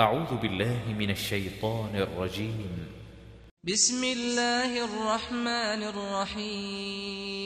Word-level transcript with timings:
أعوذ 0.00 0.36
بالله 0.42 0.80
من 0.98 1.10
الشيطان 1.10 1.96
الرجيم. 1.96 2.68
بسم 3.64 4.04
الله 4.04 4.84
الرحمن 4.84 5.82
الرحيم. 5.92 7.36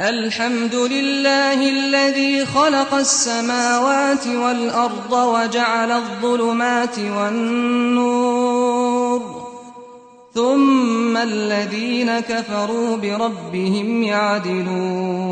الحمد 0.00 0.74
لله 0.74 1.68
الذي 1.68 2.44
خلق 2.46 2.94
السماوات 2.94 4.26
والأرض 4.26 5.12
وجعل 5.12 5.90
الظلمات 5.90 6.98
والنور 6.98 8.00
ثم 10.34 11.16
الذين 11.16 12.20
كفروا 12.20 12.96
بربهم 12.96 14.02
يعدلون. 14.02 15.24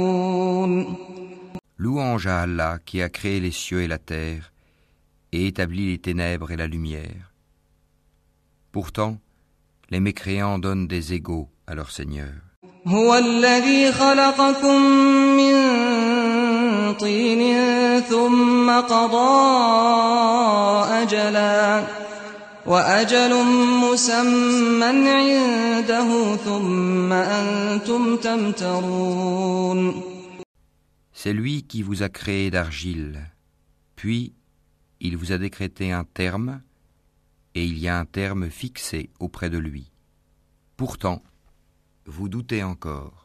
Louange 1.78 2.26
à 2.26 2.40
Allah 2.40 2.78
qui 2.86 3.02
a 3.02 3.10
créé 3.10 3.40
les 3.40 3.50
cieux 3.50 3.82
et 3.82 3.88
la 3.88 3.98
terre 3.98 4.51
et 5.32 5.46
établit 5.46 5.86
les 5.90 5.98
ténèbres 5.98 6.50
et 6.50 6.56
la 6.56 6.66
lumière. 6.66 7.32
Pourtant, 8.70 9.18
les 9.90 10.00
mécréants 10.00 10.58
donnent 10.58 10.86
des 10.86 11.12
égaux 11.12 11.50
à 11.66 11.74
leur 11.74 11.90
Seigneur. 11.90 12.32
C'est 31.12 31.32
lui 31.32 31.62
qui 31.62 31.82
vous 31.82 32.02
a 32.02 32.08
créé 32.08 32.50
d'argile, 32.50 33.30
puis 33.96 34.34
il 35.04 35.16
vous 35.16 35.32
a 35.32 35.38
décrété 35.38 35.90
un 35.90 36.04
terme, 36.04 36.62
et 37.56 37.64
il 37.64 37.76
y 37.76 37.88
a 37.88 37.98
un 37.98 38.04
terme 38.04 38.48
fixé 38.48 39.10
auprès 39.18 39.50
de 39.50 39.58
lui. 39.58 39.90
Pourtant, 40.76 41.20
vous 42.06 42.28
doutez 42.28 42.62
encore. 42.62 43.24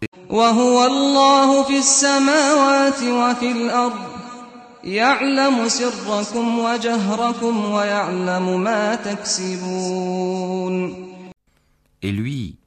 Et 12.02 12.12
lui, 12.12 12.58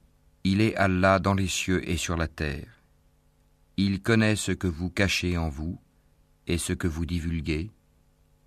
il 0.45 0.61
est 0.61 0.77
Allah 0.77 1.19
dans 1.19 1.35
les 1.35 1.49
cieux 1.49 1.89
et 1.89 1.97
sur 1.97 2.17
la 2.17 2.29
terre. 2.29 2.69
Il 3.77 4.03
connaît 4.03 4.37
ce 4.37 4.53
que 4.53 4.69
vous 4.69 4.89
cachez 4.91 5.37
en 5.37 5.49
vous 5.49 5.81
et 6.47 6.59
ce 6.59 6.73
que 6.73 6.87
vous 6.87 7.07
divulguez. 7.07 7.71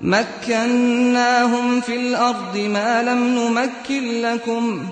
مكناهم 0.00 1.80
في 1.80 1.96
الأرض 1.96 2.56
ما 2.56 3.02
لم 3.02 3.24
نمكن 3.24 4.20
لكم 4.20 4.86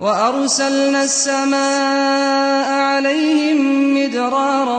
وأرسلنا 0.00 1.04
السماء 1.04 2.72
عليهم 2.72 3.58
مدرارا 3.96 4.78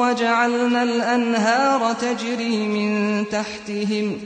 وجعلنا 0.00 0.82
الأنهار 0.82 1.92
تجري 1.94 2.66
من 2.66 3.24
تحتهم 3.28 4.18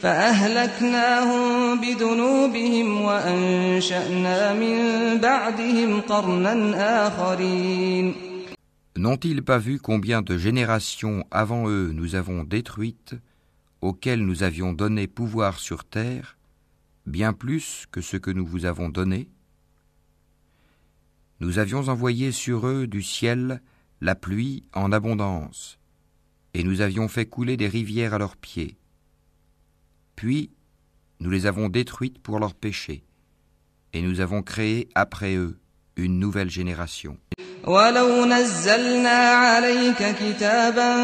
فأهلكناهم 0.00 1.80
بذنوبهم 1.80 3.02
وأنشأنا 3.02 4.54
من 4.54 4.78
بعدهم 5.18 6.00
قرنا 6.00 7.06
آخرين. 7.06 8.14
N'ont-ils 8.96 9.42
pas 9.42 9.58
vu 9.58 9.78
combien 9.78 10.22
de 10.22 10.36
générations 10.36 11.24
avant 11.30 11.68
eux 11.68 11.92
nous 11.94 12.16
avons 12.16 12.42
détruites, 12.42 13.14
auxquelles 13.80 14.24
nous 14.24 14.42
avions 14.42 14.72
donné 14.72 15.06
pouvoir 15.06 15.58
sur 15.58 15.84
terre, 15.84 16.36
bien 17.06 17.32
plus 17.32 17.86
que 17.90 18.00
ce 18.00 18.16
que 18.16 18.30
nous 18.30 18.46
vous 18.46 18.64
avons 18.64 18.88
donné 18.88 19.28
Nous 21.40 21.58
avions 21.58 21.88
envoyé 21.88 22.32
sur 22.32 22.66
eux 22.66 22.86
du 22.86 23.02
ciel 23.02 23.62
la 24.00 24.14
pluie 24.14 24.64
en 24.72 24.92
abondance, 24.92 25.78
et 26.54 26.62
nous 26.62 26.80
avions 26.80 27.08
fait 27.08 27.26
couler 27.26 27.56
des 27.56 27.68
rivières 27.68 28.14
à 28.14 28.18
leurs 28.18 28.36
pieds. 28.36 28.76
Puis 30.16 30.50
nous 31.20 31.30
les 31.30 31.46
avons 31.46 31.68
détruites 31.68 32.18
pour 32.18 32.38
leurs 32.38 32.54
péchés, 32.54 33.04
et 33.92 34.02
nous 34.02 34.20
avons 34.20 34.42
créé 34.42 34.88
après 34.94 35.36
eux 35.36 35.58
une 35.97 36.19
nouvelle 36.19 36.49
génération. 36.49 37.17
ولو 37.67 38.25
نزلنا 38.25 39.19
عليك 39.31 40.15
كتابا 40.19 40.95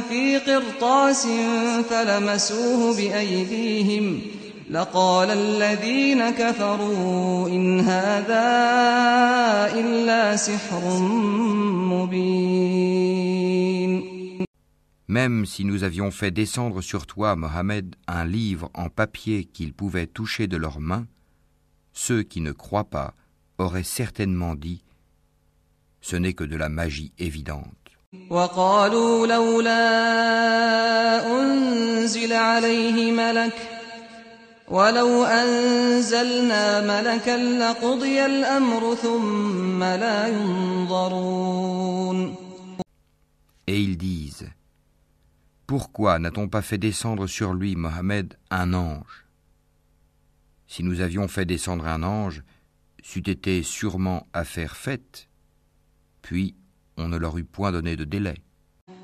في 0.00 0.38
قرطاس 0.38 1.26
فلمسوه 1.90 2.96
بأيديهم 2.96 4.20
لقال 4.70 5.30
الذين 5.30 6.30
كفروا 6.30 7.48
إن 7.48 7.80
هذا 7.80 8.48
إلا 9.80 10.36
سحر 10.36 10.98
مبين 11.92 13.32
Même 15.08 15.44
si 15.44 15.64
nous 15.66 15.84
avions 15.84 16.10
fait 16.10 16.30
descendre 16.30 16.80
sur 16.80 17.06
toi, 17.06 17.36
Mohammed, 17.36 17.96
un 18.06 18.24
livre 18.24 18.70
en 18.72 18.88
papier 18.88 19.44
qu'ils 19.44 19.74
pouvaient 19.74 20.06
toucher 20.06 20.46
de 20.46 20.56
leurs 20.56 20.80
mains, 20.80 21.06
ceux 21.92 22.22
qui 22.22 22.40
ne 22.40 22.52
croient 22.52 22.88
pas 22.88 23.14
auraient 23.58 23.82
certainement 23.82 24.54
dit 24.54 24.82
Ce 26.00 26.16
n'est 26.16 26.34
que 26.34 26.44
de 26.44 26.56
la 26.56 26.68
magie 26.68 27.12
évidente. 27.18 27.82
وقالوا 28.30 29.26
لولا 29.26 29.82
أنزل 31.40 32.32
عليه 32.32 33.12
ملك 33.12 33.54
ولو 34.68 35.24
أنزلنا 35.24 36.80
ملكا 36.80 37.36
لقضي 37.36 38.26
الأمر 38.26 38.94
ثم 38.94 39.82
لا 39.84 40.28
ينظرون 40.28 41.62
Et 43.66 43.80
ils 43.80 43.96
disent 43.96 44.50
Pourquoi 45.66 46.18
n'a-t-on 46.18 46.48
pas 46.48 46.62
fait 46.62 46.78
descendre 46.78 47.26
sur 47.26 47.54
lui, 47.54 47.76
Mohammed, 47.76 48.36
un 48.50 48.74
ange 48.74 49.24
Si 50.66 50.82
nous 50.82 51.00
avions 51.00 51.28
fait 51.28 51.46
descendre 51.46 51.86
un 51.86 52.02
ange, 52.02 52.42
c'eût 53.06 53.28
été 53.28 53.62
sûrement 53.62 54.26
affaire 54.32 54.76
faite, 54.76 55.28
puis 56.22 56.54
on 56.96 57.08
ne 57.08 57.16
leur 57.16 57.36
eût 57.38 57.44
point 57.44 57.72
donné 57.72 57.96
de 57.96 58.04
délai. 58.04 58.36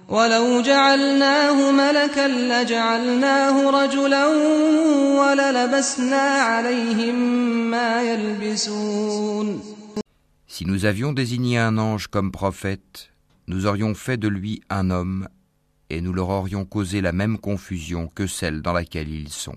ولو 0.08 0.62
جعلناه 0.62 1.72
ملكا 1.72 2.28
لجعلناه 2.28 3.70
رجلا 3.70 4.26
وللبسنا 5.20 6.16
عليهم 6.16 7.14
ما 7.70 8.02
يلبسون 8.02 9.60
Si 10.46 10.64
nous 10.64 10.86
avions 10.86 11.12
désigné 11.12 11.58
un 11.58 11.76
ange 11.78 12.08
comme 12.08 12.32
prophète, 12.32 13.10
nous 13.48 13.66
aurions 13.66 13.94
fait 13.94 14.16
de 14.16 14.28
lui 14.28 14.62
un 14.70 14.90
homme, 14.90 15.28
et 15.90 16.00
nous 16.00 16.12
leur 16.12 16.30
aurions 16.30 16.64
causé 16.64 17.00
la 17.00 17.12
même 17.12 17.38
confusion 17.38 18.08
que 18.08 18.26
celle 18.26 18.62
dans 18.62 18.72
laquelle 18.72 19.10
ils 19.10 19.28
sont. 19.28 19.56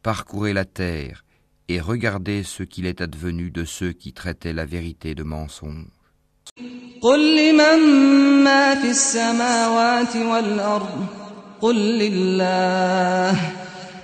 parcourez 0.03 0.53
la 0.53 0.65
terre 0.65 1.23
et 1.67 1.79
regardez 1.79 2.43
ce 2.43 2.63
qu'il 2.63 2.85
est 2.85 3.01
advenu 3.01 3.49
de 3.51 3.65
ceux 3.65 3.93
qui 3.93 4.13
traitaient 4.13 4.53
la 4.53 4.65
vérité 4.65 5.15
de 5.15 5.23
mensonge. 5.23 5.87
قل 7.01 7.35
لمن 7.35 7.79
ما 8.43 8.75
في 8.75 8.89
السماوات 8.89 10.15
والأرض 10.15 11.05
قل 11.61 11.75
لله 11.75 13.35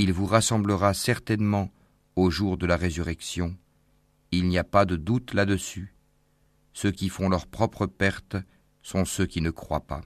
Il 0.00 0.12
vous 0.12 0.26
rassemblera 0.26 0.94
certainement 0.94 1.72
au 2.14 2.30
jour 2.30 2.56
de 2.56 2.66
la 2.66 2.76
résurrection. 2.76 3.56
Il 4.30 4.46
n'y 4.46 4.56
a 4.56 4.62
pas 4.62 4.84
de 4.84 4.94
doute 4.94 5.34
là-dessus. 5.34 5.92
Ceux 6.72 6.92
qui 6.92 7.08
font 7.08 7.28
leur 7.28 7.48
propre 7.48 7.86
perte 7.86 8.36
sont 8.80 9.04
ceux 9.04 9.26
qui 9.26 9.40
ne 9.40 9.50
croient 9.50 9.88
pas. 9.88 10.02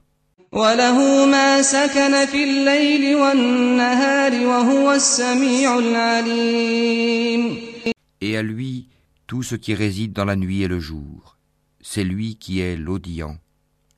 Et 8.21 8.37
à 8.37 8.41
lui 8.41 8.87
tout 9.27 9.43
ce 9.43 9.55
qui 9.55 9.75
réside 9.75 10.13
dans 10.13 10.25
la 10.25 10.35
nuit 10.35 10.63
et 10.63 10.67
le 10.67 10.79
jour. 10.79 11.37
C'est 11.81 12.03
lui 12.03 12.37
qui 12.37 12.61
est 12.61 12.77
l'audient, 12.77 13.37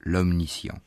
l'omniscient. 0.01 0.81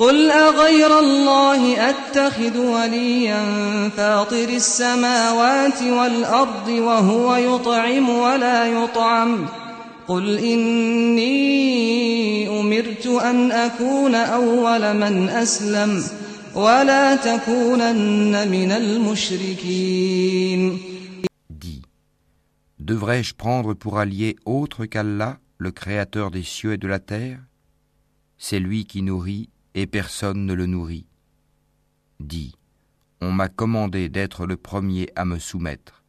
قل 0.00 0.30
أغير 0.30 0.98
الله 0.98 1.90
أتخذ 1.90 2.58
وليا 2.58 3.42
فاطر 3.88 4.48
السماوات 4.48 5.82
والأرض 5.82 6.68
وهو 6.68 7.36
يطعم 7.36 8.08
ولا 8.08 8.66
يطعم 8.66 9.46
قل 10.08 10.38
إني 10.38 11.28
أمرت 12.60 13.06
أن 13.06 13.52
أكون 13.52 14.14
أول 14.14 14.94
من 14.96 15.28
أسلم 15.28 16.04
ولا 16.54 17.16
تكونن 17.16 18.48
من 18.48 18.72
المشركين 18.72 20.20
Dis, 21.50 21.82
devrais-je 22.78 23.34
prendre 23.34 23.74
pour 23.74 23.98
allié 23.98 24.36
autre 24.46 24.86
qu'Allah, 24.86 25.36
le 25.58 25.72
Créateur 25.72 26.30
des 26.30 26.42
cieux 26.42 26.72
et 26.72 26.78
de 26.78 26.88
la 26.88 27.00
terre? 27.00 27.40
C'est 28.38 28.60
lui 28.60 28.86
qui 28.86 29.02
nourrit 29.02 29.50
et 29.73 29.87
personne 29.87 30.45
ne 30.45 30.53
le 30.53 30.65
nourrit. 30.65 31.05
Dis, 32.19 32.55
on 33.21 33.31
m'a 33.31 33.49
commandé 33.49 34.09
d'être 34.09 34.45
le 34.45 34.57
premier 34.57 35.09
à 35.15 35.25
me 35.25 35.39
soumettre, 35.39 36.03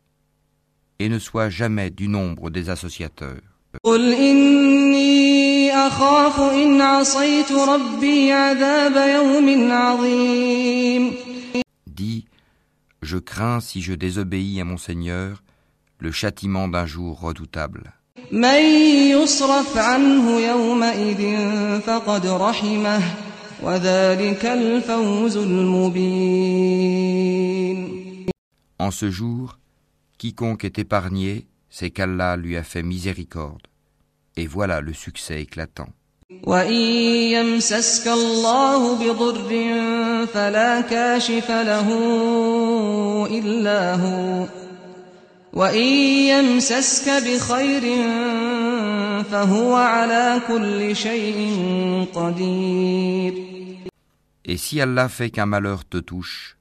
et 0.98 1.08
ne 1.08 1.18
sois 1.18 1.48
jamais 1.48 1.90
du 1.90 2.08
nombre 2.08 2.50
des 2.50 2.70
associateurs. 2.70 3.42
قل 3.84 4.14
إني 4.14 5.72
أخاف 5.72 6.40
إن 6.40 6.80
عصيت 6.80 7.52
ربي 7.52 8.32
عذاب 8.32 8.96
يوم 8.96 9.72
عظيم 9.72 11.12
Dis, 11.86 12.24
je 13.02 13.18
crains 13.18 13.60
si 13.60 13.82
je 13.82 13.92
désobéis 13.94 14.60
à 14.60 14.64
mon 14.64 14.76
Seigneur 14.78 15.42
le 15.98 16.10
châtiment 16.12 16.68
d'un 16.68 16.86
jour 16.86 17.20
redoutable. 17.20 17.92
من 18.32 18.62
يصرف 19.10 19.76
عنه 19.78 20.40
يومئذ 20.40 21.36
فقد 21.80 22.26
رحمه 22.26 23.00
وذلك 23.00 23.04
الفوز 23.04 23.04
المبين 23.06 23.29
En 28.78 28.90
ce 28.90 29.10
jour, 29.10 29.58
quiconque 30.18 30.64
est 30.64 30.78
épargné, 30.78 31.46
c'est 31.70 31.90
qu'Allah 31.90 32.36
lui 32.36 32.56
a 32.56 32.62
fait 32.62 32.82
miséricorde. 32.82 33.66
Et 34.36 34.46
voilà 34.46 34.80
le 34.80 34.92
succès 34.92 35.42
éclatant. 35.42 35.88
وإن 36.44 36.72
يمسسك 37.30 38.08
الله 38.08 38.94
بضر 38.94 39.50
فلا 40.26 40.80
كاشف 40.80 41.50
له 41.50 41.88
إلا 43.30 43.94
هو 43.94 44.46
وإن 45.52 45.86
يمسسك 46.32 47.08
بخير 47.08 47.82
فهو 49.30 49.74
على 49.74 50.40
كل 50.48 50.96
شيء 50.96 51.38
قدير 52.14 53.49
Et 54.51 54.57
si 54.57 54.81
Allah 54.81 55.07
fait 55.07 55.29
qu'un 55.29 55.45
malheur 55.45 55.87
te 55.87 55.95
touche, 55.95 56.57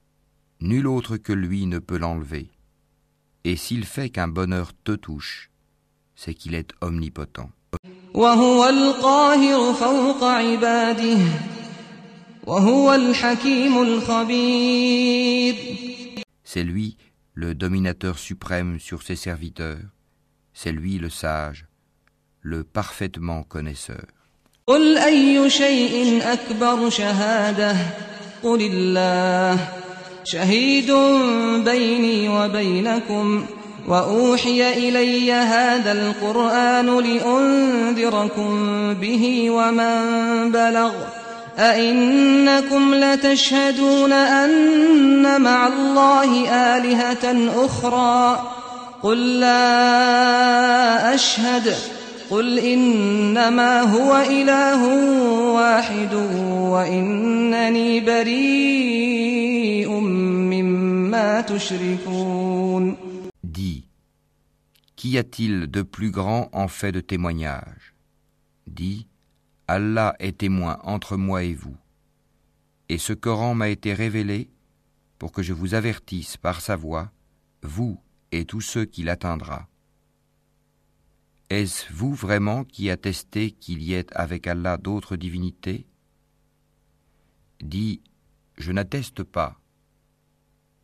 nul 0.61 0.87
autre 0.87 1.17
que 1.17 1.33
lui 1.33 1.65
ne 1.65 1.77
peut 1.77 1.97
l'enlever. 1.97 2.49
Et 3.43 3.57
s'il 3.57 3.83
fait 3.83 4.09
qu'un 4.09 4.29
bonheur 4.29 4.71
te 4.85 4.93
touche, 4.93 5.51
c'est 6.15 6.33
qu'il 6.33 6.55
est 6.55 6.71
omnipotent. 6.79 7.49
C'est 16.45 16.63
lui 16.63 16.97
le 17.33 17.55
dominateur 17.55 18.17
suprême 18.17 18.79
sur 18.79 19.03
ses 19.03 19.17
serviteurs, 19.17 19.83
c'est 20.53 20.71
lui 20.71 20.97
le 20.97 21.09
sage, 21.09 21.67
le 22.39 22.63
parfaitement 22.63 23.43
connaisseur. 23.43 24.20
قل 24.67 24.97
أي 24.97 25.49
شيء 25.49 26.21
أكبر 26.25 26.89
شهادة 26.89 27.75
قل 28.43 28.61
الله 28.61 29.57
شهيد 30.23 30.91
بيني 31.65 32.29
وبينكم 32.29 33.45
وأوحي 33.87 34.73
إلي 34.73 35.31
هذا 35.31 35.91
القرآن 35.91 36.99
لأنذركم 36.99 38.53
به 38.93 39.49
ومن 39.49 40.01
بلغ 40.51 40.91
أئنكم 41.59 42.95
لتشهدون 42.95 44.13
أن 44.13 45.41
مع 45.41 45.67
الله 45.67 46.49
آلهة 46.49 47.49
أخرى 47.65 48.39
قل 49.03 49.39
لا 49.39 51.15
أشهد 51.15 51.75
قل 52.30 52.58
إنما 52.58 53.80
هو 53.80 54.16
إله 54.16 54.82
واحد 55.54 56.14
وإنني 56.74 58.00
بريء 58.00 59.90
مما 60.00 61.40
تشركون 61.40 62.96
Dis, 63.44 63.84
qu'y 64.96 65.18
a-t-il 65.18 65.70
de 65.70 65.82
plus 65.82 66.10
grand 66.10 66.48
en 66.52 66.68
fait 66.68 66.92
de 66.92 67.00
témoignage 67.00 67.94
Dis, 68.66 69.06
Allah 69.68 70.14
est 70.18 70.38
témoin 70.38 70.78
entre 70.84 71.16
moi 71.16 71.42
et 71.44 71.54
vous. 71.54 71.76
Et 72.88 72.98
ce 72.98 73.12
Coran 73.12 73.54
m'a 73.54 73.68
été 73.68 73.94
révélé 73.94 74.48
pour 75.18 75.32
que 75.32 75.42
je 75.42 75.52
vous 75.52 75.74
avertisse 75.74 76.36
par 76.36 76.60
sa 76.60 76.76
voix, 76.76 77.10
vous 77.62 77.98
et 78.32 78.44
tous 78.44 78.60
ceux 78.60 78.84
qui 78.84 79.02
l'atteindra. 79.02 79.68
Est-ce 81.51 81.91
vous 81.91 82.13
vraiment 82.13 82.63
qui 82.63 82.89
attestez 82.89 83.51
qu'il 83.51 83.83
y 83.83 83.93
ait 83.93 84.07
avec 84.15 84.47
Allah 84.47 84.77
d'autres 84.77 85.17
divinités? 85.17 85.85
Dis, 87.59 87.99
je 88.57 88.71
n'atteste 88.71 89.23
pas. 89.23 89.59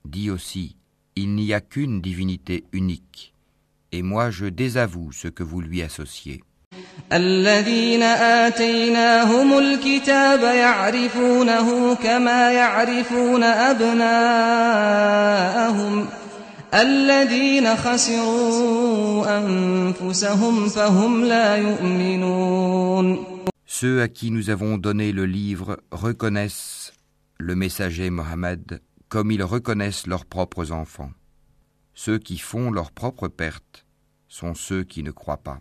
Dis 0.04 0.30
aussi, 0.30 0.76
il 1.16 1.36
n'y 1.36 1.54
a 1.54 1.62
qu'une 1.62 2.02
divinité 2.02 2.66
unique, 2.74 3.34
et 3.94 4.02
moi 4.02 4.30
je 4.30 4.48
désavoue 4.48 5.14
ce 5.14 5.30
que 5.30 5.42
vous 5.42 5.62
lui 5.62 5.82
associez. 5.82 6.44
الذين 16.77 17.67
آتيناهم 17.67 17.93
الكتاب 17.93 18.03
يعرفونه 18.03 18.13
كما 18.13 18.13
يعرفون 18.13 18.13
أبناءهم 18.13 18.33
الذين 18.33 18.47
خسروا 18.97 19.39
أنفسهم 19.39 20.69
فهم 20.69 21.25
لا 21.25 21.57
يؤمنون 21.57 23.27
Ceux 23.67 24.03
à 24.03 24.09
qui 24.09 24.31
nous 24.31 24.51
avons 24.51 24.77
donné 24.79 25.13
le 25.13 25.27
livre 25.27 25.79
reconnaissent 25.91 26.93
le 27.39 27.55
messager 27.55 28.11
Mohammed 28.11 28.81
comme 29.09 29.31
ils 29.31 29.43
reconnaissent 29.43 30.07
leurs 30.07 30.25
propres 30.25 30.73
enfants. 30.73 31.11
Ceux 31.95 32.19
qui 32.19 32.39
font 32.39 32.71
leur 32.71 32.91
propre 32.93 33.29
perte 33.29 33.85
sont 34.29 34.55
ceux 34.55 34.85
qui 34.85 35.03
ne 35.03 35.11
croient 35.11 35.43
pas. 35.43 35.61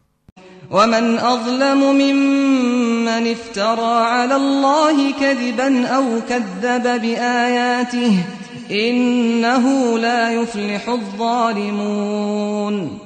ومن 0.71 1.17
أظلم 1.19 1.95
ممن 1.95 3.31
افترى 3.31 4.05
على 4.05 4.35
الله 4.35 5.11
كذبا 5.19 5.87
أو 5.87 6.21
كذب 6.29 7.01
بآياته 7.01 8.23
إنه 8.71 9.97
لا 9.99 10.31
يفلح 10.31 10.89
الظالمون 10.89 12.99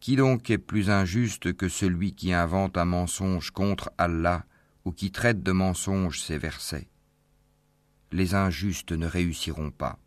Qui 0.00 0.16
donc 0.16 0.48
est 0.48 0.56
plus 0.58 0.88
injuste 0.88 1.52
que 1.52 1.68
celui 1.68 2.14
qui 2.14 2.32
invente 2.32 2.78
un 2.78 2.86
mensonge 2.86 3.50
contre 3.50 3.90
Allah 3.98 4.44
ou 4.86 4.92
qui 4.92 5.10
traite 5.10 5.42
de 5.42 5.52
mensonge 5.52 6.20
ses 6.20 6.38
versets 6.38 6.88
Les 8.12 8.34
injustes 8.34 8.92
ne 8.92 9.06
réussiront 9.06 9.70
pas. 9.70 9.98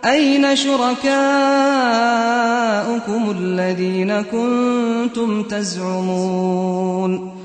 أين 0.05 0.55
شركاؤكم 0.55 1.05
الذين 3.31 4.21
كنتم 4.21 5.43
تزعمون 5.43 7.35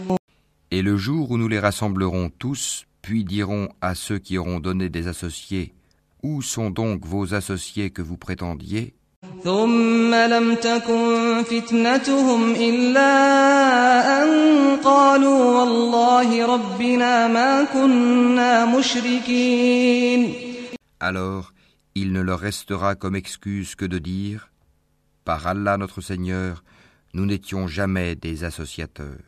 Et 0.73 0.83
le 0.83 0.97
jour 0.97 1.33
où 1.33 1.37
nous 1.37 1.49
les 1.49 1.59
rassemblerons 1.59 2.31
tous, 2.39 2.87
puis 3.03 3.25
dirons 3.25 3.69
à 3.81 3.97
ceux 3.97 4.19
qui 4.19 4.39
auront 4.39 4.61
donné 4.61 4.89
des 4.89 5.09
associés, 5.09 5.73
Où 6.23 6.43
sont 6.43 6.71
donc 6.71 7.07
vos 7.07 7.35
associés 7.35 7.91
que 7.91 8.03
vous 8.03 8.19
prétendiez 8.19 8.95
ثم 9.45 10.15
لم 10.15 10.55
تكن 10.55 11.43
فتنتهم 11.43 12.53
إلا 12.53 13.13
أن 14.23 14.31
قالوا 14.85 15.61
والله 15.61 16.47
ربنا 16.47 17.29
ما 17.29 17.65
كنا 17.65 18.65
مشركين 18.65 20.35
Alors, 21.01 21.53
il 21.96 22.12
ne 22.12 22.22
leur 22.22 22.40
restera 22.40 22.96
comme 22.96 23.16
excuse 23.16 23.76
que 23.76 23.86
de 23.86 24.00
dire 24.00 24.52
Par 25.24 25.48
Allah 25.48 25.78
notre 25.78 26.02
Seigneur, 26.02 26.64
nous 27.14 27.26
n'étions 27.26 27.68
jamais 27.68 28.16
des 28.16 28.44
associateurs. 28.44 29.24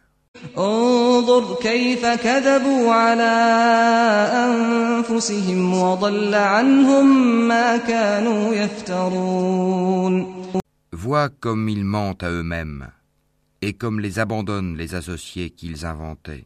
Vois 10.92 11.30
comme 11.30 11.70
ils 11.70 11.86
mentent 11.86 12.24
à 12.24 12.30
eux-mêmes 12.30 12.88
et 13.62 13.74
comme 13.74 14.00
les 14.00 14.20
abandonnent 14.20 14.78
les 14.78 14.94
associés 14.94 15.50
qu'ils 15.50 15.86
inventaient. 15.86 16.46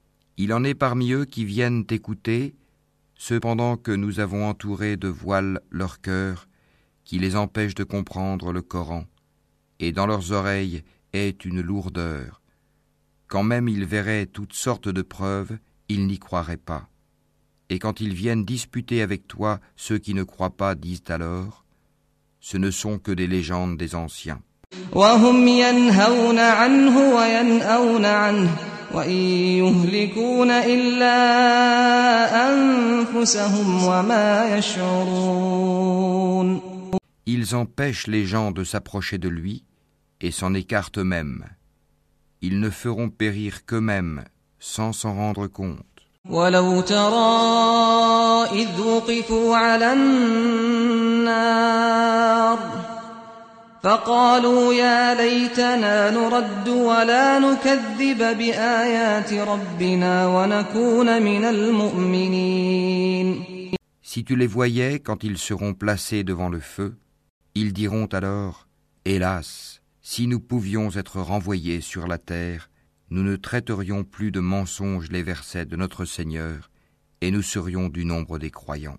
Il 0.41 0.53
en 0.53 0.63
est 0.63 0.73
parmi 0.73 1.11
eux 1.11 1.25
qui 1.25 1.45
viennent 1.45 1.85
t'écouter, 1.85 2.55
cependant 3.13 3.77
que 3.77 3.91
nous 3.91 4.19
avons 4.19 4.49
entouré 4.49 4.97
de 4.97 5.07
voiles 5.07 5.61
leur 5.69 6.01
cœur, 6.01 6.47
qui 7.03 7.19
les 7.19 7.35
empêchent 7.35 7.75
de 7.75 7.83
comprendre 7.83 8.51
le 8.51 8.63
Coran, 8.63 9.05
et 9.79 9.91
dans 9.91 10.07
leurs 10.07 10.31
oreilles 10.31 10.81
est 11.13 11.45
une 11.45 11.61
lourdeur. 11.61 12.41
Quand 13.27 13.43
même 13.43 13.69
ils 13.69 13.85
verraient 13.85 14.25
toutes 14.25 14.53
sortes 14.53 14.89
de 14.89 15.03
preuves, 15.03 15.59
ils 15.89 16.07
n'y 16.07 16.17
croiraient 16.17 16.57
pas. 16.57 16.89
Et 17.69 17.77
quand 17.77 18.01
ils 18.01 18.15
viennent 18.15 18.43
disputer 18.43 19.03
avec 19.03 19.27
toi, 19.27 19.59
ceux 19.75 19.99
qui 19.99 20.15
ne 20.15 20.23
croient 20.23 20.57
pas 20.57 20.73
disent 20.73 21.03
alors, 21.09 21.65
ce 22.39 22.57
ne 22.57 22.71
sont 22.71 22.97
que 22.97 23.11
des 23.11 23.27
légendes 23.27 23.77
des 23.77 23.93
anciens. 23.93 24.41
وهم 28.94 28.94
ينهون 28.94 28.94
عنه 28.94 28.94
وينأون 28.94 28.94
عنه 28.94 28.94
وإن 28.94 29.10
يهلكون 29.58 30.50
إلا 30.50 31.16
أنفسهم 32.48 33.84
وما 33.84 34.56
يشعرون 34.58 36.60
Ils 37.28 37.56
empêchent 37.56 38.06
les 38.06 38.24
gens 38.24 38.52
de 38.52 38.62
s'approcher 38.64 39.18
de 39.18 39.28
lui 39.28 39.64
et 40.20 40.30
s'en 40.30 40.54
écartent 40.54 40.98
eux-mêmes. 40.98 41.44
Ils 42.40 42.60
ne 42.60 42.70
feront 42.70 43.10
périr 43.10 43.66
qu'eux-mêmes 43.66 44.22
sans 44.60 44.92
s'en 44.92 45.12
rendre 45.14 45.48
compte. 45.48 45.82
ولو 46.30 46.80
ترى 46.80 48.46
إذ 48.52 48.80
وقفوا 48.80 49.56
على 49.56 49.92
النار 49.92 51.36
فقالوا 53.82 54.74
يا 54.74 55.14
ليتنا 55.14 56.10
نرد 56.10 56.68
ولا 56.68 57.38
نكذب 57.38 58.18
بآيات 58.18 59.32
ربنا 59.32 60.26
ونكون 60.26 61.22
من 61.22 61.44
المؤمنين 61.44 62.76
Si 64.02 64.24
tu 64.24 64.34
les 64.34 64.46
voyais 64.46 64.98
quand 64.98 65.24
ils 65.24 65.38
seront 65.38 65.74
placés 65.74 66.24
devant 66.24 66.48
le 66.48 66.60
feu, 66.60 66.96
ils 67.54 67.72
diront 67.72 68.06
alors 68.06 68.66
Hélas, 69.04 69.82
si 70.00 70.26
nous 70.26 70.40
pouvions 70.40 70.90
être 70.90 71.20
renvoyés 71.20 71.80
sur 71.80 72.06
la 72.06 72.18
terre, 72.18 72.70
nous 73.10 73.22
ne 73.22 73.36
traiterions 73.36 74.02
plus 74.04 74.32
de 74.32 74.40
mensonges 74.40 75.10
les 75.10 75.22
versets 75.22 75.66
de 75.66 75.76
notre 75.76 76.04
Seigneur, 76.04 76.70
et 77.20 77.30
nous 77.30 77.42
serions 77.42 77.88
du 77.88 78.04
nombre 78.04 78.38
des 78.38 78.50
croyants. 78.50 78.98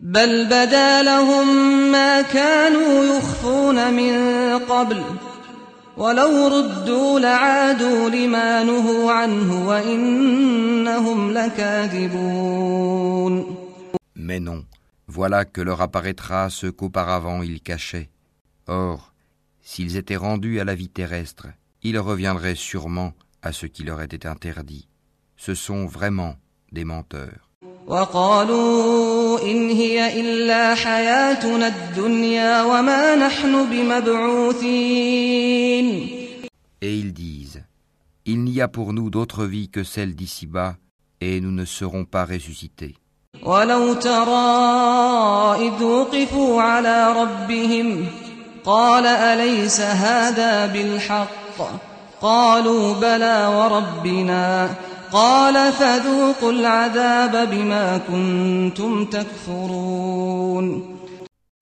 بل 0.00 0.46
بدا 0.46 1.02
لهم 1.02 1.46
ما 1.92 2.22
كانوا 2.22 3.04
يخفون 3.04 3.94
من 3.94 4.14
قبل 4.58 5.02
ولو 5.96 6.48
ردوا 6.48 7.20
لعادوا 7.20 8.10
لما 8.10 8.62
نهوا 8.64 9.12
عنه 9.12 9.66
وإنهم 9.68 11.32
لكاذبون 11.32 12.84
Mais 14.16 14.40
non, 14.40 14.64
voilà 15.06 15.44
que 15.44 15.60
leur 15.60 15.80
apparaîtra 15.82 16.48
ce 16.48 16.66
qu'auparavant 16.66 17.42
ils 17.42 17.60
cachaient. 17.60 18.08
Or, 18.66 19.12
s'ils 19.60 19.96
étaient 19.96 20.16
rendus 20.16 20.60
à 20.60 20.64
la 20.64 20.74
vie 20.74 20.88
terrestre, 20.88 21.48
ils 21.82 21.98
reviendraient 21.98 22.54
sûrement 22.54 23.12
à 23.42 23.52
ce 23.52 23.66
qui 23.66 23.84
leur 23.84 24.00
était 24.00 24.26
interdit. 24.26 24.88
Ce 25.36 25.54
sont 25.54 25.84
vraiment 25.86 26.36
des 26.72 26.84
menteurs. 26.84 27.47
وقالوا 27.89 29.41
إن 29.41 29.69
هي 29.69 30.21
إلا 30.21 30.75
حياتنا 30.75 31.67
الدنيا 31.67 32.63
وما 32.63 33.15
نحن 33.15 33.69
بمبعوثين. 33.69 34.69
Et 36.81 36.99
ils 36.99 37.13
disent, 37.13 37.63
Il 38.25 38.43
n'y 38.43 38.61
a 38.61 38.67
pour 38.67 38.93
nous 38.93 39.09
d'autre 39.09 39.45
vie 39.45 39.69
que 39.69 39.83
celle 39.83 40.13
d'ici-bas, 40.15 40.75
et 41.19 41.41
nous 41.41 41.51
ne 41.51 41.65
serons 41.65 42.05
pas 42.05 42.25
ressuscités. 42.25 42.95
ولو 43.43 43.93
ترى 43.93 45.67
إذ 45.67 45.83
وقفوا 45.83 46.61
على 46.61 47.13
ربهم 47.13 48.05
قال 48.65 49.05
أليس 49.05 49.81
هذا 49.81 50.65
بالحق؟ 50.65 51.27
قالوا 52.21 52.93
بلى 52.93 53.47
وربنا. 53.47 54.69
قال 55.12 55.72
فذوقوا 55.72 56.52
العذاب 56.52 57.50
بما 57.50 57.98
كنتم 57.98 59.04
تكفرون 59.04 60.94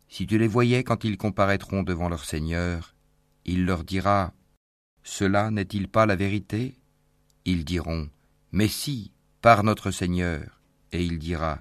Si 0.08 0.26
tu 0.26 0.36
les 0.36 0.46
voyais 0.46 0.84
quand 0.84 1.04
ils 1.04 1.16
comparaîtront 1.16 1.82
devant 1.82 2.10
leur 2.10 2.24
Seigneur, 2.24 2.94
il 3.46 3.64
leur 3.64 3.82
dira, 3.82 4.32
Cela 5.02 5.50
n'est-il 5.50 5.88
pas 5.88 6.06
la 6.06 6.16
vérité 6.16 6.76
Ils 7.46 7.64
diront, 7.64 8.08
Mais 8.52 8.68
si, 8.68 9.12
par 9.40 9.64
notre 9.64 9.90
Seigneur. 9.90 10.60
Et 10.92 11.02
il 11.02 11.18
dira, 11.18 11.58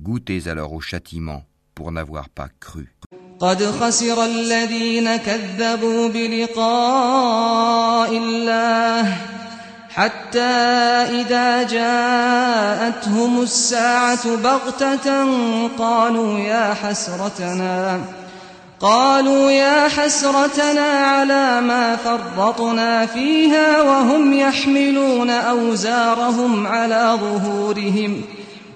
Goûtez 0.00 0.48
alors 0.48 0.72
au 0.72 0.80
châtiment 0.80 1.44
pour 1.74 1.92
n'avoir 1.92 2.28
pas 2.28 2.48
cru. 2.60 2.88
قد 3.40 3.64
خسر 3.64 4.24
الذين 4.24 5.16
كذبوا 5.16 6.08
بلقاء 6.08 7.36
الله 8.16 9.16
حتى 9.97 10.39
إذا 11.19 11.63
جاءتهم 11.63 13.41
الساعة 13.41 14.35
بغتة 14.35 15.25
قالوا 15.77 16.39
يا 16.39 16.73
حسرتنا 16.73 18.01
قالوا 18.79 19.51
يا 19.51 19.87
حسرتنا 19.87 20.81
على 20.81 21.61
ما 21.61 21.95
فرطنا 21.95 23.05
فيها 23.05 23.81
وهم 23.81 24.33
يحملون 24.33 25.29
أوزارهم 25.29 26.67
على 26.67 27.17
ظهورهم 27.21 28.21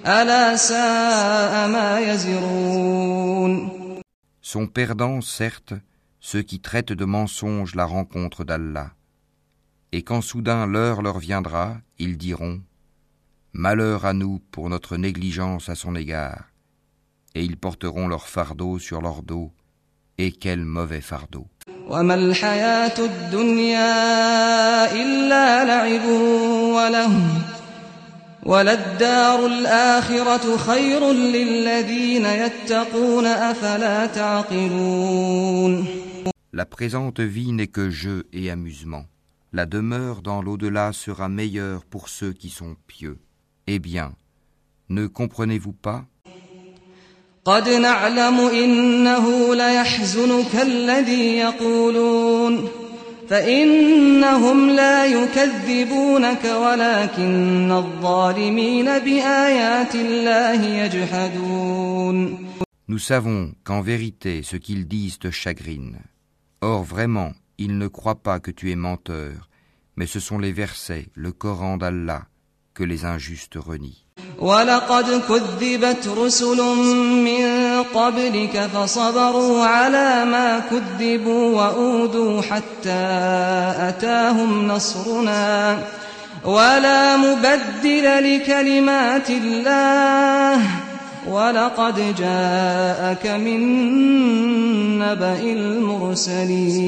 ألا 0.08 0.56
ساء 0.56 1.68
ما 1.68 2.00
يزرون 2.00 3.82
Sont 4.42 4.66
perdants, 4.66 5.22
certes, 5.22 5.76
ceux 6.20 6.42
qui 6.42 6.60
traitent 6.60 6.94
de 6.94 7.06
mensonges 7.06 7.76
la 7.76 7.86
rencontre 7.86 8.44
d'Allah. 8.44 8.90
et 9.92 10.04
quand 10.04 10.22
soudain 10.22 10.66
l'heure 10.66 11.02
leur 11.02 11.20
viendra, 11.20 11.78
ils 12.00 12.18
diront 12.18 12.62
Malheur 13.54 14.06
à 14.06 14.14
nous 14.14 14.40
pour 14.52 14.70
notre 14.70 14.96
négligence 14.96 15.68
à 15.68 15.76
son 15.76 15.96
égard, 15.96 16.46
et 17.36 17.44
ils 17.44 17.58
porteront 17.58 18.08
leur 18.08 18.30
fardeau 18.30 18.80
sur 18.80 19.02
leur 19.02 19.24
dos, 19.24 19.52
et 20.18 20.32
quel 20.32 20.64
mauvais 20.64 21.02
fardeau. 21.02 21.48
La 36.54 36.66
présente 36.66 37.20
vie 37.20 37.52
n'est 37.52 37.68
que 37.68 37.90
jeu 37.90 38.28
et 38.34 38.50
amusement 38.50 39.06
la 39.54 39.66
demeure 39.66 40.22
dans 40.22 40.42
l'au-delà 40.42 40.94
sera 40.94 41.28
meilleure 41.28 41.84
pour 41.86 42.10
ceux 42.10 42.34
qui 42.34 42.50
sont 42.50 42.76
pieux. 42.88 43.20
Eh 43.68 43.80
bien, 43.80 44.14
ne 44.90 45.08
comprenez-vous 45.08 45.74
pas? 45.74 46.06
Nous 62.88 63.00
savons 63.00 63.54
qu'en 63.64 63.82
vérité 63.82 64.44
ce 64.44 64.58
qu'ils 64.58 64.88
disent 64.88 65.18
te 65.18 65.32
chagrine. 65.32 66.00
Or 66.60 66.84
vraiment, 66.84 67.32
ils 67.61 67.79
ne 67.79 67.89
croient 67.89 68.23
pas 68.23 68.41
que 68.41 68.51
tu 68.51 68.71
es 68.71 68.77
menteur, 68.77 69.49
mais 69.97 70.07
ce 70.07 70.21
sont 70.21 70.39
les 70.39 70.53
versets, 70.53 71.09
le 71.15 71.33
Coran 71.33 71.77
d'Allah, 71.77 72.27
que 72.75 72.85
les 72.85 73.05
injustes 73.05 73.57
renient. 73.57 74.03
ولقد 74.39 75.23
كذبت 75.29 76.09
رسل 76.09 76.57
من 77.25 77.45
قبلك 77.95 78.67
فصبروا 78.75 79.67
على 79.67 80.25
ما 80.25 80.59
كذبوا 80.71 81.57
وأوذوا 81.57 82.43
حتى 82.43 83.07
أتاهم 83.89 84.69
نصرنا 84.69 85.79
ولا 86.45 87.17
مبدل 87.17 88.37
لكلمات 88.37 89.31
الله 89.31 90.61
ولقد 91.27 92.15
جاءك 92.17 93.27
من 93.27 93.61
نبأ 94.99 95.41
المرسلين 95.41 96.87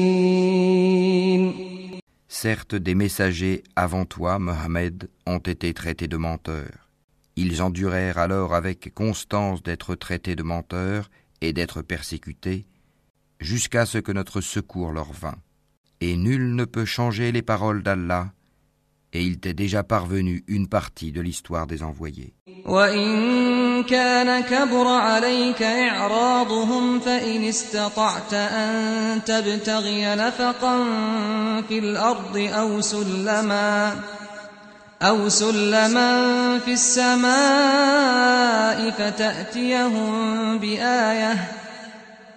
Certes, 2.29 2.75
des 2.75 2.95
messagers 2.95 3.63
avant 3.75 4.05
toi, 4.05 4.39
Mohammed, 4.39 5.09
ont 5.25 5.39
été 5.39 5.73
traités 5.73 6.07
de 6.07 6.15
menteurs. 6.15 6.89
Ils 7.35 7.61
endurèrent 7.61 8.17
alors 8.17 8.53
avec 8.53 8.93
constance 8.93 9.61
d'être 9.61 9.95
traités 9.95 10.37
de 10.37 10.43
menteurs 10.43 11.09
et 11.41 11.51
d'être 11.51 11.81
persécutés, 11.81 12.65
jusqu'à 13.41 13.85
ce 13.85 13.97
que 13.97 14.13
notre 14.13 14.39
secours 14.41 14.91
leur 14.91 15.11
vînt. 15.11 15.39
Et 16.01 16.15
nul 16.15 16.55
ne 16.55 16.65
peut 16.65 16.85
changer 16.85 17.33
les 17.33 17.41
paroles 17.41 17.83
d'Allah, 17.83 18.31
et 19.14 19.22
il 19.22 19.38
t'est 19.38 19.54
déjà 19.54 19.82
parvenu 19.84 20.44
une 20.48 20.66
partie 20.68 21.12
de 21.12 21.20
l'histoire 21.20 21.66
des 21.66 21.82
envoyés. 21.82 22.34
وإن 22.66 23.82
كان 23.84 24.42
كبر 24.42 24.86
عليك 24.86 25.62
إعراضهم 25.62 27.00
فإن 27.00 27.44
استطعت 27.44 28.34
أن 28.34 29.24
تبتغي 29.24 30.14
نفقا 30.14 30.84
في 31.68 31.78
الأرض 31.78 32.36
أو 32.36 32.80
سلما 32.80 33.96
أو 35.02 35.28
سلما 35.28 36.58
في 36.58 36.72
السماء 36.72 37.30
فتأتيهم 38.90 40.58
بآية 40.58 41.63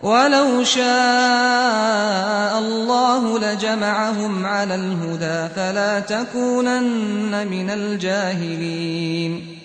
ولو 0.03 0.65
شاء 0.65 2.59
الله 2.59 3.39
لجمعهم 3.39 4.47
على 4.47 4.75
الهدى 4.75 5.55
فلا 5.55 6.01
تكونن 6.01 7.47
من 7.47 7.71
الجاهلين 7.71 9.63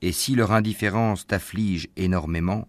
Et 0.00 0.12
si 0.12 0.36
leur 0.36 0.52
indifférence 0.52 1.26
t'afflige 1.26 1.88
énormément, 1.96 2.68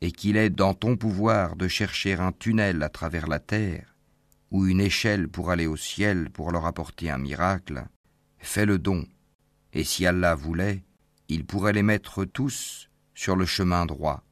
et 0.00 0.12
qu'il 0.12 0.36
est 0.36 0.50
dans 0.50 0.74
ton 0.74 0.96
pouvoir 0.96 1.56
de 1.56 1.66
chercher 1.66 2.14
un 2.14 2.32
tunnel 2.32 2.82
à 2.82 2.88
travers 2.88 3.26
la 3.26 3.38
terre, 3.38 3.96
ou 4.50 4.66
une 4.66 4.80
échelle 4.80 5.28
pour 5.28 5.50
aller 5.50 5.66
au 5.66 5.76
ciel 5.76 6.30
pour 6.30 6.50
leur 6.50 6.66
apporter 6.66 7.10
un 7.10 7.18
miracle, 7.18 7.84
fais 8.38 8.66
le 8.66 8.78
don, 8.78 9.06
et 9.72 9.84
si 9.84 10.06
Allah 10.06 10.34
voulait, 10.34 10.82
il 11.28 11.44
pourrait 11.44 11.72
les 11.72 11.82
mettre 11.82 12.24
tous 12.24 12.88
sur 13.14 13.36
le 13.36 13.46
chemin 13.46 13.86
droit. 13.86 14.22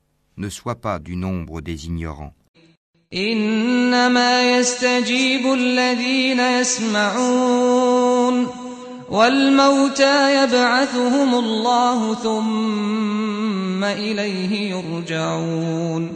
Ne 0.40 0.48
sois 0.48 0.76
pas 0.76 0.98
du 0.98 1.16
nombre 1.16 1.60
des 1.60 1.86
ignorants. 1.86 2.34
إنما 3.14 4.58
يستجيب 4.58 5.52
الذين 5.52 6.40
يسمعون 6.40 8.46
والموتى 9.10 10.44
يبعثهم 10.44 11.34
الله 11.34 12.14
ثم 12.14 13.84
إليه 13.84 14.70
يرجعون 14.70 16.12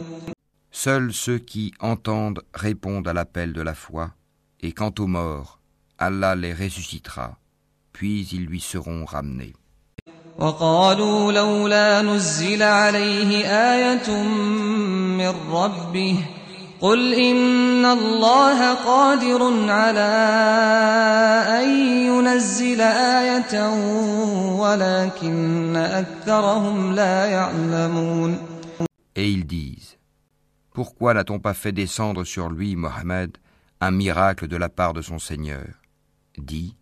Seuls 0.73 1.13
ceux 1.13 1.37
qui 1.37 1.73
entendent 1.79 2.41
répondent 2.53 3.07
à 3.07 3.13
l'appel 3.13 3.53
de 3.53 3.61
la 3.61 3.75
foi, 3.75 4.11
et 4.61 4.71
quant 4.71 4.93
aux 4.99 5.07
morts, 5.07 5.59
Allah 5.99 6.35
les 6.35 6.53
ressuscitera, 6.53 7.37
puis 7.93 8.25
ils 8.31 8.45
lui 8.45 8.59
seront 8.59 9.05
ramenés. 9.05 9.53
وقالوا 10.39 11.31
لولا 11.31 12.01
نزل 12.01 12.63
عليه 12.63 13.45
آية 13.47 14.23
من 15.17 15.33
ربه 15.51 16.17
قل 16.81 17.13
إن 17.13 17.85
الله 17.85 18.73
قادر 18.73 19.71
على 19.71 20.11
أن 21.61 21.69
ينزل 22.07 22.81
آية 22.81 23.69
ولكن 24.59 25.75
أكثرهم 25.75 26.93
لا 26.93 27.25
يعلمون 27.25 28.37
Et 29.15 29.29
ils 29.29 29.45
disent 29.45 29.97
Pourquoi 30.73 31.13
n'a-t-on 31.13 31.39
pas 31.39 31.53
fait 31.53 31.73
descendre 31.73 32.23
sur 32.23 32.49
lui, 32.49 32.75
Mohammed, 32.75 33.37
un 33.81 33.91
miracle 33.91 34.47
de 34.47 34.55
la 34.55 34.69
part 34.69 34.93
de 34.93 35.01
son 35.01 35.19
Seigneur 35.19 35.67
Dis 36.37 36.75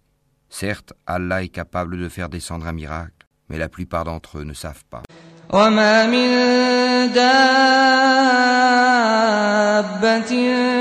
Certes, 0.48 0.94
Allah 1.06 1.44
est 1.44 1.50
capable 1.50 1.98
de 1.98 2.08
faire 2.08 2.30
descendre 2.30 2.68
un 2.68 2.72
miracle, 2.72 3.23
Mais 3.49 3.59
la 3.59 3.69
plupart 3.69 4.05
d'entre 4.05 4.39
eux 4.39 4.45
ne 4.45 4.55
savent 4.55 4.85
pas. 4.91 5.03
وما 5.53 6.07
من 6.07 6.29
دابة 7.13 7.43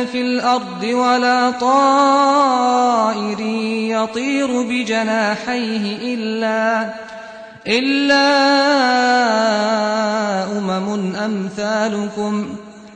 في 0.05 0.21
الأرض 0.21 0.83
ولا 0.83 1.51
طائر 1.51 3.39
يطير 3.91 4.61
بجناحيه 4.61 6.13
إلا 6.13 6.93
إلا 7.67 8.27
أمم 10.57 11.15
أمثالكم 11.15 12.55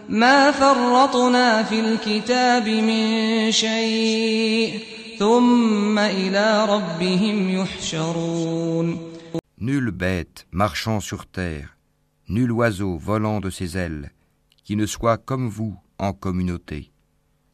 ما 0.09 0.51
فرطنا 0.51 1.63
في 1.63 1.79
الكتاب 1.79 2.67
من 2.67 3.51
شيء 3.51 4.79
ثم 5.19 5.99
إلى 5.99 6.65
ربهم 6.65 7.49
يحشرون 7.61 9.16
Nulle 9.59 9.89
bête 9.89 10.45
marchant 10.51 10.99
sur 10.99 11.25
terre, 11.25 11.77
nul 12.29 12.51
oiseau 12.51 12.95
volant 12.95 13.39
de 13.39 13.49
ses 13.49 13.75
ailes, 13.75 14.11
qui 14.63 14.75
ne 14.75 14.85
soit 14.85 15.17
comme 15.17 15.47
vous 15.47 15.75
en 15.97 16.13
communauté. 16.13 16.91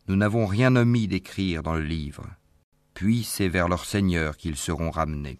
Nous 0.09 0.17
n'avons 0.17 0.45
rien 0.45 0.75
omis 0.75 1.07
d'écrire 1.07 1.63
dans 1.63 1.75
le 1.75 1.83
livre. 1.83 2.25
Puis 2.93 3.23
c'est 3.23 3.47
vers 3.47 3.69
leur 3.69 3.85
Seigneur 3.85 4.35
qu'ils 4.35 4.57
seront 4.57 4.91
ramenés. 4.91 5.39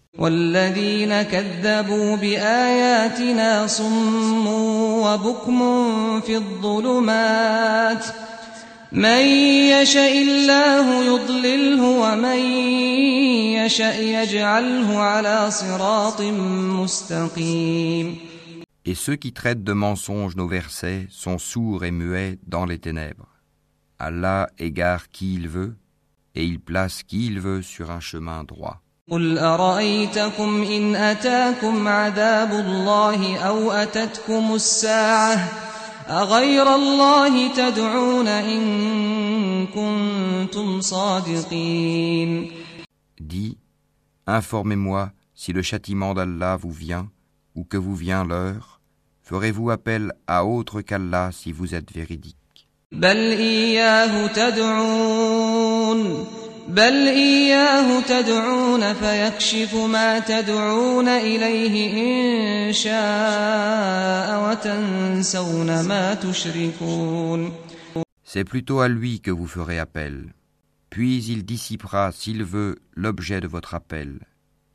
من 8.93 9.25
يشاء 9.69 10.21
الله 10.21 11.03
يضلله 11.03 11.83
ومن 11.83 12.39
يشاء 13.53 14.01
يجعله 14.01 14.97
على 14.99 15.51
صراط 15.51 16.21
مستقيم 16.81 18.17
Et 18.85 18.95
ceux 18.95 19.15
qui 19.15 19.33
traitent 19.33 19.63
de 19.63 19.73
mensonges 19.73 20.35
nos 20.35 20.47
versets 20.47 21.05
sont 21.11 21.37
sourds 21.37 21.83
et 21.85 21.91
muets 21.91 22.39
dans 22.47 22.65
les 22.65 22.79
ténèbres. 22.79 23.27
Allah 23.99 24.49
égare 24.57 25.09
qui 25.09 25.35
il 25.35 25.47
veut 25.47 25.75
et 26.33 26.43
il 26.43 26.59
place 26.59 27.03
qui 27.03 27.27
il 27.27 27.39
veut 27.39 27.61
sur 27.61 27.91
un 27.91 27.99
chemin 27.99 28.43
droit. 28.43 28.81
قل 29.11 29.37
أرأيتكم 29.37 30.63
إن 30.63 30.95
أتاكم 30.95 31.87
عذاب 31.87 32.51
الله 32.51 33.37
أو 33.37 33.71
أتتكم 33.71 34.55
الساعة 34.55 35.49
أغير 36.09 36.75
الله 36.75 37.53
تدعون 37.53 38.27
إن 38.27 39.67
كنتم 39.67 40.81
صادقين 40.81 42.51
Dis, 43.19 43.57
informez-moi 44.27 45.11
si 45.35 45.53
le 45.53 45.61
châtiment 45.61 46.13
d'Allah 46.13 46.55
vous 46.57 46.71
vient 46.71 47.09
ou 47.55 47.63
que 47.63 47.77
vous 47.77 47.95
vient 47.95 48.23
l'heure, 48.23 48.79
ferez-vous 49.23 49.69
appel 49.69 50.13
à 50.27 50.45
autre 50.45 50.81
qu'Allah 50.81 51.31
si 51.31 51.51
vous 51.51 51.75
êtes 51.75 51.91
véridique 51.91 52.35
بل 52.91 53.17
إياه 53.17 54.27
تدعون 54.27 55.99
بل 56.67 57.07
إياه 57.07 58.01
تدعون 58.01 58.93
فيكشف 58.93 59.75
ما 59.75 60.19
تدعون 60.19 61.07
إليه 61.07 61.75
إن 62.67 62.73
شاء 62.73 64.49
وتنسون 64.49 65.81
ما 65.81 66.13
تشركون 66.13 67.51
C'est 68.23 68.43
plutôt 68.43 68.79
à 68.81 68.87
lui 68.87 69.21
que 69.21 69.31
vous 69.31 69.47
ferez 69.47 69.79
appel. 69.79 70.33
Puis 70.91 71.23
il 71.23 71.45
dissipera, 71.45 72.11
s'il 72.11 72.43
veut, 72.43 72.77
l'objet 72.95 73.41
de 73.41 73.47
votre 73.47 73.73
appel, 73.73 74.19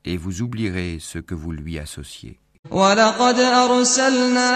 et 0.04 0.16
vous 0.16 0.42
oublierez 0.42 0.98
ce 1.00 1.20
que 1.20 1.36
vous 1.36 1.52
lui 1.52 1.78
associez. 1.78 2.40
ولقد 2.70 3.38
أرسلنا 3.38 4.50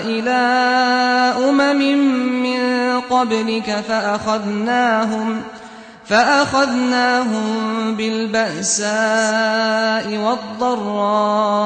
إلى 0.00 0.30
أمم 1.48 1.80
من 2.42 3.00
قبلك 3.00 3.70
فأخذناهم 3.70 5.42
فأخذناهم 6.04 7.46
بالبأساء 7.96 8.88
والضراء 10.18 11.60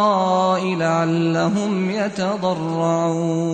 لعلهم 0.75 1.91
يتضرعون 1.91 3.53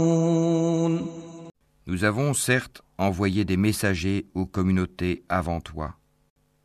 Nous 1.86 2.04
avons 2.04 2.34
certes 2.34 2.82
envoyé 2.98 3.46
des 3.46 3.56
messagers 3.56 4.26
aux 4.34 4.44
communautés 4.44 5.24
avant 5.30 5.60
toi. 5.60 5.94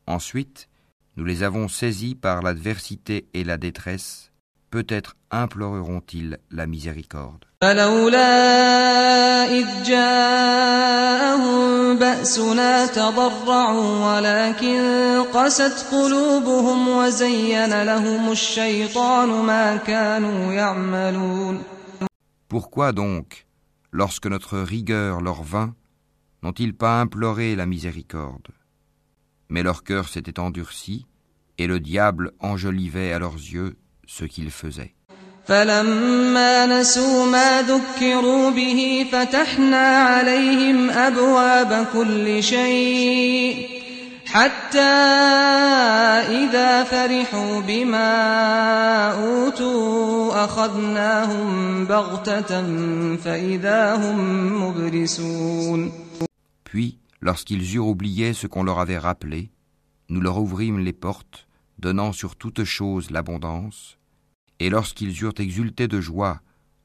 Ensuite, 0.06 0.68
nous 1.16 1.24
les 1.24 1.44
avons 1.44 1.70
saisis 1.70 2.14
par 2.14 2.42
l'adversité 2.42 3.30
et 3.34 3.46
la 3.46 3.58
détresse. 3.58 4.34
peut-être 4.71 5.17
imploreront-ils 5.31 6.39
la 6.51 6.67
miséricorde. 6.67 7.45
Pourquoi 22.49 22.93
donc, 22.93 23.47
lorsque 23.91 24.27
notre 24.27 24.59
rigueur 24.59 25.21
leur 25.21 25.43
vint, 25.43 25.75
n'ont-ils 26.43 26.75
pas 26.75 27.01
imploré 27.01 27.57
la 27.57 27.67
miséricorde? 27.67 28.49
Mais 29.49 29.63
leur 29.63 29.83
cœur 29.83 30.09
s'était 30.09 30.39
endurci, 30.39 31.07
et 31.59 31.67
le 31.67 31.81
diable 31.81 32.33
enjolivait 32.39 33.13
à 33.13 33.19
leurs 33.19 33.35
yeux 33.35 33.77
ce 34.08 34.26
qu'ils 34.26 34.52
faisaient. 34.52 34.94
فلما 35.46 36.66
نسوا 36.66 37.26
ما 37.26 37.62
ذكروا 37.62 38.50
به 38.52 39.06
فتحنا 39.12 39.98
عليهم 39.98 40.90
أبواب 40.90 41.88
كل 41.94 42.44
شيء 42.44 43.68
حتى 44.26 44.80
إذا 46.44 46.84
فرحوا 46.84 47.62
بما 47.62 48.12
أوتوا 49.12 50.46
أخذناهم 50.46 51.86
بغتة 51.86 52.52
فإذا 53.18 53.96
هم 53.96 54.64
مبلسون 54.64 55.92
Puis, 56.64 56.98
lorsqu'ils 57.22 57.76
eurent 57.76 57.88
oublié 57.88 58.34
ce 58.34 58.48
qu'on 58.48 58.64
leur 58.64 58.80
avait 58.80 58.98
rappelé, 58.98 59.52
nous 60.10 60.22
leur 60.22 60.40
ouvrîmes 60.40 60.80
les 60.80 60.94
portes, 60.94 61.48
donnant 61.78 62.12
sur 62.12 62.36
toute 62.36 62.64
chose 62.64 63.12
l'abondance, 63.12 63.97
et 64.61 64.71
lorsqu'ils 64.71 65.23
eurent 65.23 65.39
exulté 65.39 65.89
de 65.89 66.01
joie 66.01 66.41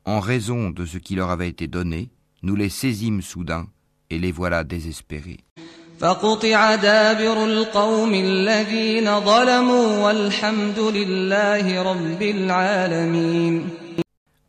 en 0.06 0.20
raison 0.20 0.70
de 0.70 0.86
ce 0.86 0.98
qui 0.98 1.16
leur 1.16 1.30
avait 1.32 1.50
été 1.50 1.68
donné, 1.68 2.12
nous 2.42 2.56
les 2.56 2.70
saisîmes 2.70 3.22
soudain 3.22 3.68
et 4.10 4.20
les 4.20 4.32
voilà 4.32 4.64
désespérés. 4.64 5.40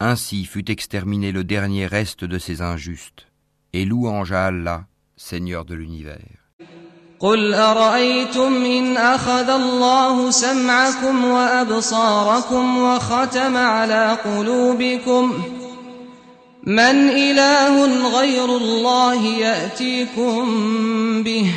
Ainsi 0.00 0.44
fut 0.44 0.70
exterminé 0.70 1.32
le 1.32 1.44
dernier 1.44 1.86
reste 1.86 2.24
de 2.24 2.38
ces 2.38 2.60
injustes, 2.60 3.28
et 3.72 3.84
louange 3.84 4.32
à 4.32 4.46
Allah, 4.46 4.86
Seigneur 5.16 5.64
de 5.64 5.74
l'univers. 5.74 6.43
قل 7.20 7.54
أرأيتم 7.54 8.64
إن 8.64 8.96
أخذ 8.96 9.50
الله 9.50 10.30
سمعكم 10.30 11.24
وأبصاركم 11.24 12.78
وختم 12.78 13.56
على 13.56 14.18
قلوبكم 14.24 15.32
من 16.66 17.08
إله 17.08 17.84
غير 18.18 18.44
الله 18.44 19.24
يأتيكم 19.26 20.42
به 21.22 21.54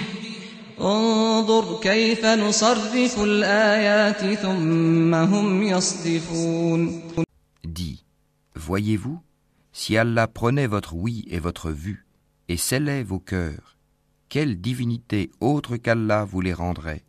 انظر 0.82 1.80
كيف 1.82 2.26
نصرف 2.26 3.24
الآيات 3.24 4.34
ثم 4.34 5.14
هم 5.14 5.64
يصدفون 5.64 7.02
Dis, 7.64 8.04
voyez-vous, 8.56 9.20
si 9.72 9.98
Allah 9.98 10.28
prenait 10.28 10.68
votre 10.68 10.94
oui 10.96 11.26
et 11.30 11.40
votre 11.40 11.70
vue, 11.72 12.06
et 12.50 12.58
scellait 12.58 13.04
vos 13.04 13.20
cœurs, 13.20 13.77
quelle 14.29 14.61
divinité 14.61 15.31
autre 15.41 15.77
qu'Allah 15.77 16.25
vous 16.25 16.41
les 16.41 16.55
rendrait 16.55 17.05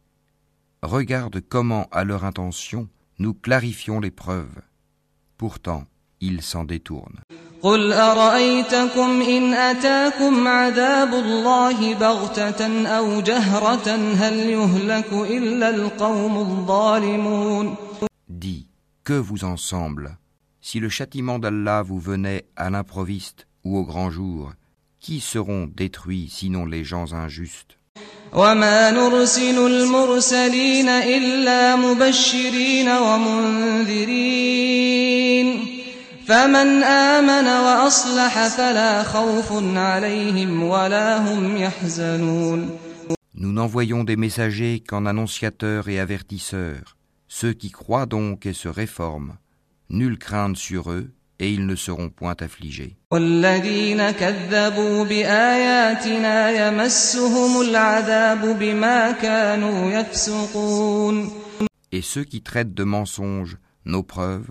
Regarde 0.82 1.39
comment, 1.47 1.88
à 1.91 2.04
leur 2.04 2.26
intention, 2.26 2.89
nous 3.19 3.34
clarifions 3.34 4.02
les 4.02 4.12
preuves. 4.12 4.62
Pourtant, 5.38 5.86
ils 6.19 6.41
s'en 6.41 6.65
détournent. 6.65 7.21
قل 7.63 7.93
أرأيتكم 7.93 9.21
إن 9.21 9.54
أتاكم 9.54 10.47
عذاب 10.47 11.13
الله 11.13 11.93
بغتة 11.93 12.88
أو 12.88 13.21
جهرة 13.21 13.89
هل 13.95 14.34
يهلك 14.34 15.13
إلا 15.13 15.69
القوم 15.69 16.38
الظالمون 16.38 17.76
Dis, 18.30 18.67
que 19.06 19.13
vous 19.13 19.45
en 19.45 19.56
semble 19.56 20.17
Si 20.60 20.82
le 20.82 20.89
châtiment 20.89 21.39
d'Allah 21.39 21.84
vous 21.84 21.99
venait 21.99 22.45
à 22.58 22.69
l'improviste 22.69 23.47
ou 23.63 23.78
au 23.78 23.86
grand 23.86 24.10
jour, 24.10 24.52
qui 25.08 25.19
seront 25.19 25.69
détruits 25.73 26.30
sinon 26.30 26.65
les 26.65 26.84
gens 26.84 27.13
injustes 27.13 27.78
وما 28.36 28.91
نرسل 28.91 29.67
المرسلين 29.67 30.89
إلا 30.89 31.76
مبشرين 31.76 32.89
ومنذرين 32.89 34.34
فمن 36.28 36.84
آمن 36.84 37.47
وأصلح 37.47 38.47
فلا 38.47 39.04
خوف 39.04 39.78
عليهم 39.78 40.63
ولا 40.63 41.17
هم 41.17 41.58
يحزنون 41.58 42.69
Nous 43.36 43.52
n'envoyons 43.52 44.04
des 44.04 44.15
messagers 44.15 44.80
qu'en 44.80 45.06
annonciateurs 45.06 45.89
et 45.89 45.99
avertisseurs. 45.99 46.95
Ceux 47.28 47.54
qui 47.54 47.71
croient 47.71 48.06
donc 48.06 48.45
et 48.45 48.54
se 48.54 48.69
réforment, 48.69 49.38
nulle 49.89 50.19
crainte 50.19 50.56
sur 50.56 50.91
eux, 50.91 51.12
et 51.40 51.53
ils 51.53 51.66
ne 51.66 51.77
seront 51.77 52.11
point 52.11 52.37
affligés. 52.40 52.96
Et 61.90 62.03
ceux 62.03 62.24
qui 62.24 62.42
traitent 62.42 62.74
de 62.74 62.85
mensonges 62.85 63.57
nos 63.85 64.03
preuves, 64.03 64.48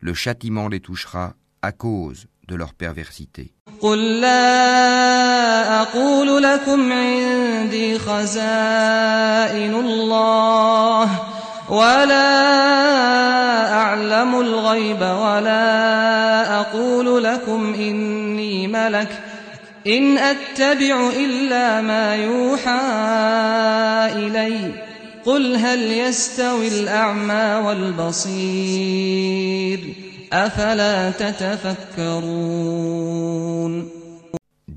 le 0.00 0.14
châtiment 0.14 0.68
les 0.68 0.80
touchera 0.80 1.34
à 1.62 1.72
cause 1.72 2.26
de 2.48 2.54
leur 2.54 2.74
perversité. 2.74 3.54
ولا 11.70 12.30
أعلم 13.72 14.40
الغيب 14.40 15.00
ولا 15.00 16.60
أقول 16.60 17.24
لكم 17.24 17.74
إني 17.74 18.66
ملك 18.66 19.22
إن 19.86 20.18
أتبع 20.18 21.10
إلا 21.16 21.80
ما 21.80 22.14
يوحى 22.16 22.80
إلي 24.18 24.72
قل 25.24 25.56
هل 25.56 25.92
يستوي 25.92 26.68
الأعمى 26.68 27.66
والبصير 27.66 29.00
أفلا 30.32 31.10
تتفكرون 31.10 32.80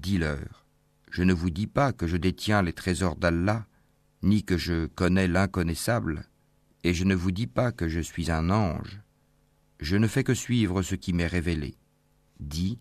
Dis-leur, 0.05 0.63
Je 1.15 1.23
ne 1.23 1.33
vous 1.33 1.49
dis 1.51 1.67
pas 1.67 1.91
que 1.93 2.07
je 2.07 2.17
détiens 2.17 2.61
les 2.63 2.73
trésors 2.73 3.15
d'Allah, 3.15 3.63
ni 4.23 4.43
que 4.43 4.57
je 4.57 4.87
connais 4.87 5.27
l'inconnaissable, 5.27 6.25
et 6.84 6.94
je 6.94 7.04
ne 7.04 7.14
vous 7.14 7.30
dis 7.30 7.46
pas 7.46 7.72
que 7.72 7.88
je 7.88 8.00
suis 8.00 8.30
un 8.30 8.50
ange. 8.50 9.00
Je 9.80 9.96
ne 9.96 10.06
fais 10.06 10.24
que 10.24 10.34
suivre 10.34 10.82
ce 10.82 10.94
qui 10.94 11.12
m'est 11.12 11.26
révélé. 11.26 11.74
Dis, 12.40 12.78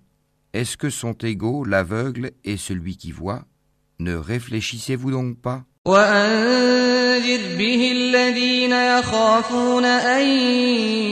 est-ce 0.53 0.77
que 0.77 0.89
sont 0.89 1.13
égaux 1.13 1.65
l'aveugle 1.65 2.31
et 2.43 2.57
celui 2.57 2.97
qui 2.97 3.11
voit 3.11 3.45
Ne 3.99 4.15
réfléchissez-vous 4.15 5.11
donc 5.11 5.39
pas 5.39 5.65
وأنذر 5.87 7.57
به 7.57 7.91
الذين 7.91 8.71
يخافون 8.71 9.85
أن 9.85 10.27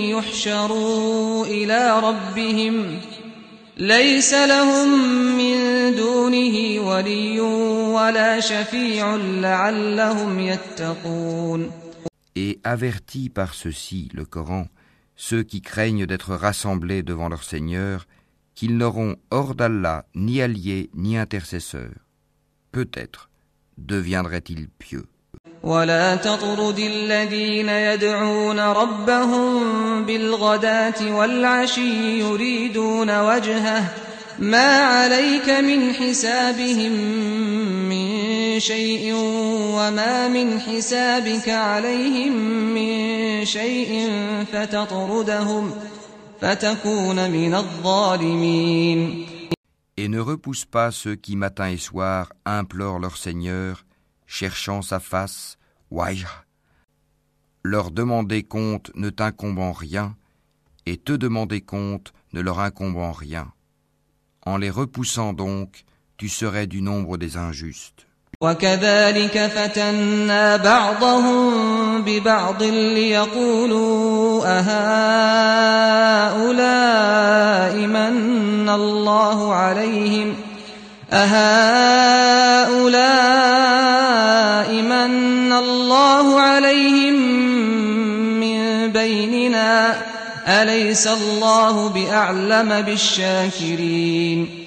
يحشروا 0.10 1.46
إلى 1.46 2.00
ربهم 2.00 3.00
ليس 3.78 4.34
لهم 4.34 4.90
من 5.38 5.56
دونه 5.96 6.80
ولي 6.88 7.40
ولا 7.40 8.40
شفيع 8.40 9.16
لعلهم 9.16 10.40
يتقون 10.40 11.79
Et 12.36 12.60
avertis 12.64 13.30
par 13.30 13.54
ceci, 13.54 14.10
le 14.14 14.26
Coran, 14.26 14.68
ceux 15.16 15.44
qui 15.44 15.62
craignent 15.62 16.06
d'être 16.06 16.36
rassemblés 16.36 17.04
devant 17.04 17.30
leur 17.30 17.44
Seigneur, 17.44 18.08
qu'ils 18.56 18.78
n'auront 18.78 19.16
hors 19.32 19.56
d'Allah 19.56 20.06
ni 20.16 20.42
alliés 20.42 20.90
ni 20.94 21.18
intercesseurs. 21.18 22.00
Peut-être 22.72 23.30
deviendrait-il 23.78 24.68
pieux. 24.70 25.06
ولا 25.64 26.16
تطرد 26.16 26.80
الذين 26.80 27.70
يدعون 27.70 28.60
ربهم 28.60 30.06
بالغداة 30.06 31.16
والعشي 31.16 32.20
يريدون 32.20 33.20
وجهه 33.20 33.84
ما 34.40 34.78
عليك 34.78 35.50
من 35.50 35.94
حسابهم 35.94 36.92
من 37.90 38.60
شيء 38.60 39.14
وما 39.76 40.28
من 40.28 40.60
حسابك 40.60 41.50
عليهم 41.50 42.34
من 42.74 43.46
شيء 43.46 44.10
فتطردهم 44.54 45.72
فتكون 46.42 47.32
من 47.32 47.56
الظالمين 47.56 49.26
Et 49.98 50.10
ne 50.10 50.20
repousse 50.20 50.66
pas 50.66 50.92
ceux 50.92 51.16
qui 51.16 51.38
matin 51.38 51.70
et 51.70 51.78
soir 51.78 52.34
implorent 52.44 53.00
leur 53.00 53.16
Seigneur, 53.16 53.86
cherchant 54.28 54.82
sa 54.82 55.00
face, 55.00 55.58
wajh. 55.90 56.28
Leur 57.64 57.92
demander 57.92 58.44
compte 58.44 58.92
ne 58.96 59.10
t'incombe 59.10 59.60
en 59.60 59.72
rien, 59.72 60.18
et 60.86 60.98
te 60.98 61.14
demander 61.14 61.62
compte 61.62 62.14
ne 62.34 62.42
leur 62.42 62.60
incombe 62.60 62.98
en 62.98 63.14
rien. 63.14 63.54
En 64.46 64.58
les 64.58 64.70
repoussant 64.70 65.34
donc, 65.34 65.84
tu 66.18 66.30
serais 66.30 66.68
du 66.68 66.82
nombre 66.82 67.18
des 67.18 67.38
injustes. 67.38 68.06
وكذلك 68.42 69.52
فتنا 69.56 70.58
بعضهم 70.58 72.02
ببعض 72.02 72.64
ليقولوا 72.64 74.44
أهؤلاء 74.46 76.46
من 77.88 78.70
الله 78.70 79.54
عليهم 79.54 80.36
أهؤلاء 81.14 82.06
من 84.82 85.54
الله 85.54 86.40
عليهم 86.40 87.14
من 88.40 88.92
بيننا 88.92 89.96
أليس 90.50 91.08
الله 91.08 91.90
بأعلم 91.90 92.82
بالشاكرين 92.82 94.66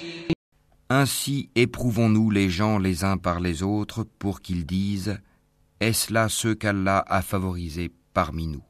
Ainsi 0.91 1.49
éprouvons-nous 1.55 2.31
les 2.31 2.49
gens 2.49 2.79
les 2.79 3.03
uns 3.03 3.17
par 3.17 3.39
les 3.39 3.61
autres 3.61 4.03
pour 4.17 4.41
qu'ils 4.41 4.65
disent 4.65 5.19
Est-ce 5.79 6.11
là 6.11 6.27
ceux 6.29 6.55
qu'Allah 6.55 7.05
a 7.07 7.21
favorisés 7.21 7.91
parmi 8.13 8.47
nous 8.47 8.63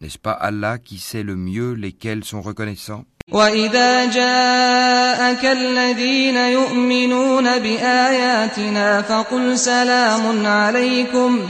N'est-ce 0.00 0.18
pas 0.18 0.32
Allah 0.32 0.78
qui 0.78 0.98
sait 0.98 1.22
le 1.22 1.36
mieux 1.36 1.72
lesquels 1.74 2.24
sont 2.24 2.40
reconnaissants 2.40 3.04
وإذا 3.32 4.04
جاءك 4.04 5.44
الذين 5.44 6.36
يؤمنون 6.36 7.58
بآياتنا 7.58 9.02
فقل 9.02 9.58
سلام 9.58 10.46
عليكم 10.46 11.40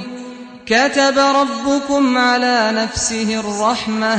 كتب 0.66 1.18
ربكم 1.18 2.18
على 2.18 2.70
نفسه 2.74 3.40
الرحمة 3.40 4.18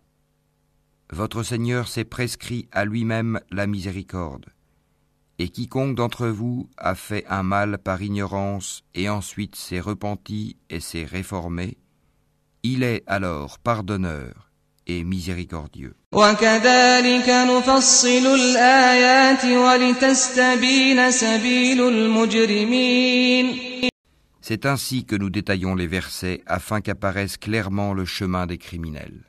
Votre 1.11 1.43
Seigneur 1.43 1.89
s'est 1.89 2.05
prescrit 2.05 2.69
à 2.71 2.85
lui-même 2.85 3.41
la 3.51 3.67
miséricorde. 3.67 4.45
Et 5.39 5.49
quiconque 5.49 5.95
d'entre 5.95 6.27
vous 6.27 6.69
a 6.77 6.95
fait 6.95 7.25
un 7.27 7.43
mal 7.43 7.79
par 7.79 8.01
ignorance 8.01 8.83
et 8.95 9.09
ensuite 9.09 9.55
s'est 9.55 9.81
repenti 9.81 10.55
et 10.69 10.79
s'est 10.79 11.03
réformé, 11.03 11.77
il 12.63 12.83
est 12.83 13.03
alors 13.07 13.59
pardonneur 13.59 14.51
et 14.87 15.03
miséricordieux. 15.03 15.95
C'est 24.41 24.65
ainsi 24.65 25.05
que 25.05 25.15
nous 25.15 25.29
détaillons 25.29 25.75
les 25.75 25.87
versets 25.87 26.41
afin 26.47 26.81
qu'apparaisse 26.81 27.37
clairement 27.37 27.93
le 27.93 28.05
chemin 28.05 28.47
des 28.47 28.57
criminels. 28.57 29.21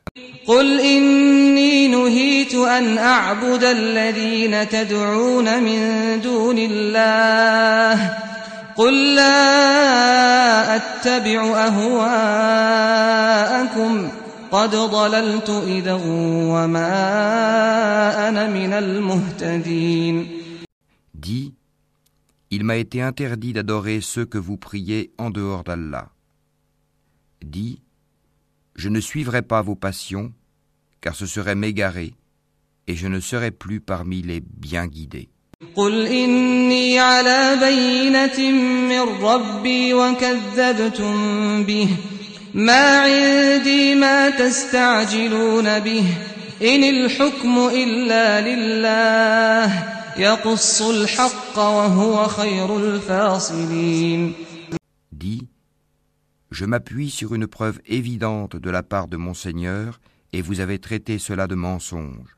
il 22.52 22.64
m'a 22.64 22.78
été 22.78 23.02
interdit 23.02 23.54
d'adorer 23.54 24.02
ceux 24.02 24.26
que 24.26 24.38
vous 24.38 24.58
priez 24.58 25.12
en 25.18 25.30
dehors 25.30 25.64
d'Allah. 25.64 26.10
Dis, 27.44 27.82
je 28.76 28.90
ne 28.90 29.00
suivrai 29.00 29.42
pas 29.42 29.62
vos 29.62 29.76
passions, 29.76 30.32
car 31.02 31.16
ce 31.16 31.26
serait 31.26 31.56
m'égarer, 31.56 32.14
et 32.88 32.96
je 32.96 33.08
ne 33.08 33.20
serai 33.20 33.52
plus 33.52 33.82
parmi 33.82 34.22
les 34.22 34.42
bien 34.42 34.88
guidés. 34.88 35.30
قل 35.76 36.06
إني 36.06 37.00
على 37.00 37.58
بينة 37.60 38.52
من 38.90 39.24
ربي 39.26 39.94
وكذبتم 39.94 41.64
به 41.64 41.90
ما 42.54 43.00
عندي 43.00 43.96
ما 43.96 44.30
تستعجلون 44.30 45.80
به 45.80 46.04
إن 46.62 46.84
الحكم 46.84 47.70
إلا 47.74 48.42
لله 48.42 49.98
يقص 50.18 50.82
الحق 50.82 51.58
وهو 51.58 52.28
خير 52.28 52.78
الفاصلين 52.78 54.34
Dis, 55.12 55.48
je 56.52 56.66
m'appuie 56.66 57.10
sur 57.10 57.34
une 57.34 57.48
preuve 57.48 57.80
évidente 57.86 58.56
de 58.56 58.70
la 58.70 58.84
part 58.84 59.08
de 59.08 59.18
mon 59.18 59.34
Seigneur, 59.34 60.00
et 60.34 60.42
vous 60.42 60.60
avez 60.60 60.80
traité 60.80 61.18
cela 61.18 61.48
de 61.48 61.56
mensonge. 61.56 62.38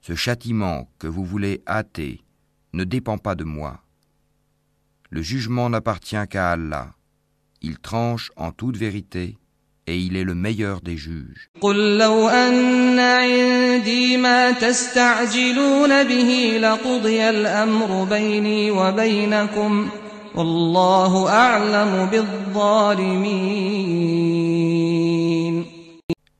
Ce 0.00 0.14
châtiment 0.14 0.88
que 0.98 1.06
vous 1.06 1.24
voulez 1.24 1.62
hâter 1.66 2.22
ne 2.72 2.84
dépend 2.84 3.18
pas 3.18 3.34
de 3.34 3.44
moi. 3.44 3.82
Le 5.10 5.22
jugement 5.22 5.68
n'appartient 5.70 6.26
qu'à 6.30 6.52
Allah. 6.52 6.94
Il 7.60 7.78
tranche 7.78 8.30
en 8.36 8.52
toute 8.52 8.76
vérité 8.76 9.38
et 9.87 9.97
il 9.97 10.15
est 10.15 10.23
le 10.23 10.35
meilleur 10.35 10.81
des 10.81 10.97
juges. 10.97 11.49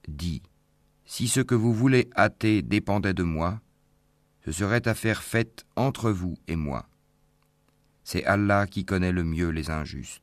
Dis, 0.07 0.41
si 1.05 1.27
ce 1.27 1.41
que 1.41 1.55
vous 1.55 1.73
voulez 1.73 2.09
hâter 2.17 2.61
dépendait 2.61 3.13
de 3.13 3.23
moi, 3.23 3.59
ce 4.45 4.51
serait 4.51 4.87
affaire 4.87 5.21
faite 5.21 5.65
entre 5.75 6.11
vous 6.11 6.35
et 6.47 6.55
moi. 6.55 6.85
C'est 8.03 8.25
Allah 8.25 8.67
qui 8.67 8.83
connaît 8.83 9.11
le 9.11 9.23
mieux 9.23 9.49
les 9.49 9.69
injustes. 9.69 10.22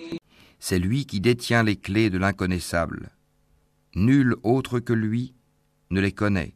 C'est 0.63 0.77
lui 0.77 1.07
qui 1.07 1.19
détient 1.19 1.63
les 1.63 1.75
clés 1.75 2.11
de 2.11 2.19
l'inconnaissable. 2.19 3.09
Nul 3.95 4.35
autre 4.43 4.79
que 4.79 4.93
lui 4.93 5.33
ne 5.89 5.99
les 5.99 6.11
connaît. 6.11 6.53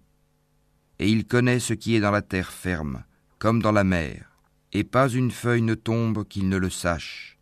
Et 0.99 1.09
il 1.09 1.25
connaît 1.25 1.59
ce 1.59 1.73
qui 1.73 1.95
est 1.95 1.99
dans 1.99 2.11
la 2.11 2.21
terre 2.21 2.51
ferme, 2.51 3.03
comme 3.39 3.63
dans 3.63 3.71
la 3.71 3.83
mer. 3.83 4.29
Et 4.73 4.83
pas 4.83 5.09
une 5.09 5.31
feuille 5.31 5.63
ne 5.63 5.73
tombe 5.73 6.23
qu'il 6.23 6.47
ne 6.49 6.57
le 6.57 6.69
sache. 6.69 7.39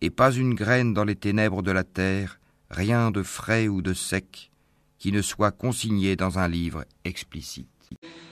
Et 0.00 0.08
pas 0.08 0.32
une 0.32 0.54
graine 0.54 0.94
dans 0.94 1.04
les 1.04 1.16
ténèbres 1.16 1.62
de 1.62 1.70
la 1.70 1.84
terre, 1.84 2.40
rien 2.70 3.10
de 3.10 3.22
frais 3.22 3.68
ou 3.68 3.82
de 3.82 3.92
sec, 3.92 4.50
qui 4.98 5.12
ne 5.12 5.20
soit 5.20 5.52
consigné 5.52 6.16
dans 6.16 6.38
un 6.38 6.48
livre 6.48 6.86
explicite. 7.04 7.90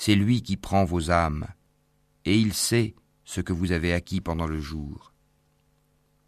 c'est 0.00 0.14
lui 0.14 0.40
qui 0.40 0.56
prend 0.56 0.86
vos 0.86 1.10
âmes, 1.10 1.46
et 2.24 2.34
il 2.34 2.54
sait 2.54 2.94
ce 3.26 3.42
que 3.42 3.52
vous 3.52 3.70
avez 3.70 3.92
acquis 3.92 4.22
pendant 4.22 4.46
le 4.46 4.58
jour. 4.58 5.12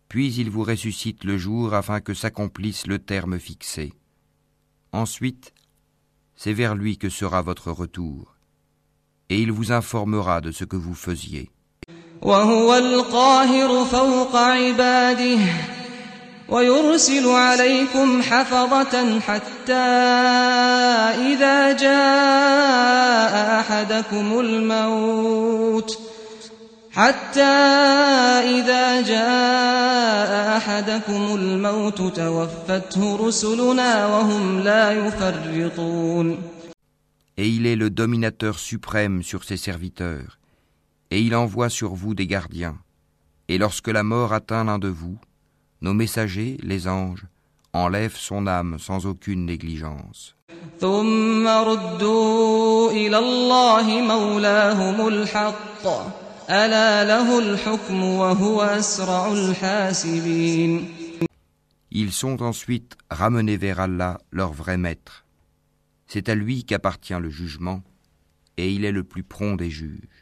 Puis 0.09 0.35
il 0.35 0.51
vous 0.51 0.63
ressuscite 0.63 1.25
le 1.25 1.39
jour 1.39 1.73
afin 1.73 2.03
que 2.03 2.13
s'accomplisse 2.13 2.87
le 2.87 2.99
terme 2.99 3.39
fixé. 3.39 3.95
Ensuite, 4.93 5.55
c'est 6.37 6.53
vers 6.53 6.75
lui 6.75 6.99
que 6.99 7.09
sera 7.09 7.41
votre 7.41 7.73
retour, 7.73 8.37
et 9.31 9.41
il 9.41 9.51
vous 9.51 9.73
informera 9.73 10.43
de 10.43 10.53
ce 10.53 10.65
que 10.65 10.77
vous 10.77 10.95
faisiez. 10.95 11.51
ويرسل 16.53 17.27
عليكم 17.29 18.23
حفظة 18.23 19.21
حتى 19.21 19.87
إذا 21.33 21.73
جاء 21.73 23.61
أحدكم 23.61 24.41
الموت 24.41 25.99
حتى 26.93 27.55
إذا 28.61 29.01
جاء 29.01 30.57
أحدكم 30.57 31.35
الموت 31.35 32.03
توفته 32.17 33.27
رسلنا 33.27 34.07
وهم 34.07 34.61
لا 34.61 34.93
يفرطون 34.93 36.39
Et 37.39 37.49
il 37.49 37.67
est 37.67 37.77
le 37.77 37.89
dominateur 37.89 38.59
suprême 38.59 39.23
sur 39.23 39.43
ses 39.45 39.57
serviteurs, 39.57 40.39
et 41.11 41.23
il 41.23 41.35
envoie 41.35 41.71
sur 41.71 41.95
vous 41.95 42.15
des 42.15 42.27
gardiens. 42.27 42.77
Et 43.49 43.57
lorsque 43.57 43.89
la 43.89 44.03
mort 44.03 44.35
atteint 44.35 44.65
l'un 44.65 44.79
de 44.79 44.89
vous, 44.89 45.17
nos 45.83 45.95
messagers, 45.95 46.57
les 46.63 46.89
anges, 46.89 47.27
enlèvent 47.73 48.17
son 48.17 48.47
âme 48.47 48.79
sans 48.79 49.07
aucune 49.07 49.45
négligence. 49.45 50.37
Ils 61.91 62.13
sont 62.13 62.43
ensuite 62.43 62.97
ramenés 63.11 63.57
vers 63.57 63.81
Allah, 63.81 64.19
leur 64.31 64.53
vrai 64.53 64.77
maître. 64.77 65.25
C'est 66.07 66.29
à 66.29 66.35
lui 66.35 66.65
qu'appartient 66.65 67.19
le 67.19 67.31
jugement, 67.31 67.83
et 68.57 68.71
il 68.71 68.85
est 68.85 68.93
le 68.93 69.03
plus 69.03 69.23
prompt 69.23 69.57
des 69.57 69.71
juges. 69.71 70.22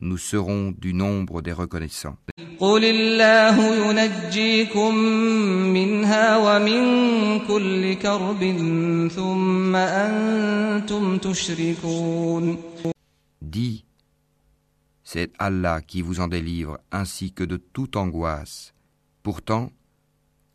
nous 0.00 0.18
serons 0.18 0.72
du 0.76 0.94
nombre 0.94 1.42
des 1.42 1.52
reconnaissants. 1.52 2.16
Dis, 13.42 13.84
c'est 15.04 15.30
Allah 15.38 15.80
qui 15.80 16.02
vous 16.02 16.20
en 16.20 16.28
délivre 16.28 16.78
ainsi 16.92 17.32
que 17.32 17.44
de 17.44 17.56
toute 17.56 17.96
angoisse. 17.96 18.74
Pourtant, 19.22 19.70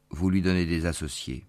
vous 0.09 0.29
lui 0.29 0.41
donnez 0.41 0.65
des 0.65 0.85
associés. 0.85 1.45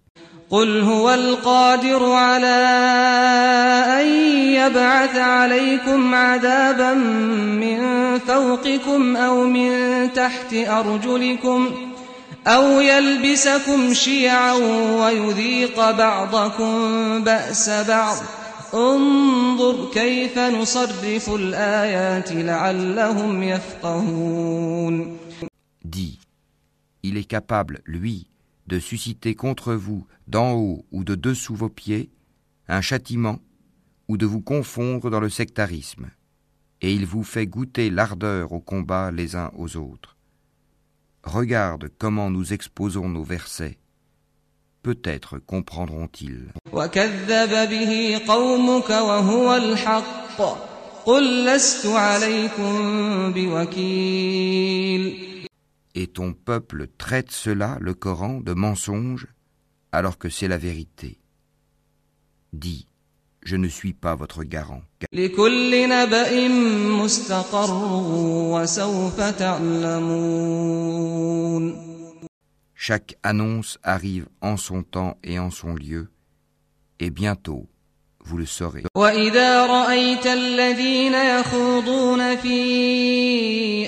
يبعث 4.64 5.16
عليكم 5.16 6.14
عذابا 6.14 6.94
من 7.60 7.78
فوقكم 8.18 9.16
أو 9.16 9.44
من 9.44 9.72
تحت 10.12 10.54
أرجلكم 10.54 11.70
أو 12.46 12.80
يلبسكم 12.80 13.94
شيعا 13.94 14.52
ويذيق 15.00 15.90
بعضكم 15.90 16.74
بأس 17.24 17.70
بعض 17.70 18.16
انظر 18.74 19.90
كيف 19.92 20.38
نصرف 20.38 21.30
الآيات 21.34 22.32
لعلهم 22.32 23.42
يفقهون 23.42 25.16
Dis, 25.84 26.18
il 27.02 27.16
est 27.16 27.24
capable, 27.24 27.80
lui, 27.84 28.26
de 28.68 28.78
susciter 28.78 29.34
contre 29.34 29.74
vous, 29.74 30.06
d'en 30.28 30.52
haut 30.52 30.84
ou 30.92 31.02
de 31.02 31.16
dessous 31.16 31.56
vos 31.56 31.68
pieds, 31.68 32.10
un 32.68 32.80
châtiment, 32.80 33.40
ou 34.07 34.17
de 34.17 34.25
vous 34.25 34.41
confondre 34.41 35.09
dans 35.09 35.19
le 35.19 35.29
sectarisme, 35.29 36.09
et 36.81 36.93
il 36.93 37.05
vous 37.05 37.23
fait 37.23 37.47
goûter 37.47 37.89
l'ardeur 37.89 38.51
au 38.51 38.59
combat 38.59 39.11
les 39.11 39.35
uns 39.35 39.51
aux 39.57 39.77
autres. 39.77 40.15
Regarde 41.23 41.89
comment 41.97 42.29
nous 42.29 42.53
exposons 42.53 43.09
nos 43.09 43.23
versets. 43.23 43.79
Peut-être 44.83 45.39
comprendront-ils. 45.39 46.49
Et 55.95 56.07
ton 56.07 56.33
peuple 56.33 56.87
traite 56.97 57.31
cela, 57.31 57.77
le 57.81 57.93
Coran, 57.95 58.41
de 58.41 58.53
mensonge, 58.53 59.27
alors 59.91 60.19
que 60.19 60.29
c'est 60.29 60.47
la 60.47 60.57
vérité. 60.57 61.17
Dis, 62.53 62.87
je 63.44 63.56
ne 63.56 63.68
suis 63.68 63.92
pas 63.92 64.14
votre 64.14 64.44
garant. 64.44 64.82
لكل 65.12 65.88
نبأ 65.88 66.48
مستقر 67.02 67.70
وسوف 68.52 69.20
تعلمون 69.20 70.70
Chaque 72.74 73.16
annonce 73.22 73.78
arrive 73.82 74.26
en 74.40 74.56
son 74.56 74.82
temps 74.82 75.18
et 75.22 75.38
en 75.38 75.50
son 75.50 75.74
lieu, 75.74 76.08
et 76.98 77.10
bientôt 77.10 77.66
vous 78.24 78.38
le 78.38 78.46
saurez. 78.46 78.84
وإذا 78.96 79.66
رأيت 79.66 80.26
الذين 80.26 81.14
يخوضون 81.14 82.36
في 82.36 82.58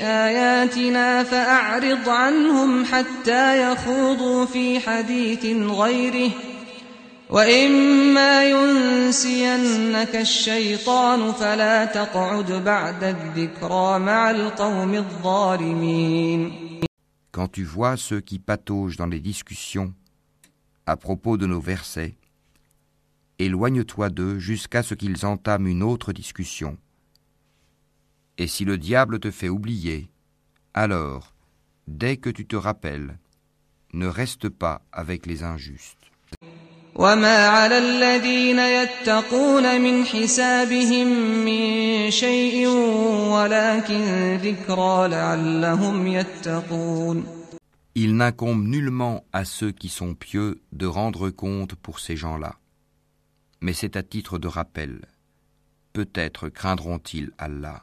آياتنا 0.02 1.24
فأعرض 1.24 2.08
عنهم 2.08 2.84
حتى 2.84 3.72
يخوضوا 3.72 4.44
في 4.44 4.80
حديث 4.80 5.44
غيره 5.56 6.30
وإما 7.30 8.50
ينسينك 8.50 10.16
الشيطان 10.16 11.32
فلا 11.32 11.84
تقعد 11.84 12.52
بعد 12.52 13.04
الذكرى 13.04 13.98
مع 13.98 14.30
القوم 14.30 14.94
الظالمين 14.94 16.52
Quand 17.32 17.48
tu 17.48 17.64
vois 17.64 17.96
ceux 17.96 18.20
qui 18.20 18.38
pataugent 18.38 18.98
dans 18.98 19.06
les 19.06 19.20
discussions 19.20 19.94
à 20.84 20.98
propos 20.98 21.38
de 21.38 21.46
nos 21.46 21.60
versets, 21.60 22.14
éloigne-toi 23.38 24.10
d'eux 24.10 24.38
jusqu'à 24.38 24.82
ce 24.82 24.94
qu'ils 24.94 25.24
entament 25.24 25.66
une 25.66 25.82
autre 25.82 26.12
discussion. 26.12 26.76
Et 28.36 28.46
si 28.46 28.66
le 28.66 28.76
diable 28.76 29.18
te 29.18 29.30
fait 29.30 29.48
oublier, 29.48 30.10
alors, 30.74 31.32
dès 31.88 32.18
que 32.18 32.28
tu 32.28 32.44
te 32.44 32.56
rappelles, 32.56 33.18
ne 33.94 34.06
reste 34.06 34.50
pas 34.50 34.82
avec 34.92 35.24
les 35.24 35.42
injustes. 35.42 36.05
وما 36.96 37.48
على 37.48 37.78
الذين 37.78 38.58
يتقون 38.58 39.80
من 39.80 40.04
حسابهم 40.04 41.06
من 41.44 42.10
شيء 42.10 42.68
ولكن 43.32 44.36
ذكرى 44.42 45.08
لعلهم 45.08 46.06
يتقون 46.06 47.42
Il 47.94 48.16
n'incombe 48.16 48.64
nullement 48.66 49.22
à 49.34 49.44
ceux 49.44 49.70
qui 49.70 49.90
sont 49.90 50.14
pieux 50.14 50.62
de 50.72 50.86
rendre 50.86 51.28
compte 51.28 51.74
pour 51.74 52.00
ces 52.00 52.16
gens-là. 52.16 52.54
Mais 53.60 53.74
c'est 53.74 53.96
à 53.96 54.02
titre 54.02 54.38
de 54.38 54.48
rappel. 54.48 55.02
Peut-être 55.92 56.48
craindront-ils 56.48 57.32
Allah. 57.36 57.82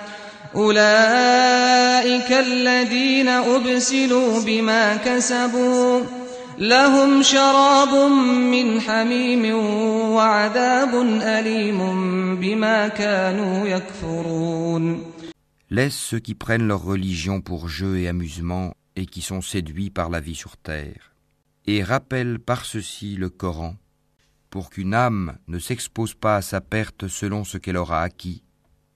أولئك 0.54 2.32
الذين 2.32 3.28
أبسلوا 3.28 4.40
بما 4.40 4.96
كسبوا 4.96 6.00
لهم 6.58 7.22
شراب 7.22 8.10
من 8.52 8.80
حميم 8.80 9.54
وعذاب 10.14 10.94
أليم 11.22 11.80
بما 12.36 12.88
كانوا 12.88 13.66
يكفرون 13.66 15.16
Laisse 15.68 15.98
ceux 15.98 16.20
qui 16.20 16.34
prennent 16.34 16.68
leur 16.68 16.84
religion 16.84 17.40
pour 17.40 17.68
jeu 17.68 17.98
et 17.98 18.06
amusement 18.06 18.74
et 18.94 19.04
qui 19.04 19.20
sont 19.20 19.40
séduits 19.40 19.90
par 19.90 20.10
la 20.10 20.20
vie 20.20 20.36
sur 20.36 20.56
terre. 20.56 21.12
Et 21.66 21.82
rappelle 21.82 22.38
par 22.38 22.64
ceci 22.64 23.16
le 23.16 23.30
Coran, 23.30 23.74
pour 24.48 24.70
qu'une 24.70 24.94
âme 24.94 25.38
ne 25.48 25.58
s'expose 25.58 26.14
pas 26.14 26.36
à 26.36 26.42
sa 26.42 26.60
perte 26.60 27.08
selon 27.08 27.42
ce 27.42 27.58
qu'elle 27.58 27.76
aura 27.76 28.02
acquis, 28.02 28.44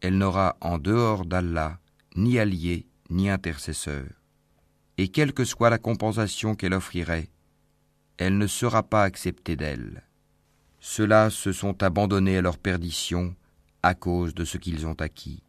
elle 0.01 0.17
n'aura 0.17 0.57
en 0.61 0.77
dehors 0.77 1.25
d'Allah 1.25 1.79
ni 2.15 2.39
allié 2.39 2.87
ni 3.09 3.29
intercesseur. 3.29 4.05
Et 4.97 5.09
quelle 5.09 5.33
que 5.33 5.45
soit 5.45 5.69
la 5.69 5.77
compensation 5.77 6.55
qu'elle 6.55 6.73
offrirait, 6.73 7.29
elle 8.17 8.37
ne 8.37 8.47
sera 8.47 8.83
pas 8.83 9.03
acceptée 9.03 9.55
d'elle. 9.55 10.03
Ceux-là 10.79 11.29
se 11.29 11.51
sont 11.51 11.83
abandonnés 11.83 12.37
à 12.37 12.41
leur 12.41 12.57
perdition 12.57 13.35
à 13.83 13.93
cause 13.93 14.33
de 14.33 14.45
ce 14.45 14.57
qu'ils 14.57 14.87
ont 14.87 14.99
acquis. 15.01 15.43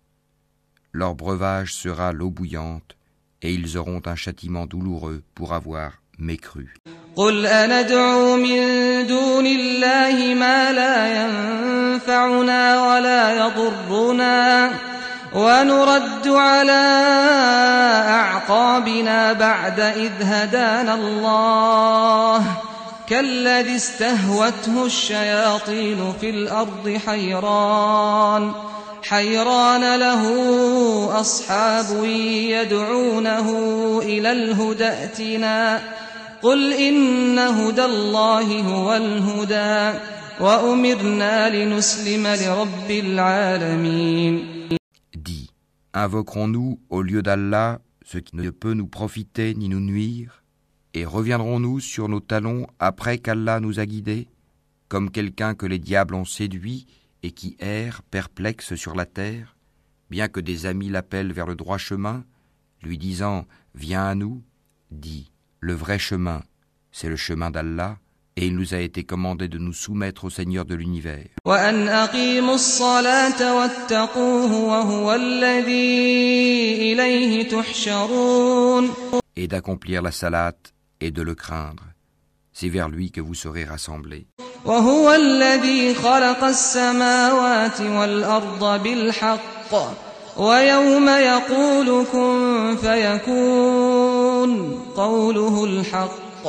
Leur 0.92 1.14
breuvage 1.14 1.74
sera 1.74 2.12
l'eau 2.12 2.30
bouillante, 2.30 2.97
et 3.42 3.53
ils 3.53 3.76
auront 3.76 4.03
un 4.07 4.16
châtiment 4.16 4.66
douloureux 4.66 5.22
pour 5.34 5.53
avoir 5.53 6.03
mécru. 6.18 6.66
قل 7.16 7.46
أندعو 7.46 8.36
من 8.36 8.60
دون 9.06 9.46
الله 9.46 10.34
ما 10.34 10.72
لا 10.72 11.24
ينفعنا 11.24 12.88
ولا 12.88 13.46
يضرنا 13.46 14.70
ونرد 15.34 16.28
على 16.28 16.82
أعقابنا 18.08 19.32
بعد 19.32 19.80
إذ 19.80 20.12
هدانا 20.20 20.94
الله 20.94 22.44
كالذي 23.08 23.76
استهوته 23.76 24.86
الشياطين 24.86 26.12
في 26.20 26.30
الأرض 26.30 27.00
حيران 27.06 28.52
حيران 29.02 29.96
له 29.96 30.22
أصحاب 31.20 32.04
يدعونه 32.04 33.48
إلى 34.02 34.32
الهدى 34.32 34.88
ائتنا 34.88 35.80
قل 36.41 36.74
إن 36.74 37.39
هدى 37.39 37.86
الله 37.86 38.61
هو 38.61 38.93
الهدى 38.93 39.99
وأمرنا 40.39 41.49
لنسلم 41.49 42.28
لرب 42.28 42.91
العالمين 42.91 44.61
Dis, 45.15 45.51
invoquerons-nous 45.93 46.80
au 46.89 47.01
lieu 47.01 47.22
d'Allah 47.22 47.80
ce 48.03 48.17
qui 48.17 48.36
ne 48.36 48.49
peut 48.49 48.74
nous 48.74 48.88
profiter 48.88 49.53
ni 49.53 49.69
nous 49.69 49.80
nuire 49.80 50.41
Et 50.93 51.05
reviendrons-nous 51.05 51.80
sur 51.80 52.09
nos 52.09 52.19
talons 52.19 52.67
après 52.80 53.17
qu'Allah 53.19 53.59
nous 53.59 53.80
a 53.80 53.86
guidés, 53.86 54.28
comme 54.89 55.11
quelqu'un 55.11 55.55
que 55.55 55.65
les 55.65 55.80
diables 55.80 56.15
ont 56.15 56.26
séduit 56.26 56.88
et 57.24 57.32
qui 57.32 57.55
erre 57.59 58.01
perplexe 58.01 58.76
sur 58.76 58.95
la 58.95 59.05
terre, 59.05 59.55
bien 60.09 60.28
que 60.28 60.39
des 60.39 60.65
amis 60.65 60.89
l'appellent 60.89 61.32
vers 61.32 61.47
le 61.47 61.55
droit 61.55 61.78
chemin, 61.78 62.26
lui 62.82 62.97
disant 62.97 63.45
Viens 63.76 64.05
à 64.05 64.15
nous 64.15 64.41
Dis, 64.89 65.32
le 65.59 65.74
vrai 65.74 65.99
chemin, 65.99 66.41
c'est 66.91 67.09
le 67.09 67.15
chemin 67.15 67.51
d'Allah, 67.51 67.97
et 68.38 68.47
il 68.47 68.55
nous 68.55 68.74
a 68.74 68.78
été 68.80 69.03
commandé 69.03 69.47
de 69.47 69.57
nous 69.57 69.74
soumettre 69.74 70.26
au 70.26 70.30
Seigneur 70.30 70.65
de 70.65 70.76
l'univers. 70.76 71.28
وأن 71.45 71.88
أقيموا 71.88 72.55
الصلاة 72.55 73.55
واتقوه 73.55 74.53
وهو 74.53 75.13
الذي 75.13 76.93
إليه 76.93 77.49
تحشرون 77.49 78.89
et 79.36 79.47
d'accomplir 79.47 80.01
la 80.01 80.11
salate 80.11 80.74
et 80.99 81.11
de 81.11 81.22
le 81.22 81.36
craindre. 81.36 81.84
C'est 82.53 82.69
vers 82.69 82.89
lui 82.89 83.11
que 83.11 83.22
vous 83.22 83.34
serez 83.36 83.65
rassemblés. 83.65 84.28
وهو 84.65 85.11
الذي 85.13 85.95
خلق 85.95 86.43
السماوات 86.43 87.82
والأرض 87.82 88.84
بالحق 88.84 89.74
ويوم 90.38 91.09
يقول 91.09 92.05
كن 92.11 92.78
فيكون 92.82 93.84
قوله 94.95 95.65
الحق 95.65 96.45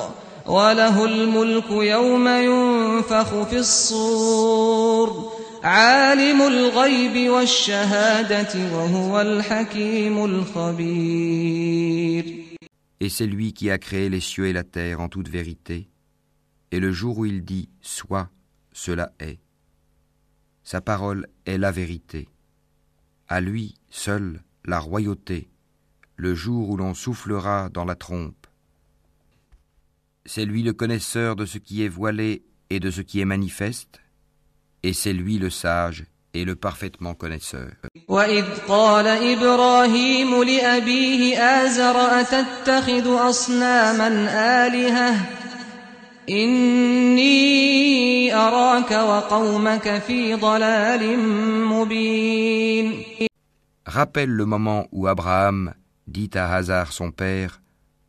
وله 0.47 1.05
الملك 1.05 1.71
يوم 1.71 2.29
ينفخ 2.29 3.43
في 3.43 3.59
الصور 3.59 5.33
عالم 5.63 6.43
الغيب 6.43 7.31
والشهادة 7.31 8.75
وهو 8.77 9.21
الحكيم 9.21 10.25
الخبير 10.25 11.63
Et 13.01 13.09
c'est 13.09 13.27
lui 13.27 13.53
qui 13.53 13.69
a 13.69 13.79
créé 13.79 14.09
les 14.09 14.21
cieux 14.21 14.47
et 14.47 14.53
la 14.53 14.63
terre 14.63 15.01
en 15.01 15.09
toute 15.09 15.29
vérité. 15.29 15.89
Et 16.71 16.79
le 16.79 16.93
jour 16.93 17.19
où 17.19 17.27
il 17.27 17.45
dit 17.45 17.69
Sois, 17.81 18.29
cela 18.73 19.11
est. 19.19 19.41
Sa 20.63 20.81
parole 20.81 21.27
est 21.45 21.59
la 21.59 21.73
vérité. 21.73 22.29
À 23.27 23.41
lui 23.41 23.75
seul 23.91 24.41
la 24.65 24.79
royauté, 24.79 25.49
le 26.17 26.35
jour 26.35 26.71
où 26.71 26.77
l'on 26.77 26.95
soufflera 26.95 27.69
dans 27.69 27.85
la 27.85 27.95
trompe. 27.95 28.47
C'est 30.25 30.45
lui 30.45 30.63
le 30.63 30.73
connaisseur 30.73 31.37
de 31.37 31.47
ce 31.47 31.59
qui 31.59 31.85
est 31.85 31.89
voilé 31.89 32.43
et 32.71 32.81
de 32.81 32.91
ce 32.91 33.01
qui 33.01 33.21
est 33.21 33.25
manifeste, 33.25 34.01
et 34.83 34.93
c'est 34.93 35.13
lui 35.13 35.39
le 35.39 35.51
sage 35.51 36.05
et 36.35 36.45
le 36.45 36.57
parfaitement 36.57 37.15
connaisseur. 37.15 37.71
وإذ 38.09 38.45
قال 38.69 39.07
إبراهيم 39.07 40.43
لأبيه 40.43 41.39
آزر 41.39 41.97
أتتخذ 42.21 43.29
أصناما 43.29 44.09
آلهة 44.67 45.15
إني 46.31 48.35
أراك 48.35 48.91
وقومك 48.91 49.99
في 50.07 50.35
ضلال 50.35 51.19
مبين 51.67 53.03
Rappelle 53.85 54.31
le 54.31 54.47
moment 54.47 54.87
où 54.93 55.09
Abraham 55.09 55.75
dit 56.07 56.31
à 56.35 56.55
Hazar 56.55 56.93
son 56.93 57.11
père 57.11 57.61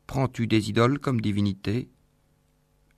Prends-tu 0.08 0.48
des 0.48 0.70
idoles 0.70 1.00
comme 1.00 1.22
divinité 1.22 1.90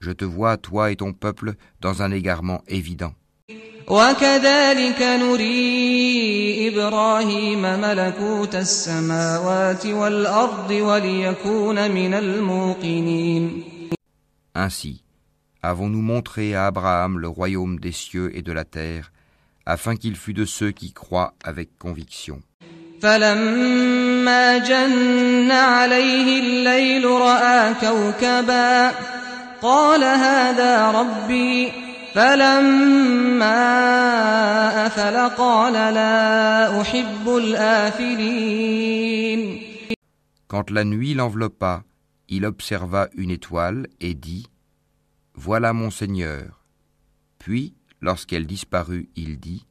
Je 0.00 0.10
te 0.10 0.24
vois, 0.24 0.56
toi 0.56 0.90
et 0.90 0.96
ton 0.96 1.12
peuple, 1.12 1.54
dans 1.80 2.02
un 2.02 2.10
égarement 2.10 2.62
évident. 2.68 3.14
وكذلك 3.88 5.02
نري 5.02 6.68
إبراهيم 6.68 7.62
ملكوت 7.62 8.54
السماوات 8.54 9.86
والأرض 9.86 10.70
وليكون 10.70 11.90
من 11.90 12.14
الموقنين 12.14 13.62
Ainsi, 14.56 15.02
avons-nous 15.62 16.02
montré 16.02 16.54
à 16.54 16.66
Abraham 16.66 17.18
le 17.18 17.28
royaume 17.28 17.78
des 17.78 17.92
cieux 17.92 18.36
et 18.36 18.42
de 18.42 18.52
la 18.52 18.64
terre, 18.64 19.12
afin 19.66 19.94
qu'il 19.94 20.16
fût 20.16 20.32
de 20.34 20.46
ceux 20.46 20.72
qui 20.72 20.92
croient 20.92 21.34
avec 21.44 21.78
conviction. 21.78 22.40
فلما 23.02 23.99
جن 24.58 25.50
عليه 25.50 26.40
الليل 26.40 27.04
رأى 27.04 27.74
كوكبا 27.74 28.94
قال 29.62 30.04
هذا 30.04 30.90
ربي 30.90 31.72
فلما 32.14 33.56
أفل 34.86 35.16
قال 35.36 35.72
لا 35.72 36.80
أحب 36.80 37.28
الآفلين 37.36 38.86
Quand 40.48 40.70
la 40.70 40.84
nuit 40.84 41.14
l'enveloppa, 41.14 41.82
il 42.28 42.44
observa 42.44 43.08
une 43.16 43.32
étoile 43.32 43.88
et 44.00 44.14
dit 44.14 44.46
Voilà 45.34 45.72
mon 45.72 45.90
Seigneur. 45.90 46.64
Puis, 47.40 47.74
lorsqu'elle 48.00 48.46
disparut, 48.46 49.08
il 49.16 49.40
dit 49.40 49.66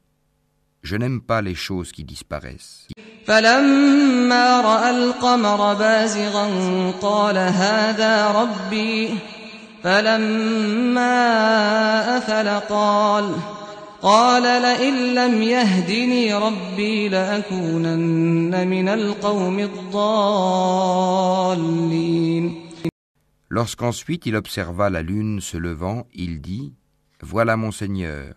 Je 0.84 0.98
n'aime 0.98 1.22
pas 1.22 1.42
les 1.42 1.56
choses 1.56 1.94
qui 1.94 2.04
disparaissent. 2.04 2.88
فلما 3.31 4.61
رأى 4.61 4.91
القمر 4.91 5.75
بازغا 5.75 6.47
قال 6.91 7.37
هذا 7.39 8.31
ربي 8.31 9.19
فلما 9.83 11.17
أفل 12.19 12.49
قال 12.49 13.35
قال 14.03 14.43
لئن 14.43 15.15
لم 15.15 15.43
يهدني 15.43 16.35
ربي 16.35 17.09
لأكونن 17.09 18.69
من 18.69 18.89
القوم 18.89 19.59
الضالين 19.59 20.91
Lorsqu'ensuite 23.49 24.27
il 24.27 24.35
observa 24.35 24.91
la 24.91 25.03
lune 25.03 25.41
se 25.41 25.57
levant, 25.57 26.09
il 26.15 26.41
dit 26.41 26.75
Voilà 27.23 27.57
mon 27.57 27.71
Seigneur. 27.71 28.35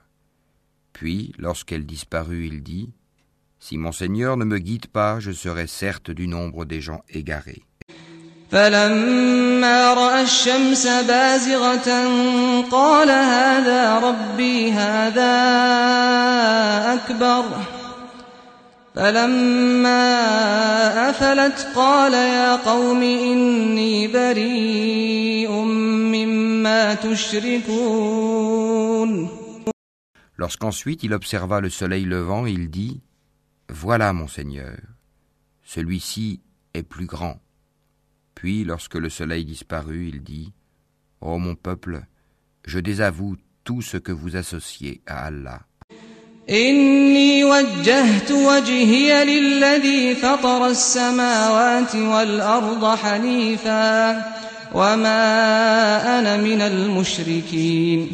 Puis, 0.91 1.33
lorsqu'elle 1.39 1.87
disparut, 1.87 2.45
il 2.45 2.61
dit 2.61 2.93
Si 3.62 3.76
mon 3.76 3.92
Seigneur 3.92 4.36
ne 4.36 4.44
me 4.44 4.59
guide 4.59 4.86
pas, 4.86 5.20
je 5.20 5.32
serai 5.32 5.66
certes 5.66 6.11
du 6.11 6.28
nombre 6.28 6.64
des 6.64 6.80
gens 6.80 7.02
égarés. 7.11 7.62
فلما 8.50 9.94
رأى 9.94 10.22
الشمس 10.22 10.86
بازغة 10.86 12.09
قال 12.70 13.11
هذا 13.11 13.98
ربي 13.98 14.72
هذا 14.72 15.34
أكبر 16.94 17.44
فلما 18.94 20.00
أفلت 21.11 21.68
قال 21.76 22.12
يا 22.12 22.56
قوم 22.56 23.02
إني 23.02 24.09
بريء 24.09 25.50
مما 25.50 26.94
تشركون 26.94 28.18
Lorsqu'ensuite 30.38 31.02
il 31.02 31.12
observa 31.12 31.61
le 31.61 31.68
soleil 31.68 32.04
levant, 32.04 32.46
il 32.46 32.70
dit 32.70 33.00
Voilà 33.68 34.12
mon 34.12 34.28
Seigneur, 34.28 34.78
celui-ci 35.62 36.40
est 36.74 36.82
plus 36.82 37.06
grand. 37.06 37.38
Puis, 38.34 38.64
lorsque 38.64 38.94
le 38.94 39.11
soleil 39.11 39.44
disparut, 39.44 40.09
il 40.09 40.22
dit 40.22 40.52
Ô 41.20 41.38
mon 41.38 41.54
peuple, 41.54 42.02
je 42.64 42.78
désavoue 42.78 43.36
tout 43.64 43.82
ce 43.82 43.96
que 43.96 44.12
vous 44.12 44.36
associez 44.36 45.02
à 45.06 45.26
Allah. 45.26 45.61
إني 46.50 47.44
وجهت 47.44 48.30
وجهي 48.30 49.24
للذي 49.24 50.14
فطر 50.14 50.66
السماوات 50.66 51.94
والأرض 51.94 52.96
حنيفا 52.96 54.11
وما 54.74 56.18
أنا 56.18 56.36
من 56.36 56.61
المشركين 56.61 58.09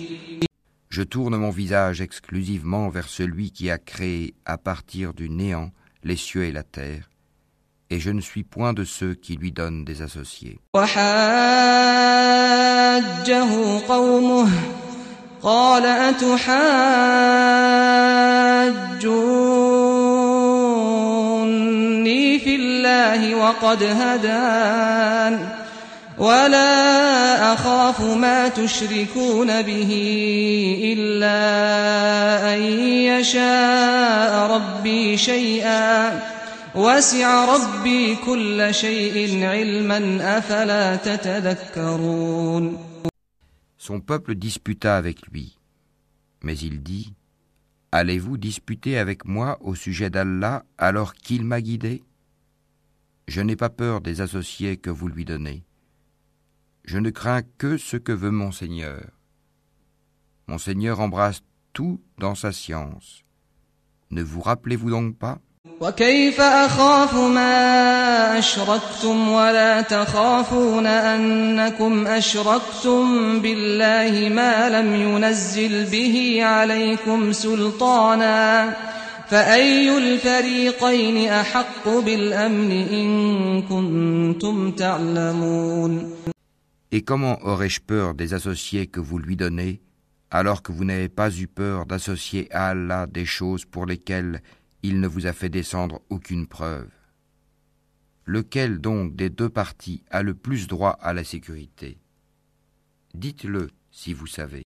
Je 0.98 1.02
tourne 1.02 1.36
mon 1.36 1.50
visage 1.50 2.00
exclusivement 2.00 2.88
vers 2.88 3.08
celui 3.08 3.50
qui 3.50 3.70
a 3.70 3.78
créé 3.78 4.34
à 4.44 4.56
partir 4.58 5.12
du 5.12 5.28
néant 5.28 5.70
les 6.04 6.16
cieux 6.16 6.44
et 6.44 6.52
la 6.52 6.62
terre, 6.62 7.10
et 7.90 7.98
je 7.98 8.10
ne 8.10 8.20
suis 8.20 8.44
point 8.44 8.72
de 8.72 8.84
ceux 8.84 9.14
qui 9.14 9.36
lui 9.36 9.52
donnent 9.52 9.84
des 9.84 10.02
associés. 10.02 10.58
وحاجه 10.74 11.04
قومه 13.88 14.48
قال 15.42 15.86
أتحاجوني 15.86 16.38
في 22.38 22.56
الله 22.56 23.34
وقد 23.34 23.82
هدان 23.82 25.57
ولا 26.18 27.52
أخاف 27.52 28.00
ما 28.00 28.48
تشركون 28.48 29.62
به 29.62 29.90
إلا 30.94 31.38
أن 32.54 32.60
يشاء 33.10 34.50
ربي 34.50 35.16
شيئا 35.16 36.20
وسع 36.74 37.54
ربي 37.54 38.16
كل 38.16 38.74
شيء 38.74 39.44
علما 39.44 40.38
أفلا 40.38 40.96
تتذكرون 40.96 42.78
Son 43.76 44.00
peuple 44.00 44.34
disputa 44.34 44.96
avec 44.96 45.26
lui. 45.30 45.58
Mais 46.42 46.56
il 46.56 46.82
dit 46.82 47.12
Allez-vous 47.92 48.38
disputer 48.38 48.96
avec 48.98 49.26
moi 49.26 49.58
au 49.60 49.74
sujet 49.74 50.08
d'Allah 50.08 50.64
alors 50.78 51.12
qu'il 51.14 51.44
m'a 51.44 51.60
guidé 51.60 52.02
Je 53.28 53.42
n'ai 53.42 53.56
pas 53.56 53.68
peur 53.68 54.00
des 54.00 54.22
associés 54.22 54.78
que 54.78 54.90
vous 54.90 55.08
lui 55.08 55.24
donnez. 55.26 55.64
Je 56.88 56.98
ne 56.98 57.10
crains 57.10 57.42
que 57.58 57.76
ce 57.78 57.96
que 57.96 58.12
veut 58.12 58.30
mon 58.30 58.52
Seigneur. 58.52 59.02
Mon 60.46 60.58
Seigneur 60.58 61.00
embrasse 61.00 61.42
tout 61.72 62.00
dans 62.18 62.34
sa 62.34 62.52
science. 62.52 63.24
Ne 64.10 64.22
vous 64.22 64.42
rappelez-vous 64.42 64.90
donc 64.90 65.16
pas 65.16 65.38
وكيف 65.80 66.40
أخاف 66.40 67.14
ما 67.14 68.38
أشركتم 68.38 69.28
ولا 69.28 69.80
تخافون 69.80 70.86
أنكم 70.86 72.06
أشركتم 72.06 73.04
بالله 73.40 74.28
ما 74.28 74.70
لم 74.70 74.94
ينزل 74.94 75.84
به 75.84 76.38
عليكم 76.42 77.32
سلطانا 77.32 78.76
فأي 79.28 79.98
الفريقين 79.98 81.28
أحق 81.30 81.88
بالأمن 81.88 82.70
إن 82.72 83.62
كنتم 83.62 84.70
تعلمون 84.70 86.10
et 86.91 87.03
comment 87.03 87.39
aurais-je 87.43 87.81
peur 87.81 88.15
des 88.15 88.33
associés 88.33 88.87
que 88.87 88.99
vous 88.99 89.19
lui 89.19 89.35
donnez, 89.35 89.81
alors 90.31 90.63
que 90.63 90.71
vous 90.71 90.85
n'avez 90.85 91.09
pas 91.09 91.31
eu 91.31 91.47
peur 91.47 91.85
d'associer 91.85 92.51
à 92.51 92.69
Allah 92.69 93.05
des 93.05 93.25
choses 93.25 93.65
pour 93.65 93.85
lesquelles 93.85 94.41
il 94.81 94.99
ne 94.99 95.07
vous 95.07 95.27
a 95.27 95.33
fait 95.33 95.49
descendre 95.49 96.01
aucune 96.09 96.47
preuve? 96.47 96.89
Lequel 98.25 98.79
donc 98.79 99.15
des 99.15 99.29
deux 99.29 99.49
parties 99.49 100.03
a 100.09 100.23
le 100.23 100.33
plus 100.33 100.67
droit 100.67 100.97
à 101.01 101.13
la 101.13 101.23
sécurité? 101.23 101.97
Dites-le 103.13 103.69
si 103.91 104.13
vous 104.13 104.27
savez. 104.27 104.63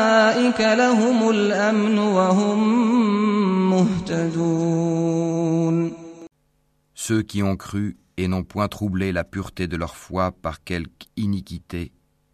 أولئك 0.43 0.59
لهم 0.61 1.29
الأمن 1.29 1.97
وهم 1.97 2.59
مهتدون 3.69 4.73
Ceux 6.95 7.21
qui 7.21 7.43
ont 7.43 7.57
cru 7.57 7.97
et 8.17 8.27
n'ont 8.29 8.43
point 8.43 8.67
troublé 8.69 9.11
la 9.11 9.23
pureté 9.23 9.67
de 9.67 9.75
leur 9.75 9.95
foi 9.95 10.31
par 10.31 10.63
quelque 10.63 11.07
iniquité, 11.17 11.91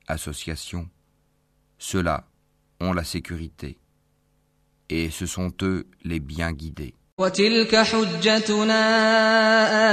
association, 0.07 0.87
ceux-là 1.79 2.25
ont 2.79 2.93
la 2.93 3.03
sécurité, 3.03 3.77
et 4.89 5.09
ce 5.09 5.25
sont 5.25 5.51
eux 5.63 5.87
les 6.03 6.19
bien 6.19 6.51
guidés. 6.51 6.93
وتلك 7.19 7.75
حجتنا 7.75 8.79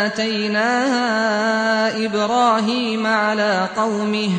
آتيناها 0.07 2.05
إبراهيم 2.07 3.07
على 3.07 3.69
قومه 3.77 4.31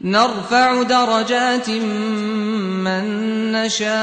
نرفع 0.00 0.82
درجات 0.82 1.70
من 1.70 3.04
نشاء 3.52 3.94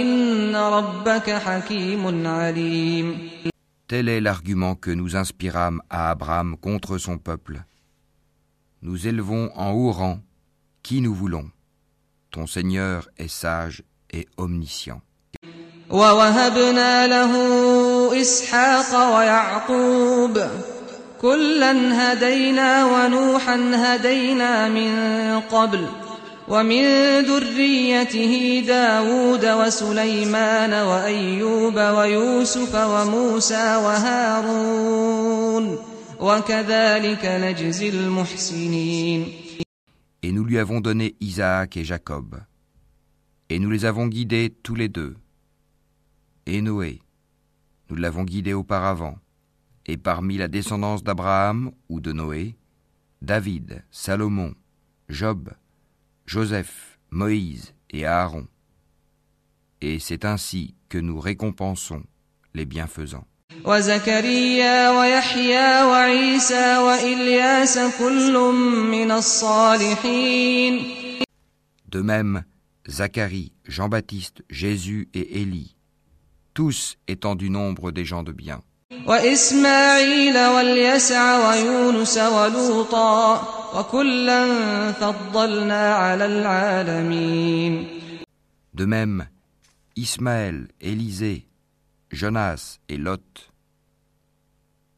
إن 0.00 0.56
ربك 0.56 1.30
حكيم 1.30 2.26
عليم 2.26 3.30
Tel 3.88 4.08
est 4.08 4.20
l'argument 4.20 4.76
que 4.76 4.92
nous 4.92 5.16
inspirâmes 5.16 5.82
à 5.90 6.10
Abraham 6.10 6.56
contre 6.56 6.96
son 6.96 7.18
peuple. 7.18 7.64
Nous 8.82 9.08
élevons 9.08 9.50
en 9.56 9.72
haut 9.72 9.90
rang 9.90 10.20
qui 10.84 11.00
nous 11.00 11.12
voulons. 11.12 11.50
Ton 12.30 12.46
Seigneur 12.46 13.08
est 13.18 13.26
sage 13.28 13.82
et 14.12 14.28
omniscient. 14.36 15.02
ووهبنا 15.90 17.06
له 17.06 17.32
إسحاق 18.20 19.16
ويعقوب 19.16 20.38
كلا 21.25 21.73
هدينا 22.01 22.85
ونوحا 22.85 23.57
هدينا 23.73 24.69
من 24.69 24.91
قبل 25.39 25.87
ومن 26.47 26.83
ذريته 27.25 28.63
داود 28.67 29.45
وسليمان 29.45 30.73
وأيوب 30.73 31.75
ويوسف 31.75 32.75
وموسى 32.75 33.75
وهارون 33.85 35.65
وكذلك 36.19 37.25
نجزي 37.25 37.89
المحسنين 37.89 39.27
Et 40.21 40.31
nous 40.31 40.43
lui 40.43 40.59
avons 40.59 40.79
donné 40.79 41.15
Isaac 41.21 41.77
et 41.77 41.83
Jacob. 41.83 42.39
Et 43.49 43.57
nous 43.59 43.71
les 43.71 43.85
avons 43.85 44.07
guidés 44.07 44.53
tous 44.63 44.75
les 44.75 44.89
deux. 44.89 45.15
Et 46.45 46.61
Noé, 46.61 46.99
nous 47.89 47.95
l'avons 47.95 48.23
guidé 48.23 48.53
auparavant. 48.53 49.17
Et 49.85 49.97
parmi 49.97 50.37
la 50.37 50.47
descendance 50.47 51.03
d'Abraham 51.03 51.71
ou 51.89 51.99
de 51.99 52.11
Noé, 52.11 52.55
David, 53.21 53.83
Salomon, 53.91 54.53
Job, 55.09 55.51
Joseph, 56.25 56.99
Moïse 57.11 57.73
et 57.91 58.05
Aaron. 58.05 58.47
Et 59.81 59.99
c'est 59.99 60.25
ainsi 60.25 60.75
que 60.89 60.97
nous 60.97 61.19
récompensons 61.19 62.03
les 62.53 62.65
bienfaisants. 62.65 63.27
De 71.87 72.01
même, 72.01 72.43
Zacharie, 72.87 73.53
Jean-Baptiste, 73.65 74.43
Jésus 74.49 75.09
et 75.13 75.41
Élie, 75.41 75.75
tous 76.53 76.97
étant 77.07 77.35
du 77.35 77.49
nombre 77.49 77.91
des 77.91 78.05
gens 78.05 78.23
de 78.23 78.31
bien. 78.31 78.61
وإسماعيل 78.93 80.37
واليسع 80.37 81.49
ويونس 81.49 82.17
ولوطا 82.17 83.41
وكلا 83.79 84.45
فضلنا 84.91 85.95
على 85.95 86.25
العالمين 86.25 87.87
De 88.75 88.85
même, 88.85 89.25
Ismaël, 89.95 90.67
Élisée, 90.81 91.47
Jonas 92.11 92.77
et 92.89 92.97
Lot, 92.97 93.49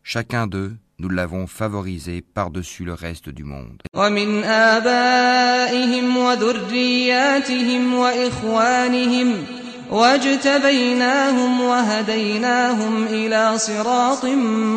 chacun 0.03 0.47
d'eux, 0.47 0.75
nous 0.99 1.09
l'avons 1.09 1.45
favorisé 1.47 2.21
par-dessus 2.21 2.83
le 2.83 2.93
reste 2.93 3.29
du 3.29 3.43
monde. 3.45 3.81
ومن 3.95 4.43
آبائهم 4.43 6.17
وذرياتهم 6.17 7.93
وإخوانهم 7.93 9.45
واجتبيناهم 9.90 11.60
وهديناهم 11.60 13.04
إلى 13.04 13.58
صراط 13.58 14.24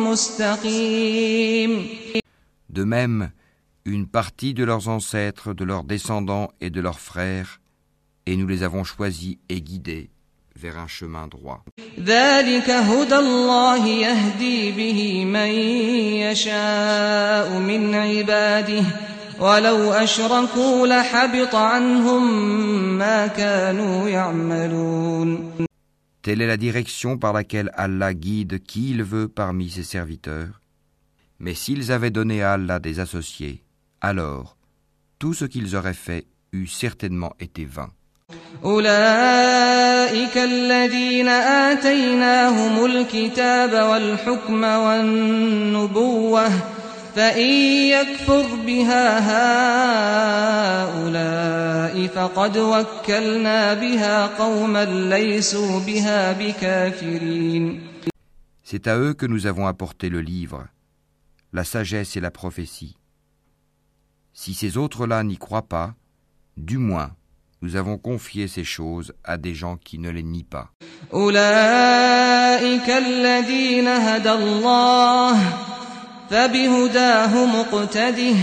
مستقيم 0.08 1.86
De 2.68 2.84
même, 2.84 3.30
une 3.86 4.06
partie 4.06 4.52
de 4.52 4.64
leurs 4.64 4.88
ancêtres, 4.88 5.54
de 5.54 5.64
leurs 5.64 5.84
descendants 5.84 6.50
et 6.60 6.70
de 6.70 6.80
leurs 6.80 7.00
frères, 7.00 7.60
et 8.26 8.36
nous 8.36 8.46
les 8.46 8.62
avons 8.62 8.84
choisis 8.84 9.36
et 9.48 9.60
guidés 9.62 10.10
vers 10.56 10.78
un 10.78 10.88
chemin 10.88 11.26
droit. 11.28 11.64
ذلك 12.00 12.70
هدى 12.70 13.16
الله 13.16 13.86
يهدي 13.86 14.72
به 14.72 15.24
من 15.24 15.50
يشاء 16.26 17.58
من 17.58 17.94
عباده 17.94 18.84
ولو 19.40 19.92
أشركوا 19.92 20.86
لحبط 20.86 21.54
عنهم 21.54 22.22
ما 22.98 23.26
كانوا 23.26 24.08
يعملون 24.08 25.52
Telle 26.22 26.42
est 26.42 26.48
la 26.48 26.56
direction 26.56 27.18
par 27.18 27.32
laquelle 27.32 27.70
Allah 27.74 28.12
guide 28.12 28.58
qui 28.58 28.90
il 28.90 29.04
veut 29.04 29.28
parmi 29.28 29.70
ses 29.70 29.84
serviteurs. 29.84 30.60
Mais 31.38 31.54
s'ils 31.54 31.92
avaient 31.92 32.10
donné 32.10 32.42
à 32.42 32.54
Allah 32.54 32.80
des 32.80 32.98
associés, 32.98 33.62
alors 34.00 34.56
tout 35.20 35.34
ce 35.34 35.44
qu'ils 35.44 35.76
auraient 35.76 35.94
fait 36.08 36.26
eût 36.52 36.66
certainement 36.66 37.32
été 37.38 37.64
vain. 37.64 37.90
أولئك 38.64 40.38
الذين 40.38 41.28
آتيناهم 41.28 42.84
الكتاب 42.84 43.72
والحكم 43.72 44.64
والنبوة 44.64 46.48
فإن 47.16 47.48
يكفر 47.90 48.46
بها 48.66 49.06
هؤلاء 50.84 52.06
فقد 52.06 52.58
وكلنا 52.58 53.74
بها 53.74 54.26
قوما 54.26 54.84
ليسوا 54.84 55.80
بها 55.80 56.32
بكافرين 56.32 57.80
C'est 58.62 58.88
à 58.88 58.98
eux 58.98 59.14
que 59.14 59.26
nous 59.26 59.46
avons 59.46 59.68
apporté 59.68 60.08
le 60.08 60.20
livre, 60.20 60.66
la 61.52 61.62
sagesse 61.62 62.16
et 62.16 62.20
la 62.20 62.32
prophétie. 62.32 62.96
Si 64.34 64.54
ces 64.54 64.76
autres-là 64.76 65.22
n'y 65.22 65.38
croient 65.38 65.68
pas, 65.68 65.94
du 66.56 66.76
moins, 66.76 67.12
nous 67.62 67.76
avons 67.76 67.96
confié 67.96 68.48
ces 68.48 68.64
choses 68.64 69.14
à 69.24 69.38
des 69.38 69.54
gens 69.54 69.76
qui 69.76 69.98
ne 69.98 70.10
les 70.10 70.22
nient 70.22 70.44
pas. 70.44 70.72
فبهداه 76.30 77.46
مقتده 77.46 78.36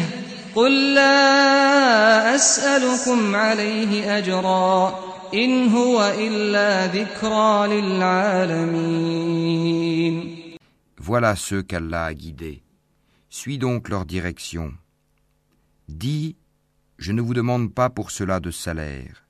قل 0.56 0.94
لا 0.94 2.36
أسألكم 2.36 3.36
عليه 3.36 4.18
أجرا 4.18 5.00
إن 5.34 5.68
هو 5.70 6.14
إلا 6.18 6.88
ذكرى 6.88 7.68
للعالمين 9.14 10.44
Voilà 11.00 11.36
ceux 11.36 11.62
qu'Allah 11.64 12.06
a 12.06 12.14
guidés. 12.14 12.64
Suis 13.30 13.58
donc 13.58 13.90
leur 13.90 14.06
direction. 14.06 14.72
Dis, 15.90 16.38
je 16.98 17.12
ne 17.12 17.22
vous 17.22 17.34
demande 17.34 17.74
pas 17.74 17.90
pour 17.90 18.10
cela 18.12 18.40
de 18.40 18.52
salaire. 18.52 19.26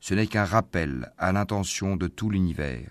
Ce 0.00 0.12
n'est 0.14 0.26
qu'un 0.26 0.44
rappel 0.44 1.10
à 1.16 1.32
l'intention 1.32 1.96
de 1.96 2.06
tout 2.06 2.28
l'univers. 2.28 2.90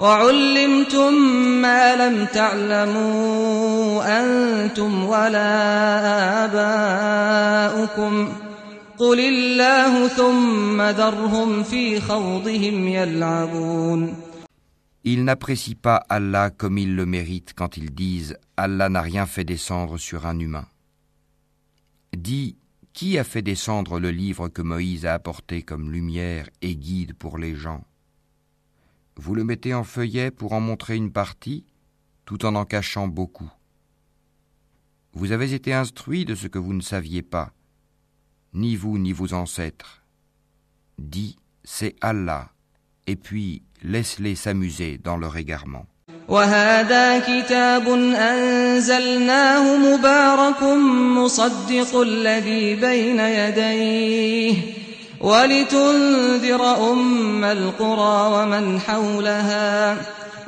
وعلمتم 0.00 1.14
ما 1.62 1.96
لم 1.96 2.24
تعلموا 2.24 4.00
أنتم 4.20 5.04
ولا 5.04 6.44
آباؤكم 6.44 8.32
قل 8.98 9.20
الله 9.20 10.08
ثم 10.08 10.82
ذرهم 10.82 11.62
في 11.62 12.00
خوضهم 12.00 12.88
يلعبون 12.88 14.14
Ils 15.02 15.24
n'apprécient 15.24 15.80
pas 15.80 16.04
Allah 16.10 16.50
comme 16.50 16.76
ils 16.76 16.94
le 16.94 17.06
méritent 17.06 17.54
quand 17.56 17.78
ils 17.78 17.90
disent 17.94 18.36
Allah 18.58 18.90
n'a 18.90 19.00
rien 19.00 19.24
fait 19.24 19.44
descendre 19.44 19.96
sur 19.96 20.26
un 20.26 20.38
humain. 20.38 20.66
Dis, 22.14 22.56
qui 22.92 23.18
a 23.18 23.24
fait 23.24 23.40
descendre 23.40 23.98
le 23.98 24.10
livre 24.10 24.48
que 24.48 24.60
Moïse 24.60 25.06
a 25.06 25.14
apporté 25.14 25.62
comme 25.62 25.90
lumière 25.90 26.50
et 26.60 26.76
guide 26.76 27.14
pour 27.14 27.38
les 27.38 27.54
gens 27.54 27.82
Vous 29.16 29.34
le 29.34 29.44
mettez 29.44 29.74
en 29.74 29.84
feuillet 29.84 30.30
pour 30.30 30.52
en 30.52 30.60
montrer 30.60 30.96
une 30.96 31.12
partie, 31.12 31.64
tout 32.24 32.44
en 32.46 32.54
en 32.54 32.64
cachant 32.64 33.08
beaucoup. 33.08 33.50
Vous 35.12 35.32
avez 35.32 35.52
été 35.52 35.74
instruits 35.74 36.24
de 36.24 36.34
ce 36.34 36.46
que 36.46 36.58
vous 36.58 36.72
ne 36.72 36.80
saviez 36.80 37.22
pas, 37.22 37.52
ni 38.54 38.76
vous 38.76 38.98
ni 38.98 39.12
vos 39.12 39.34
ancêtres. 39.34 40.02
Dis, 40.98 41.38
c'est 41.64 41.96
Allah, 42.00 42.50
et 43.06 43.16
puis 43.16 43.62
laisse-les 43.82 44.34
s'amuser 44.34 44.98
dans 44.98 45.16
leur 45.16 45.36
égarement. 45.36 45.86
وهذا 46.28 47.18
كتاب 47.18 47.88
أنزلناه 48.14 49.76
مبارك 49.76 50.62
مصدق 51.16 51.96
الذي 51.96 52.74
بين 52.74 53.20
يديه 53.20 54.54
ولتنذر 55.20 56.92
أم 56.92 57.44
القرى 57.44 58.32
ومن 58.34 58.80
حولها 58.80 59.96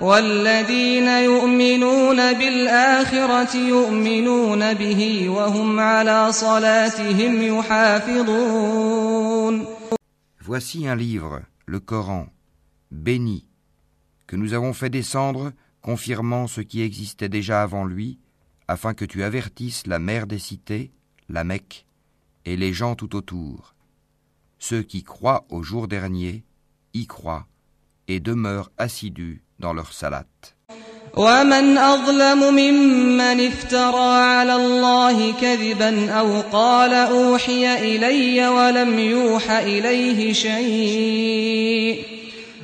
والذين 0.01 1.09
يؤمنون 1.09 2.33
بالآخرة 2.33 3.57
يؤمنون 3.57 4.75
به 4.75 5.29
وهم 5.29 5.81
على 5.81 6.33
صلاتهم 6.33 7.43
يحافظون 7.59 9.03
Voici 10.45 10.89
un 10.89 10.97
livre, 10.97 11.43
le 11.67 11.79
Coran, 11.79 12.27
béni, 12.91 13.47
que 14.27 14.35
nous 14.35 14.55
avons 14.55 14.73
fait 14.73 14.91
descendre 14.91 15.53
confirmant 15.83 16.49
ce 16.49 16.61
qui 16.61 16.83
existait 16.83 17.29
déjà 17.29 17.63
avant 17.63 17.85
lui, 17.85 18.19
afin 18.67 18.93
que 18.93 19.05
tu 19.05 19.23
avertisses 19.23 19.87
la 19.87 20.01
mère 20.01 20.27
des 20.27 20.41
cités, 20.41 20.91
la 21.29 21.45
Mecque, 21.45 21.87
et 22.45 22.57
les 22.57 22.73
gens 22.73 22.97
tout 22.97 23.15
autour. 23.15 23.75
Ceux 24.60 24.82
qui 24.82 25.04
croient 25.04 25.46
au 25.50 25.64
jour 25.64 25.88
dernier 25.88 26.44
y 26.94 27.06
croient 27.08 27.48
et 28.08 28.20
demeurent 28.20 28.72
assidus 28.78 29.44
dans 29.60 29.74
leur 29.74 29.94
salat. 29.94 30.26
ومن 31.18 31.78
أظلم 31.78 32.54
ممن 32.54 33.48
افترى 33.48 34.14
على 34.24 34.56
الله 34.56 35.34
كذبا 35.42 36.12
أو 36.12 36.42
قال 36.52 36.94
أوحي 36.94 37.96
إلي 37.96 38.48
ولم 38.48 39.00
يوح 39.00 39.52
إليه 39.52 40.34
شيء 40.34 42.06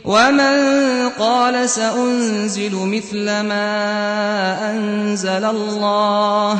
ومن 0.05 1.09
قال 1.09 1.69
سأنزل 1.69 2.75
مثل 2.75 3.25
ما 3.25 4.71
أنزل 4.71 5.45
الله 5.45 6.59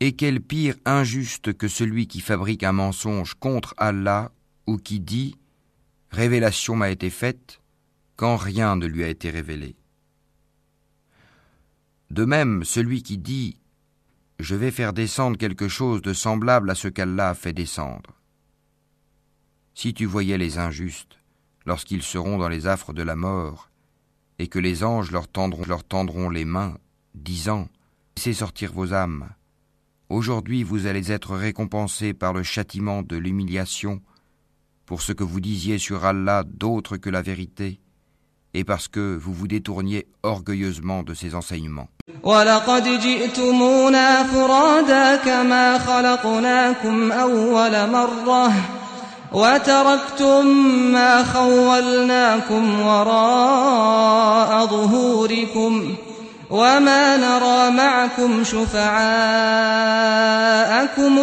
Et 0.00 0.12
quel 0.12 0.40
pire 0.40 0.76
injuste 0.86 1.52
que 1.52 1.68
celui 1.68 2.06
qui 2.06 2.20
fabrique 2.20 2.62
un 2.62 2.72
mensonge 2.72 3.34
contre 3.34 3.74
Allah 3.76 4.32
ou 4.66 4.78
qui 4.78 4.98
dit 4.98 5.36
Révélation 6.10 6.74
m'a 6.74 6.90
été 6.90 7.10
faite 7.10 7.60
quand 8.16 8.36
rien 8.36 8.76
ne 8.76 8.86
lui 8.86 9.04
a 9.04 9.08
été 9.08 9.30
révélé. 9.30 9.76
De 12.10 12.24
même, 12.24 12.64
celui 12.64 13.02
qui 13.02 13.18
dit 13.18 13.58
Je 14.38 14.56
vais 14.56 14.70
faire 14.70 14.92
descendre 14.92 15.38
quelque 15.38 15.68
chose 15.68 16.02
de 16.02 16.12
semblable 16.12 16.70
à 16.70 16.74
ce 16.74 16.88
qu'Allah 16.88 17.30
a 17.30 17.34
fait 17.34 17.52
descendre. 17.52 18.14
Si 19.74 19.94
tu 19.94 20.06
voyais 20.06 20.38
les 20.38 20.58
injustes, 20.58 21.18
lorsqu'ils 21.66 22.02
seront 22.02 22.36
dans 22.36 22.48
les 22.48 22.66
affres 22.66 22.92
de 22.92 23.02
la 23.02 23.16
mort, 23.16 23.70
et 24.38 24.48
que 24.48 24.58
les 24.58 24.82
anges 24.82 25.12
leur 25.12 25.28
tendront, 25.28 25.64
leur 25.64 25.84
tendront 25.84 26.30
les 26.30 26.44
mains, 26.44 26.78
disant 27.14 27.68
Laissez 28.16 28.34
sortir 28.34 28.72
vos 28.72 28.92
âmes. 28.92 29.28
Aujourd'hui 30.10 30.64
vous 30.64 30.86
allez 30.88 31.12
être 31.12 31.36
récompensés 31.36 32.14
par 32.14 32.32
le 32.32 32.42
châtiment 32.42 33.02
de 33.02 33.16
l'humiliation 33.16 34.00
pour 34.84 35.02
ce 35.02 35.12
que 35.12 35.22
vous 35.22 35.38
disiez 35.38 35.78
sur 35.78 36.04
Allah 36.04 36.42
d'autre 36.44 36.96
que 36.96 37.08
la 37.10 37.22
vérité, 37.22 37.78
et 38.52 38.64
parce 38.64 38.88
que 38.88 39.16
vous 39.16 39.32
vous 39.32 39.46
détourniez 39.46 40.08
orgueilleusement 40.24 41.04
de 41.04 41.14
ses 41.14 41.36
enseignements. 41.36 41.88
وما 56.50 57.16
نرى 57.16 57.70
معكم 57.76 58.44
شفعاءكم 58.44 58.84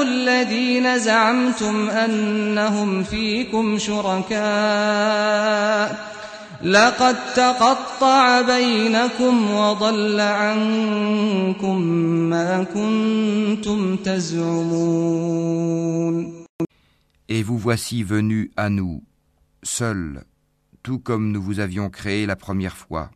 الذين 0.01 0.99
زعمتم 0.99 1.89
أنهم 1.89 3.03
فيكم 3.03 3.78
شركاء 3.78 4.38
لقد 6.63 7.34
تقطع 7.36 8.41
بينكم 8.41 9.51
وضل 9.51 10.19
عنكم 10.19 11.82
ما 12.30 12.63
كنتم 12.63 13.95
تزعمون 13.95 15.57
Et 17.30 17.43
vous 17.43 17.57
voici 17.57 18.03
venus 18.03 18.51
à 18.55 18.69
nous, 18.69 19.03
seuls, 19.61 20.23
tout 20.82 20.97
comme 20.97 21.34
nous 21.34 21.41
vous 21.41 21.59
avions 21.59 21.89
créé 21.89 22.25
la 22.25 22.38
première 22.38 22.78
fois. 22.78 23.11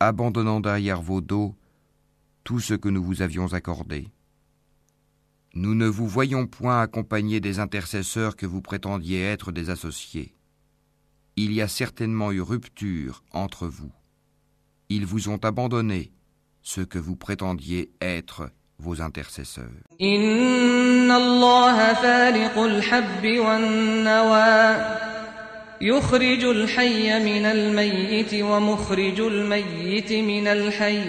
Abandonnant 0.00 0.60
derrière 0.60 1.02
vos 1.02 1.20
dos 1.20 1.54
tout 2.44 2.60
ce 2.60 2.74
que 2.74 2.88
nous 2.88 3.02
vous 3.02 3.22
avions 3.22 3.52
accordé. 3.52 4.08
Nous 5.54 5.74
ne 5.74 5.86
vous 5.86 6.06
voyons 6.06 6.46
point 6.46 6.80
accompagner 6.80 7.40
des 7.40 7.58
intercesseurs 7.58 8.36
que 8.36 8.46
vous 8.46 8.62
prétendiez 8.62 9.22
être 9.22 9.52
des 9.52 9.70
associés. 9.70 10.34
Il 11.36 11.52
y 11.52 11.60
a 11.60 11.68
certainement 11.68 12.32
eu 12.32 12.40
rupture 12.40 13.22
entre 13.32 13.66
vous. 13.66 13.92
Ils 14.88 15.06
vous 15.06 15.28
ont 15.28 15.38
abandonné 15.44 16.12
ce 16.62 16.80
que 16.80 16.98
vous 16.98 17.16
prétendiez 17.16 17.90
être 18.00 18.50
vos 18.78 19.00
intercesseurs. 19.02 19.68
يخرج 25.81 26.43
الحي 26.43 27.19
من 27.19 27.45
الميت 27.45 28.33
ومخرج 28.33 29.19
الميت 29.19 30.11
من 30.11 30.47
الحي 30.47 31.03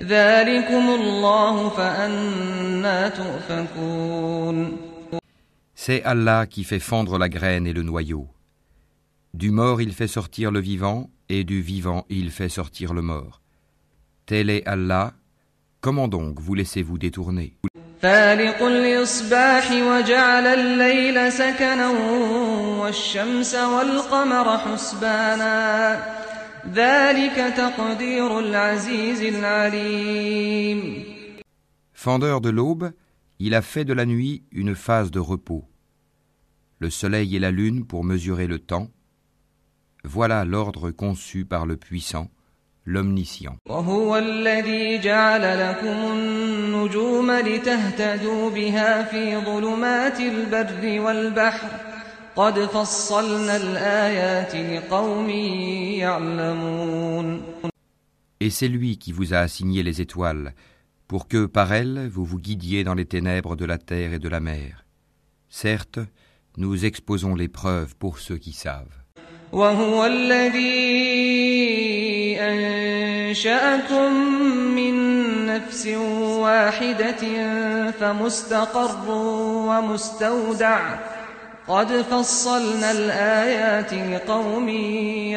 ذلكم 0.00 0.90
الله 0.90 1.68
فأنا 1.68 3.08
تؤفكون 3.08 4.76
C'est 5.74 6.02
Allah 6.04 6.46
qui 6.46 6.64
fait 6.64 6.78
fondre 6.78 7.16
la 7.16 7.30
graine 7.30 7.66
et 7.66 7.72
le 7.72 7.82
noyau. 7.82 8.28
Du 9.32 9.50
mort 9.50 9.80
il 9.80 9.92
fait 9.92 10.08
sortir 10.08 10.50
le 10.50 10.60
vivant, 10.60 11.08
et 11.30 11.42
du 11.42 11.62
vivant 11.62 12.04
il 12.10 12.30
fait 12.30 12.50
sortir 12.50 12.92
le 12.92 13.00
mort. 13.00 13.40
Tel 14.26 14.50
est 14.50 14.66
Allah, 14.66 15.14
comment 15.80 16.08
donc 16.08 16.38
vous 16.38 16.54
laissez-vous 16.54 16.98
détourner 16.98 17.56
فالق 18.02 18.62
الإصباح 18.62 19.70
وجعل 19.70 20.46
الليل 20.46 21.32
سكنا 21.32 21.88
والشمس 22.80 23.54
والقمر 23.54 24.58
حسبانا 24.58 26.02
ذلك 26.72 27.54
تقدير 27.56 28.38
العزيز 28.38 29.22
العليم 29.22 30.80
Fendeur 31.92 32.40
de 32.40 32.48
l'aube, 32.48 32.92
il 33.38 33.54
a 33.54 33.60
fait 33.60 33.84
de 33.84 33.92
la 33.92 34.06
nuit 34.06 34.42
une 34.52 34.74
phase 34.74 35.10
de 35.10 35.20
repos. 35.20 35.64
Le 36.78 36.88
soleil 36.88 37.36
et 37.36 37.38
la 37.38 37.50
lune 37.50 37.84
pour 37.84 38.04
mesurer 38.04 38.46
le 38.46 38.58
temps. 38.58 38.88
Voilà 40.02 40.46
l'ordre 40.46 40.90
conçu 40.90 41.44
par 41.44 41.66
le 41.66 41.76
puissant, 41.76 42.30
l'omniscient. 42.85 43.57
Et 58.39 58.49
c'est 58.49 58.67
lui 58.67 58.97
qui 58.97 59.11
vous 59.11 59.33
a 59.33 59.37
assigné 59.37 59.83
les 59.83 60.01
étoiles, 60.01 60.53
pour 61.07 61.27
que 61.27 61.45
par 61.45 61.73
elles 61.73 62.07
vous 62.09 62.25
vous 62.25 62.39
guidiez 62.39 62.83
dans 62.83 62.93
les 62.93 63.05
ténèbres 63.05 63.55
de 63.55 63.65
la 63.65 63.77
terre 63.77 64.13
et 64.13 64.19
de 64.19 64.29
la 64.29 64.39
mer. 64.39 64.85
Certes, 65.49 65.99
nous 66.57 66.85
exposons 66.85 67.35
les 67.35 67.47
preuves 67.47 67.95
pour 67.95 68.19
ceux 68.19 68.37
qui 68.37 68.53
savent. 68.53 68.85
أنشأكم 73.34 74.12
من 74.74 74.94
نفس 75.46 75.86
واحدة 76.46 77.22
فمستقر 77.90 79.10
ومستودع 79.68 80.80
قد 81.68 82.02
فصلنا 82.02 82.90
الآيات 82.90 83.94
لقوم 83.94 84.68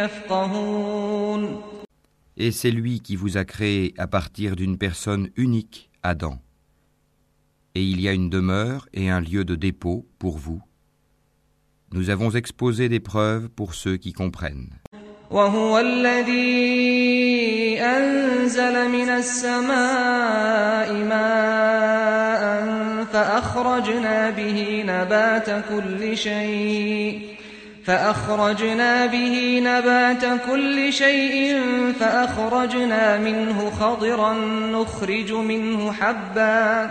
يفقهون 0.01 1.62
Et 2.36 2.51
c'est 2.51 2.72
lui 2.72 2.99
qui 2.99 3.16
vous 3.16 3.38
a 3.38 3.45
créé 3.45 3.93
à 3.99 4.08
partir 4.08 4.56
d'une 4.56 4.80
personne 4.80 5.30
unique, 5.36 5.91
Adam. 6.01 6.39
Et 7.76 7.84
il 7.84 8.01
y 8.01 8.08
a 8.08 8.14
une 8.14 8.32
demeure 8.32 8.88
et 8.91 9.12
un 9.12 9.22
lieu 9.22 9.45
de 9.45 9.54
dépôt 9.54 10.08
pour 10.18 10.39
vous. 10.39 10.62
Nous 11.91 12.10
avons 12.10 12.32
exposé 12.32 12.89
des 12.89 12.99
preuves 12.99 13.49
pour 13.49 13.76
ceux 13.76 13.97
qui 13.97 14.14
comprennent. 14.14 14.76
وهو 15.31 15.79
الذي 15.79 16.49
أنزل 17.81 18.89
من 18.89 19.09
السماء 19.09 20.93
ماء 20.93 22.64
فأخرجنا 23.12 24.31
به 24.31 24.85
نبات 24.87 25.51
كل 25.68 26.16
شيء 26.16 27.20
فأخرجنا 27.85 29.07
به 29.07 29.61
نبات 29.64 30.24
كل 30.51 30.93
شيء 30.93 31.61
فأخرجنا 32.01 33.18
منه 33.18 33.70
خضرا 33.81 34.33
نخرج 34.72 35.33
منه 35.33 35.93
حبا 35.93 36.91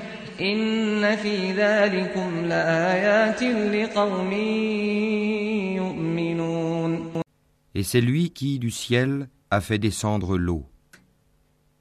إن 0.40 1.16
في 1.16 1.52
ذلكم 1.52 2.44
لآيات 2.44 3.42
لقوم 3.42 4.32
يؤمنون 5.76 7.22
Et 7.74 7.82
c'est 7.82 8.00
lui 8.00 8.30
qui, 8.30 8.58
du 8.58 8.70
ciel, 8.70 9.28
a 9.50 9.60
fait 9.60 9.78
descendre 9.78 10.38
l'eau. 10.38 10.64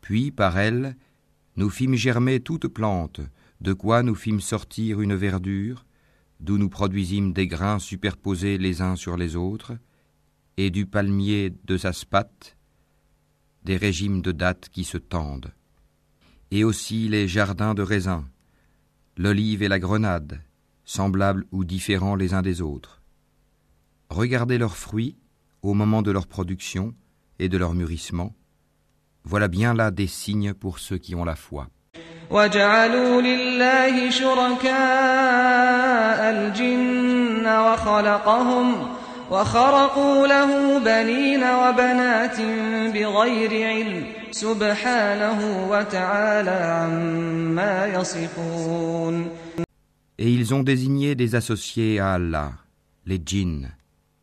Puis, 0.01 0.29
par 0.31 0.59
elle, 0.59 0.97
nous 1.55 1.69
fîmes 1.69 1.95
germer 1.95 2.41
toute 2.41 2.67
plante, 2.67 3.21
de 3.61 3.71
quoi 3.71 4.03
nous 4.03 4.15
fîmes 4.15 4.41
sortir 4.41 4.99
une 4.99 5.15
verdure, 5.15 5.85
d'où 6.41 6.57
nous 6.57 6.69
produisîmes 6.69 7.31
des 7.31 7.47
grains 7.47 7.79
superposés 7.79 8.57
les 8.57 8.81
uns 8.81 8.97
sur 8.97 9.15
les 9.15 9.35
autres, 9.35 9.77
et 10.57 10.69
du 10.69 10.85
palmier 10.85 11.53
de 11.63 11.77
spate, 11.77 12.57
des 13.63 13.77
régimes 13.77 14.21
de 14.21 14.31
dattes 14.31 14.69
qui 14.69 14.83
se 14.83 14.97
tendent, 14.97 15.53
et 16.51 16.63
aussi 16.63 17.07
les 17.07 17.27
jardins 17.27 17.73
de 17.73 17.81
raisins, 17.81 18.25
l'olive 19.17 19.63
et 19.63 19.67
la 19.67 19.79
grenade, 19.79 20.41
semblables 20.83 21.45
ou 21.51 21.63
différents 21.63 22.15
les 22.15 22.33
uns 22.33 22.41
des 22.41 22.61
autres. 22.61 23.01
Regardez 24.09 24.57
leurs 24.57 24.77
fruits 24.77 25.15
au 25.61 25.73
moment 25.73 26.01
de 26.01 26.11
leur 26.11 26.27
production 26.27 26.93
et 27.39 27.49
de 27.49 27.57
leur 27.57 27.73
mûrissement. 27.73 28.35
Voilà 29.23 29.47
bien 29.47 29.73
là 29.73 29.91
des 29.91 30.07
signes 30.07 30.53
pour 30.53 30.79
ceux 30.79 30.97
qui 30.97 31.15
ont 31.15 31.25
la 31.25 31.35
foi. 31.35 31.69
وجعلوا 32.31 33.21
لله 33.21 34.09
شركاء 34.09 34.71
الجن 36.31 37.47
وخلقهم 37.47 38.87
وخرقوا 39.31 40.27
له 40.27 40.79
بنين 40.79 41.43
وبنات 41.43 42.41
بغير 42.93 43.67
علم 43.67 44.05
سبحانه 44.31 45.69
وتعالى 45.69 46.49
عما 46.49 47.87
يصفون 47.87 49.29
Et 50.17 50.31
ils 50.31 50.53
ont 50.53 50.63
désigné 50.63 51.13
des 51.15 51.35
associés 51.35 51.99
à 51.99 52.13
Allah, 52.13 52.53
les 53.05 53.21
djinns, 53.25 53.69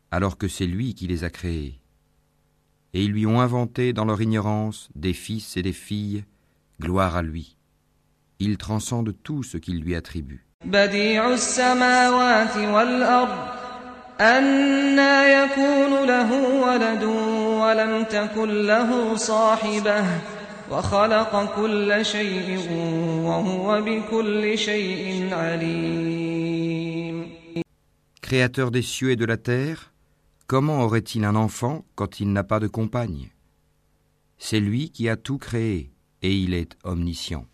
alors 0.09 0.39
que 0.39 0.47
c'est 0.47 0.65
lui 0.65 0.95
qui 0.95 1.05
les 1.05 1.23
a 1.23 1.29
créés. 1.29 1.79
Et 2.95 3.03
ils 3.03 3.11
lui 3.11 3.27
ont 3.27 3.39
inventé 3.41 3.93
dans 3.93 4.05
leur 4.05 4.19
ignorance 4.21 4.89
des 4.95 5.13
fils 5.13 5.55
et 5.55 5.61
des 5.61 5.73
filles, 5.73 6.23
gloire 6.81 7.15
à 7.15 7.21
lui. 7.21 7.57
Il 8.39 8.57
transcende 8.57 9.13
tout 9.23 9.43
ce 9.43 9.57
qu'il 9.57 9.81
lui 9.81 9.95
attribue. 9.95 10.45
بديع 14.19 14.39
السماوات 14.39 14.73
والأرض 14.93 15.01
أنا 15.03 15.43
يكون 15.43 16.07
له 16.07 16.31
ولد 16.67 17.03
ولم 17.61 18.03
تكن 18.03 18.65
له 18.65 19.15
صاحبة 19.15 20.03
وخلق 20.71 21.55
كل 21.55 22.05
شيء 22.05 22.69
وهو 23.23 23.81
بكل 23.81 24.57
شيء 24.57 25.33
عليم 25.33 26.63
Créateur 28.21 28.71
des 28.71 28.81
cieux 28.81 29.11
et 29.11 29.15
de 29.15 29.25
la 29.25 29.37
terre, 29.37 29.91
comment 30.47 30.81
aurait-il 30.81 31.23
un 31.25 31.35
enfant 31.35 31.83
quand 31.95 32.19
il 32.19 32.31
n'a 32.31 32.43
pas 32.43 32.59
de 32.59 32.67
compagne 32.67 33.29
C'est 34.37 34.59
lui 34.59 34.89
qui 34.89 35.09
a 35.09 35.17
tout 35.17 35.37
créé 35.37 35.91
et 36.22 36.34
il 36.34 36.54
est 36.54 36.76
omniscient. 36.84 37.46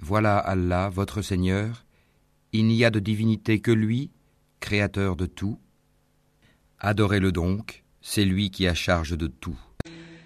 Voilà 0.00 0.38
Allah, 0.38 0.88
votre 0.88 1.22
Seigneur, 1.22 1.84
il 2.52 2.66
n'y 2.66 2.84
a 2.84 2.90
de 2.90 3.00
divinité 3.00 3.60
que 3.60 3.70
lui, 3.70 4.10
créateur 4.60 5.16
de 5.16 5.26
tout. 5.26 5.58
Adorez-le 6.78 7.32
donc, 7.32 7.84
c'est 8.00 8.24
lui 8.24 8.50
qui 8.50 8.66
a 8.66 8.74
charge 8.74 9.16
de 9.16 9.26
tout. 9.26 9.58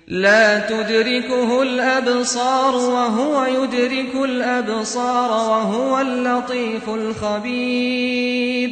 لا 0.09 0.59
تدركه 0.69 1.61
الأبصار 1.63 2.75
وهو 2.75 3.45
يدرك 3.45 4.15
الأبصار 4.15 5.31
وهو 5.31 5.99
اللطيف 5.99 6.89
الخبير 6.89 8.69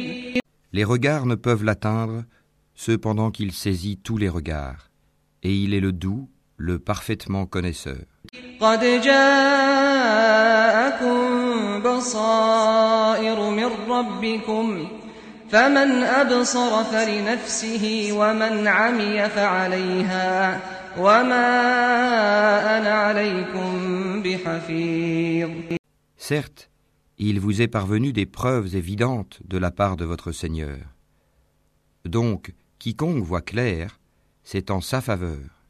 Les 0.72 0.84
regards 0.84 1.26
ne 1.26 1.36
peuvent 1.36 1.64
l'atteindre, 1.64 2.24
cependant 2.74 3.30
qu'il 3.30 3.52
saisit 3.52 3.96
tous 3.96 4.18
les 4.18 4.28
regards, 4.28 4.90
et 5.44 5.54
il 5.54 5.72
est 5.72 5.78
le 5.80 5.92
doux, 5.92 6.28
le 6.56 6.78
parfaitement 6.80 7.46
connaisseur. 7.46 8.04
قد 8.60 8.80
جاءكم 9.04 10.34
بصائر 11.82 13.50
من 13.50 13.70
ربكم 13.88 14.88
فمن 15.50 16.02
أبصر 16.02 16.84
فلنفسه 16.84 18.08
ومن 18.12 18.68
عمي 18.68 19.28
فعليها 19.28 20.60
Certes, 26.17 26.69
il 27.17 27.39
vous 27.39 27.61
est 27.61 27.69
parvenu 27.69 28.11
des 28.11 28.25
preuves 28.25 28.75
évidentes 28.75 29.39
de 29.45 29.57
la 29.57 29.71
part 29.71 29.95
de 29.95 30.03
votre 30.03 30.33
Seigneur. 30.33 30.79
Donc, 32.03 32.53
quiconque 32.79 33.23
voit 33.23 33.41
clair, 33.41 33.99
c'est 34.43 34.71
en 34.71 34.81
sa 34.81 34.99
faveur, 34.99 35.63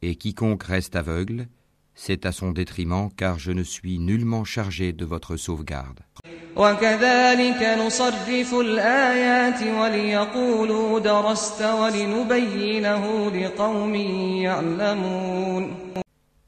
et 0.00 0.14
quiconque 0.14 0.62
reste 0.62 0.94
aveugle, 0.94 1.48
c'est 1.94 2.26
à 2.26 2.32
son 2.32 2.50
détriment 2.52 3.10
car 3.16 3.38
je 3.38 3.52
ne 3.52 3.62
suis 3.62 3.98
nullement 3.98 4.44
chargé 4.44 4.92
de 4.92 5.04
votre 5.04 5.36
sauvegarde. 5.36 6.00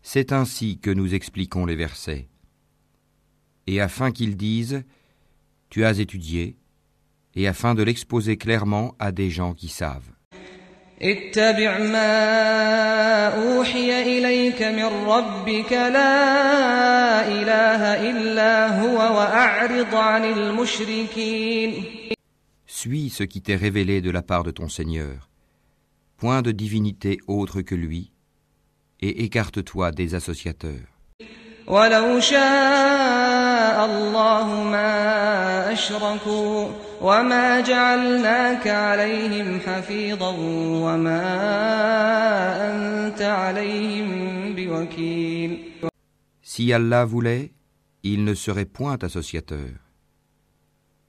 C'est 0.03 0.33
ainsi 0.33 0.79
que 0.79 0.91
nous 0.91 1.15
expliquons 1.15 1.67
les 1.67 1.77
versets. 1.77 2.29
Et 3.67 3.81
afin 3.81 4.13
qu'ils 4.13 4.37
disent, 4.37 4.85
Tu 5.71 5.85
as 5.85 5.99
étudié, 5.99 6.57
et 7.35 7.49
afin 7.49 7.75
de 7.75 7.83
l'exposer 7.83 8.37
clairement 8.37 8.95
à 8.99 9.13
des 9.13 9.31
gens 9.31 9.55
qui 9.55 9.69
savent. 9.69 10.14
اتبع 11.02 11.78
ما 11.78 13.28
أوحي 13.28 14.18
إليك 14.18 14.62
من 14.62 14.86
ربك 14.86 15.72
لا 15.72 17.28
إله 17.28 18.10
إلا 18.10 18.82
هو 18.82 18.98
وأعرض 18.98 19.96
عن 19.96 20.26
المشركين 20.26 21.84
Suis 22.66 23.10
ce 23.10 23.24
qui 23.24 23.42
t'est 23.42 23.56
révélé 23.56 24.00
de 24.02 24.12
la 24.12 24.22
part 24.22 24.44
de 24.44 24.52
ton 24.52 24.70
Seigneur. 24.70 25.30
Point 26.18 26.42
de 26.42 26.52
divinité 26.52 27.18
autre 27.28 27.62
que 27.62 27.76
lui, 27.76 28.12
et 29.02 29.24
écarte-toi 29.24 29.92
des 29.92 30.16
associateurs. 30.16 30.88
ولو 31.68 32.20
شاء 32.20 33.86
الله 33.86 34.64
ما 34.64 35.74
أشركوا 35.74 36.68
وما 37.02 37.60
جعلناك 37.60 38.68
عليهم 38.68 39.60
حفيظا 39.60 40.36
وما 40.86 41.24
أنت 42.72 43.22
عليهم 43.22 44.10
بوكيل 44.56 45.60
Si 46.42 46.74
Allah 46.74 47.06
voulait, 47.06 47.52
il 48.04 48.24
ne 48.24 48.34
serait 48.34 48.66
point 48.66 48.98
associateur. 49.02 49.70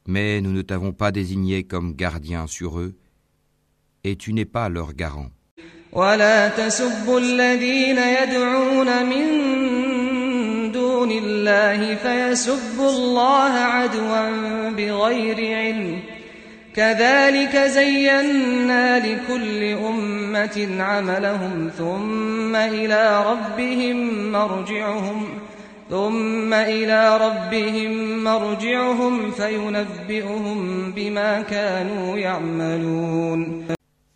Mais 0.07 0.41
nous 0.41 0.53
ne 0.53 0.63
t'avons 0.63 0.93
pas 0.93 1.13
désigné 1.13 1.65
comme 1.65 1.95
gardien 1.95 2.47
sur 2.47 2.79
eux, 2.79 2.95
et 4.05 4.17
tu 4.17 4.33
n'es 4.33 4.45
pas 4.45 4.69
leur 4.69 4.93
garant. 4.95 5.31
ولا 5.93 6.49
تسبوا 6.49 7.21
الذين 7.21 7.99
يدعون 7.99 9.07
من 9.07 9.25
دون 9.71 9.74
الله 11.18 11.96
فيسبوا 11.96 12.90
الله 12.90 13.52
عدوا 13.52 14.70
بغير 14.70 15.58
علم. 15.58 16.00
كذلك 16.76 17.58
زينا 17.58 19.00
لكل 19.00 19.64
أمة 19.64 20.84
عملهم 20.84 21.70
ثم 21.78 22.56
إلى 22.56 23.26
ربهم 23.32 24.32
مرجعهم 24.32 25.28
ثم 25.90 26.54
إلى 26.54 27.18
ربهم 27.18 28.24
مرجعهم 28.24 29.32
فينبئهم 29.32 30.92
بما 30.92 31.42
كانوا 31.42 32.18
يعملون. 32.18 33.66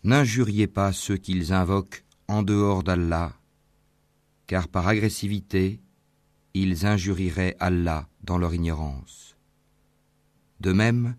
N'injuriez 0.04 0.66
pas 0.66 0.92
ceux 0.92 1.16
qu'ils 1.16 1.52
invoquent 1.52 2.02
en 2.28 2.42
dehors 2.42 2.82
d'Allah, 2.82 3.32
car 4.46 4.68
par 4.68 4.88
agressivité, 4.88 5.80
ils 6.53 6.85
injurieraient 6.85 7.57
Allah 7.59 8.07
dans 8.23 8.37
leur 8.37 8.53
ignorance. 8.53 9.35
De 10.61 10.71
même, 10.71 11.15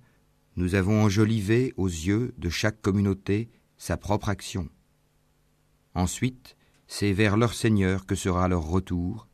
nous 0.57 0.75
avons 0.75 1.03
enjolivé 1.03 1.75
aux 1.77 1.89
yeux 1.89 2.33
de 2.39 2.49
chaque 2.49 2.81
communauté 2.81 3.51
sa 3.77 3.97
propre 3.97 4.31
action. 4.31 4.69
Ensuite, 5.95 6.57
c'est 6.87 7.13
vers 7.13 7.37
leur 7.37 7.53
Seigneur 7.53 8.07
que 8.07 8.15
sera 8.15 8.49
leur 8.49 8.63
retour, 8.63 9.29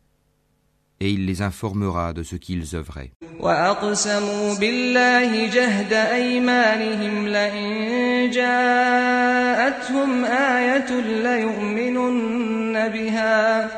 et 0.99 1.11
il 1.11 1.27
les 1.27 1.43
informera 1.43 2.13
de 2.13 2.23
ce 2.23 2.37
qu'ils 2.37 2.75
œuvraient. 2.75 3.13
وأقسموا 3.41 4.55
بالله 4.59 5.47
جهد 5.47 5.93
أيمانهم 5.93 7.29
لئن 7.29 8.31
جاءتهم 8.31 10.25
آية 10.25 11.01
ليؤمنن 11.01 12.89
بها 12.89 13.71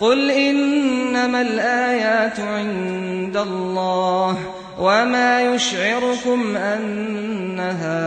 قل 0.00 0.30
إنما 0.30 1.40
الآيات 1.40 2.40
عند 2.40 3.36
الله 3.36 4.38
وما 4.78 5.54
يشعركم 5.54 6.56
أنها 6.56 8.00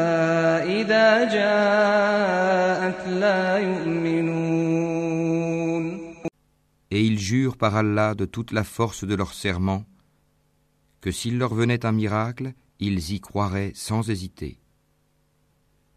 إذا 0.64 1.24
جاءت 1.24 3.08
لا 3.08 3.58
يؤمنون 3.58 4.36
Et 6.92 7.02
ils 7.06 7.20
jurent 7.20 7.58
par 7.58 7.76
Allah 7.76 8.16
de 8.16 8.26
toute 8.26 8.52
la 8.52 8.64
force 8.64 9.04
de 9.04 9.16
leur 9.16 9.34
serment 9.34 9.84
que 11.02 11.12
s'il 11.12 11.38
leur 11.38 11.54
venait 11.54 11.86
un 11.86 11.92
miracle, 11.92 12.54
ils 12.80 13.12
y 13.14 13.20
croiraient 13.20 13.74
sans 13.76 14.10
hésiter. 14.10 14.60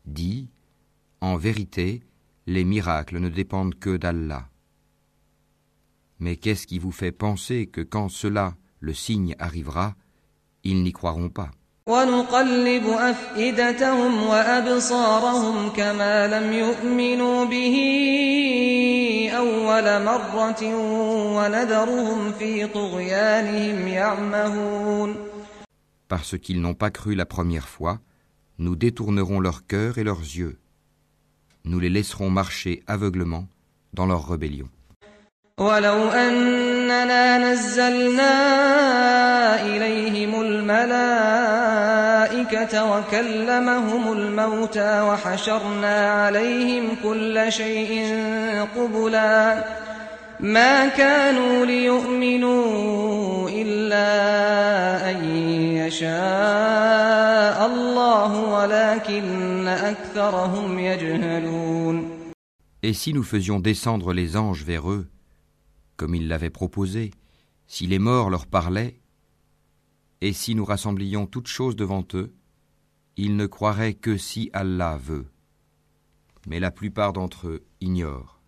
Dis, 0.05 0.51
en 1.21 1.37
vérité, 1.37 2.03
les 2.47 2.64
miracles 2.64 3.19
ne 3.19 3.29
dépendent 3.29 3.79
que 3.79 3.97
d'Allah. 3.97 4.49
Mais 6.23 6.37
qu'est-ce 6.37 6.66
qui 6.66 6.79
vous 6.79 6.93
fait 6.93 7.12
penser 7.12 7.66
que 7.66 7.81
quand 7.81 8.09
cela, 8.09 8.55
le 8.81 8.95
signe, 8.95 9.35
arrivera, 9.39 9.95
ils 10.64 10.83
n'y 10.83 10.93
croiront 10.93 11.31
pas 11.31 11.51
ونقلب 11.89 12.87
أفئدتهم 12.87 14.23
وأبصارهم 14.23 15.69
كما 15.69 16.27
لم 16.27 16.53
يؤمنوا 16.53 17.45
به 17.45 17.77
أول 19.37 20.05
مرة 20.05 20.62
ونذرهم 21.37 22.33
في 22.33 22.66
طغيانهم 22.66 23.89
يعمهون 23.89 25.14
Parce 26.09 26.39
qu'ils 26.39 26.61
n'ont 26.61 26.75
pas 26.75 26.91
cru 26.91 27.14
la 27.14 27.27
première 27.27 27.69
fois, 27.69 28.01
nous 28.59 28.77
détournerons 28.77 29.41
leur 29.41 29.66
cœur 29.66 29.99
et 29.99 30.05
leurs 30.05 30.21
yeux. 30.21 30.59
Nous 31.64 31.81
les 31.81 31.91
laisserons 31.91 32.31
marcher 32.31 32.83
aveuglement 32.87 33.47
dans 33.95 34.07
leur 34.07 34.29
rébellion. 34.29 34.69
ولو 35.60 36.10
أننا 36.10 37.38
نزلنا 37.38 38.36
إليهم 39.66 40.41
الملائكة 40.41 40.74
وكلمهم 42.91 44.14
الموتى 44.14 45.01
وحشرنا 45.01 46.12
عليهم 46.12 46.95
كل 47.04 47.45
شيء 47.49 48.18
قبلا 48.76 49.64
ما 50.39 50.88
كانوا 50.88 51.66
ليؤمنوا 51.66 53.49
إلا 53.49 54.10
أن 55.12 55.26
يشاء 55.86 57.66
الله 57.66 58.41
ولكن 58.49 59.68
أكثرهم 59.68 60.80
يجهلون. 60.80 62.24
Et 62.86 62.93
si 62.93 63.14
nous 63.14 63.24
faisions 63.24 63.60
descendre 63.60 64.14
les 64.14 64.36
anges 64.36 64.64
vers 64.64 64.89
eux, 64.91 65.06
comme 65.97 66.14
il 66.14 66.29
l'avait 66.29 66.51
proposé, 66.51 67.11
si 67.66 67.87
les 67.87 67.99
morts 67.99 68.31
leur 68.31 68.47
parlaient, 68.47 69.01
et 70.21 70.33
si 70.33 70.55
nous 70.55 70.64
rassemblions 70.64 71.27
toutes 71.27 71.49
choses 71.49 71.77
devant 71.77 72.05
eux, 72.14 72.33
ils 73.16 73.37
ne 73.37 73.47
croiraient 73.47 73.95
que 73.95 74.16
si 74.16 74.51
Allah 74.53 74.99
veut. 75.03 75.27
Mais 76.47 76.61
la 76.61 76.71
plupart 76.71 77.12
d'entre 77.12 77.49
eux 77.49 77.62
ignorent. 77.81 78.39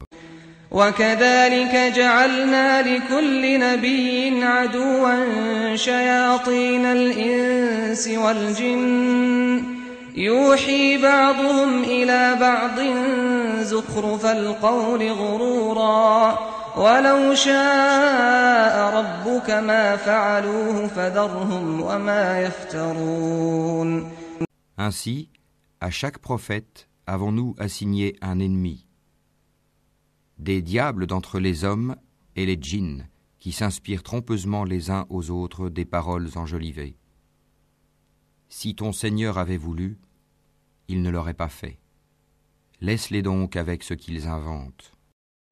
وكذلك 0.70 1.92
جعلنا 1.96 2.82
لكل 2.82 3.60
نبي 3.60 4.44
عدوا 4.44 5.76
شياطين 5.76 6.86
الإنس 6.86 8.08
والجن 8.08 9.64
يوحي 10.16 10.98
بعضهم 11.02 11.82
إلى 11.82 12.36
بعض 12.40 12.80
زخرف 13.62 14.26
القول 14.26 15.10
غرورا 15.12 16.38
ولو 16.76 17.34
شاء 17.34 18.94
ربك 18.94 19.50
ما 19.50 19.96
فعلوه 19.96 20.86
فذرهم 20.86 21.80
وما 21.80 22.40
يفترون 22.40 24.10
Ainsi, 24.78 25.28
à 25.80 25.90
chaque 25.90 26.18
prophète 26.18 26.88
avons-nous 27.06 27.54
assigné 27.58 28.16
un 28.22 28.38
ennemi, 28.38 28.86
des 30.38 30.62
diables 30.62 31.06
d'entre 31.06 31.38
les 31.38 31.64
hommes 31.64 31.96
et 32.36 32.46
les 32.46 32.56
djinns 32.58 33.06
qui 33.38 33.52
s'inspirent 33.52 34.02
trompeusement 34.02 34.64
les 34.64 34.90
uns 34.90 35.06
aux 35.10 35.30
autres 35.30 35.68
des 35.68 35.84
paroles 35.84 36.28
enjolivées. 36.36 36.96
Si 38.48 38.74
ton 38.74 38.92
Seigneur 38.92 39.38
avait 39.38 39.56
voulu, 39.56 39.98
il 40.88 41.02
ne 41.02 41.10
l'aurait 41.10 41.34
pas 41.34 41.48
fait. 41.48 41.78
Laisse-les 42.80 43.22
donc 43.22 43.56
avec 43.56 43.82
ce 43.82 43.94
qu'ils 43.94 44.26
inventent. 44.26 44.92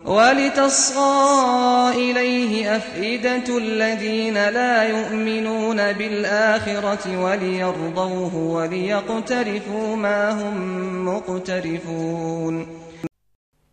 ولتصغى 0.09 1.91
إليه 1.95 2.77
أفئدة 2.77 3.59
الذين 3.59 4.35
لا 4.35 4.83
يؤمنون 4.89 5.93
بالآخرة 5.93 7.25
وليرضوه 7.25 8.35
وليقترفوا 8.37 9.97
ما 9.97 10.31
هم 10.31 11.09
مقترفون 11.09 12.67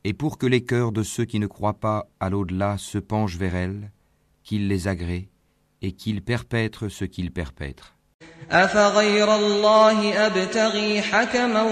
Et 0.07 0.13
pour 0.13 0.37
que 0.37 0.45
les 0.45 0.63
cœurs 0.63 0.91
de 0.91 1.01
ceux 1.03 1.25
qui 1.25 1.39
ne 1.39 1.47
croient 1.47 1.79
pas 1.79 2.07
à 2.19 2.29
l'au-delà 2.29 2.77
se 2.77 2.99
penchent 2.99 3.37
vers 3.37 3.55
elle, 3.55 3.91
qu'ils 4.43 4.67
les 4.67 4.87
agréent 4.87 5.25
et 5.81 5.93
qu'ils 5.93 6.21
perpètrent 6.21 6.89
ce 6.89 7.05
qu'ils 7.05 7.31
perpètrent. 7.31 7.95
أفغير 8.52 9.34
الله 9.34 10.26
أبتغي 10.26 11.02
حكما 11.02 11.62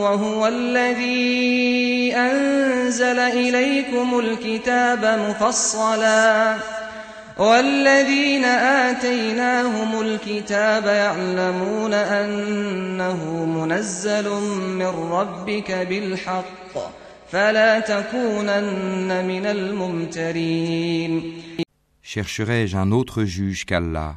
وهو 0.00 0.46
الذي 0.46 2.14
أنزل 2.16 3.18
إليكم 3.18 4.18
الكتاب 4.18 5.04
مفصلا. 5.04 6.56
والذين 7.38 8.44
آتيناهم 8.44 10.00
الكتاب 10.00 10.86
يعلمون 10.86 11.94
أنه 11.94 13.44
منزل 13.44 14.28
من 14.80 14.92
ربك 15.12 15.72
بالحق 15.72 16.74
فلا 17.32 17.80
تكونن 17.80 19.24
من 19.24 19.46
الممترين. 19.46 21.22
Chercherai-je 22.02 22.76
un 22.76 22.92
autre 22.92 23.24
juge 23.24 23.66
qu'Allah, 23.66 24.14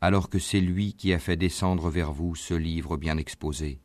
alors 0.00 0.28
que 0.28 0.38
c'est 0.38 0.60
lui 0.60 0.94
qui 0.94 1.12
a 1.12 1.18
fait 1.18 1.36
descendre 1.36 1.88
vers 1.88 2.12
vous 2.12 2.34
ce 2.34 2.54
livre 2.54 2.96
bien 2.96 3.16
exposé 3.18 3.80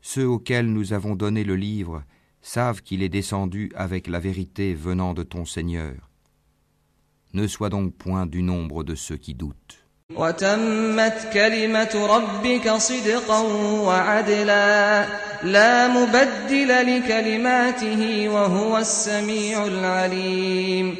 Ceux 0.00 0.26
auxquels 0.26 0.72
nous 0.72 0.92
avons 0.92 1.14
donné 1.14 1.44
le 1.44 1.56
livre 1.56 2.02
savent 2.40 2.82
qu'il 2.82 3.02
est 3.02 3.08
descendu 3.08 3.70
avec 3.76 4.08
la 4.08 4.18
vérité 4.18 4.74
venant 4.74 5.14
de 5.14 5.22
ton 5.22 5.44
Seigneur. 5.44 6.10
Ne 7.34 7.46
sois 7.46 7.68
donc 7.70 7.94
point 7.94 8.26
du 8.26 8.42
nombre 8.42 8.82
de 8.82 8.94
ceux 8.94 9.16
qui 9.16 9.34
doutent. 9.34 9.78
وتمت 10.16 11.30
كلمة 11.32 12.06
ربك 12.06 12.70
صدقا 12.70 13.38
وعدلا 13.86 15.06
لا 15.44 15.88
مبدل 15.88 16.68
لكلماته 16.68 18.28
وهو 18.28 18.78
السميع 18.78 19.66
العليم 19.66 20.96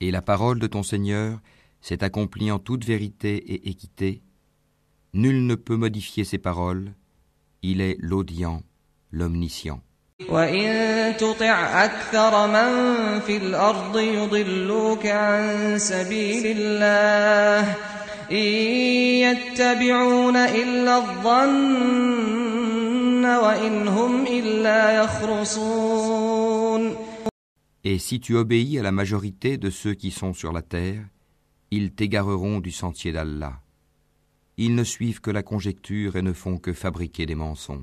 Et 0.00 0.10
la 0.10 0.20
parole 0.20 0.58
de 0.58 0.66
ton 0.66 0.82
Seigneur 0.82 1.38
s'est 1.81 2.03
accompli 2.03 2.51
en 2.51 2.59
toute 2.59 2.85
vérité 2.85 3.35
et 3.35 3.69
équité. 3.69 4.21
Nul 5.13 5.45
ne 5.45 5.55
peut 5.55 5.75
modifier 5.75 6.23
ses 6.23 6.37
paroles. 6.37 6.93
Il 7.63 7.81
est 7.81 7.97
l'audient, 7.99 8.61
l'omniscient. 9.11 9.81
Et 27.83 27.97
si 27.97 28.19
tu 28.19 28.35
obéis 28.35 28.79
à 28.79 28.83
la 28.83 28.91
majorité 28.91 29.57
de 29.57 29.69
ceux 29.69 29.93
qui 29.95 30.11
sont 30.11 30.33
sur 30.33 30.53
la 30.53 30.61
terre, 30.61 31.01
ils 31.71 31.93
t'égareront 31.93 32.59
du 32.59 32.71
sentier 32.71 33.13
d'Allah. 33.13 33.61
Ils 34.57 34.75
ne 34.75 34.83
suivent 34.83 35.21
que 35.21 35.31
la 35.31 35.41
conjecture 35.41 36.17
et 36.17 36.21
ne 36.21 36.33
font 36.33 36.57
que 36.57 36.73
fabriquer 36.73 37.25
des 37.25 37.35
mensonges. 37.35 37.79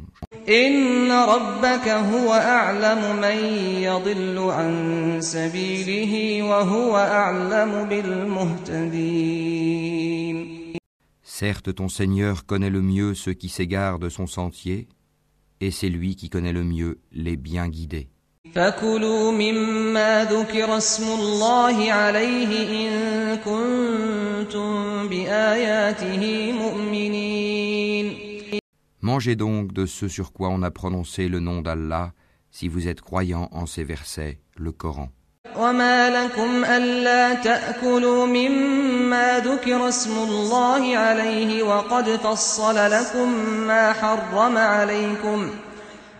Certes, 11.22 11.74
ton 11.74 11.88
Seigneur 11.88 12.44
connaît 12.44 12.70
le 12.70 12.82
mieux 12.82 13.14
ceux 13.14 13.32
qui 13.32 13.48
s'égarent 13.48 13.98
de 13.98 14.10
son 14.10 14.26
sentier, 14.26 14.88
et 15.60 15.70
c'est 15.70 15.88
lui 15.88 16.14
qui 16.14 16.28
connaît 16.28 16.52
le 16.52 16.64
mieux 16.64 17.00
les 17.12 17.36
bien 17.36 17.68
guidés. 17.68 18.10
فكلوا 18.55 19.31
مما 19.31 20.25
ذكر 20.25 20.77
اسم 20.77 21.03
الله 21.19 21.91
عليه 21.91 22.51
إن 22.87 23.37
كنتم 23.37 25.07
بآياته 25.07 26.53
مؤمنين 26.53 28.33
Mangez 29.03 29.35
donc 29.35 29.73
de 29.73 29.85
ce 29.85 30.07
sur 30.07 30.31
quoi 30.31 30.47
on 30.47 30.63
a 30.63 30.71
prononcé 30.71 31.27
le 31.27 31.41
nom 31.41 31.61
d'Allah, 31.61 32.13
si 32.51 32.69
vous 32.69 32.87
êtes 32.87 33.01
croyants 33.01 33.49
en 33.51 33.65
ces 33.65 33.83
versets, 33.83 34.39
le 34.55 34.71
Coran. 34.71 35.09
وما 35.57 36.09
لكم 36.09 36.65
ألا 36.65 37.33
تأكلوا 37.33 38.25
مما 38.25 39.39
ذكر 39.39 39.87
اسم 39.89 40.17
الله 40.17 40.97
عليه 40.97 41.63
وقد 41.63 42.09
فصل 42.09 42.75
لكم 42.75 43.29
ما 43.67 43.93
حرم 43.93 44.57
عليكم 44.57 45.49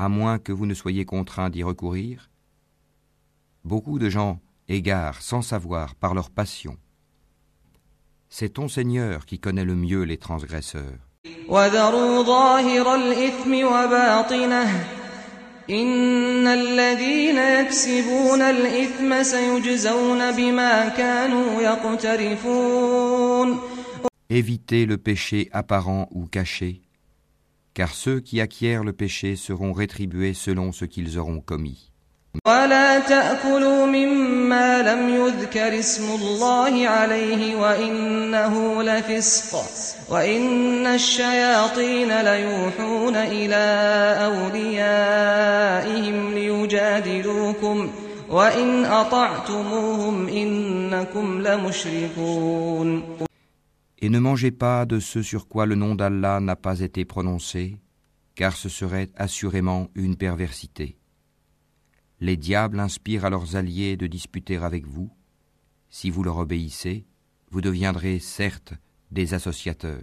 à 0.00 0.08
moins 0.08 0.38
que 0.38 0.50
vous 0.50 0.64
ne 0.64 0.72
soyez 0.72 1.04
contraint 1.04 1.50
d'y 1.50 1.62
recourir 1.62 2.30
Beaucoup 3.64 3.98
de 3.98 4.08
gens 4.08 4.40
égarent 4.66 5.20
sans 5.20 5.42
savoir 5.42 5.94
par 5.94 6.14
leur 6.14 6.30
passion. 6.30 6.78
C'est 8.30 8.54
ton 8.54 8.68
Seigneur 8.68 9.26
qui 9.26 9.38
connaît 9.38 9.66
le 9.66 9.76
mieux 9.76 10.04
les 10.04 10.16
transgresseurs. 10.16 11.00
Évitez 24.30 24.86
le 24.86 24.96
péché 24.96 25.50
apparent 25.52 26.08
ou 26.12 26.24
caché. 26.26 26.80
car 27.73 27.93
ceux 27.93 28.19
qui 28.19 28.41
acquièrent 28.41 28.83
le 28.83 28.93
péché 28.93 29.35
seront 29.35 29.73
rétribués 29.73 30.33
selon 30.33 30.71
ce 30.71 30.85
qu'ils 30.85 31.19
auront 31.19 31.41
commis. 31.41 31.91
ولا 32.47 32.99
تأكلوا 32.99 33.85
مما 33.85 34.81
لم 34.81 35.09
يذكر 35.09 35.79
اسم 35.79 36.15
الله 36.15 36.87
عليه 36.87 37.55
وإنه 37.55 38.83
لفسق 38.83 39.59
وإن 40.09 40.85
الشياطين 40.85 42.21
ليوحون 42.21 43.15
إلى 43.15 43.65
أوليائهم 44.25 46.33
ليجادلوكم 46.33 47.89
وإن 48.29 48.85
أطعتموهم 48.85 50.27
إنكم 50.27 51.41
لمشركون 51.41 53.03
Et 54.02 54.08
ne 54.08 54.18
mangez 54.18 54.50
pas 54.50 54.86
de 54.86 54.98
ce 54.98 55.22
sur 55.22 55.46
quoi 55.46 55.66
le 55.66 55.74
nom 55.74 55.94
d'Allah 55.94 56.40
n'a 56.40 56.56
pas 56.56 56.80
été 56.80 57.04
prononcé, 57.04 57.78
car 58.34 58.56
ce 58.56 58.68
serait 58.68 59.10
assurément 59.16 59.88
une 59.94 60.16
perversité. 60.16 60.96
Les 62.20 62.36
diables 62.36 62.80
inspirent 62.80 63.24
à 63.24 63.30
leurs 63.30 63.56
alliés 63.56 63.96
de 63.96 64.06
disputer 64.06 64.56
avec 64.56 64.86
vous. 64.86 65.10
Si 65.90 66.10
vous 66.10 66.22
leur 66.22 66.38
obéissez, 66.38 67.04
vous 67.50 67.60
deviendrez 67.60 68.18
certes 68.20 68.74
des 69.10 69.34
associateurs. 69.34 70.02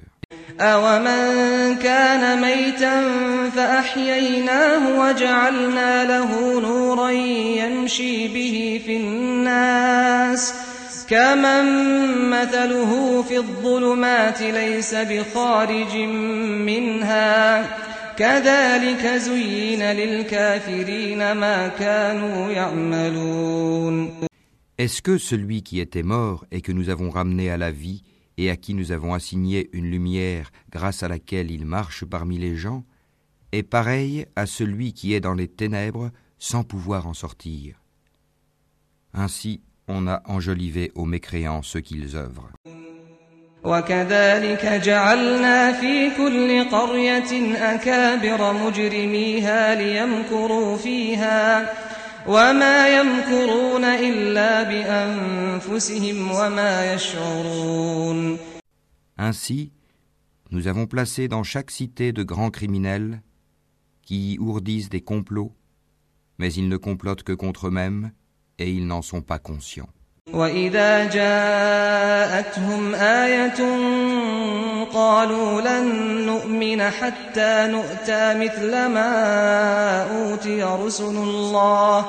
أومن 11.06 11.06
كان 11.08 11.42
ميتا 11.42 11.52
فأحييناه 11.52 12.42
وجعلنا 12.42 12.42
له 12.42 12.42
نورا 12.42 12.42
يمشي 12.42 12.56
به 12.56 12.62
في 12.62 12.66
الناس 12.66 12.66
كمن 12.66 12.70
مثله 12.72 13.22
في 13.22 13.38
الظلمات 13.38 14.42
ليس 14.42 14.94
بخارج 14.94 15.96
منها 16.66 17.62
كذلك 18.16 19.06
زين 19.06 19.82
للكافرين 19.82 21.32
ما 21.32 21.68
كانوا 21.68 22.50
يعملون 22.50 24.22
Est-ce 24.78 25.02
que 25.02 25.18
celui 25.18 25.62
qui 25.62 25.80
était 25.80 26.02
mort 26.02 26.44
et 26.50 26.60
que 26.60 26.72
nous 26.72 26.88
avons 26.88 27.10
ramené 27.10 27.50
à 27.50 27.56
la 27.56 27.70
vie 27.70 28.02
et 28.36 28.50
à 28.50 28.56
qui 28.56 28.74
nous 28.74 28.90
avons 28.90 29.14
assigné 29.14 29.68
une 29.72 29.90
lumière 29.90 30.50
grâce 30.70 31.02
à 31.02 31.08
laquelle 31.08 31.50
il 31.50 31.66
marche 31.66 32.04
parmi 32.04 32.38
les 32.38 32.56
gens 32.56 32.84
est 33.52 33.62
pareil 33.62 34.26
à 34.34 34.46
celui 34.46 34.92
qui 34.92 35.14
est 35.14 35.20
dans 35.20 35.34
les 35.34 35.48
ténèbres 35.48 36.10
sans 36.38 36.64
pouvoir 36.64 37.06
en 37.06 37.14
sortir 37.14 37.82
Ainsi, 39.14 39.60
on 39.88 40.06
a 40.06 40.22
enjolivé 40.26 40.92
aux 40.94 41.04
mécréants 41.04 41.62
ce 41.62 41.78
qu'ils 41.78 42.16
œuvrent. 42.16 42.50
وكذلك 43.64 44.66
جعلنا 44.66 45.72
في 45.72 46.10
كل 46.16 46.64
قرية 46.70 47.56
أكابر 47.74 48.52
مجرميها 48.52 49.74
ليمكروا 49.74 50.76
فيها 50.76 51.72
وما 52.26 52.88
يمكرون 52.88 53.84
إلا 53.84 54.62
بأنفسهم 54.62 56.30
وما 56.30 56.94
يشعرون 56.94 58.38
Ainsi, 59.18 59.70
nous 60.50 60.66
avons 60.66 60.86
placé 60.86 61.28
dans 61.28 61.44
chaque 61.44 61.70
cité 61.70 62.12
de 62.12 62.24
grands 62.24 62.50
criminels 62.50 63.22
qui 64.02 64.34
y 64.34 64.38
ourdissent 64.38 64.88
des 64.88 65.02
complots, 65.02 65.54
mais 66.38 66.52
ils 66.52 66.68
ne 66.68 66.76
complotent 66.76 67.22
que 67.22 67.32
contre 67.32 67.68
eux-mêmes 67.68 68.10
et 68.59 68.69
ils 68.69 68.85
n'en 68.85 69.01
sont 69.01 69.21
pas 69.21 69.39
conscients. 69.39 69.89
وإذا 70.33 71.05
جاءتهم 71.05 72.95
آية 72.95 73.59
قالوا 74.93 75.61
لن 75.61 75.85
نؤمن 76.25 76.81
حتى 76.81 77.67
نؤتى 77.71 78.33
مثل 78.33 78.71
ما 78.85 79.11
أوتي 80.03 80.63
رسل 80.63 81.03
الله 81.03 82.05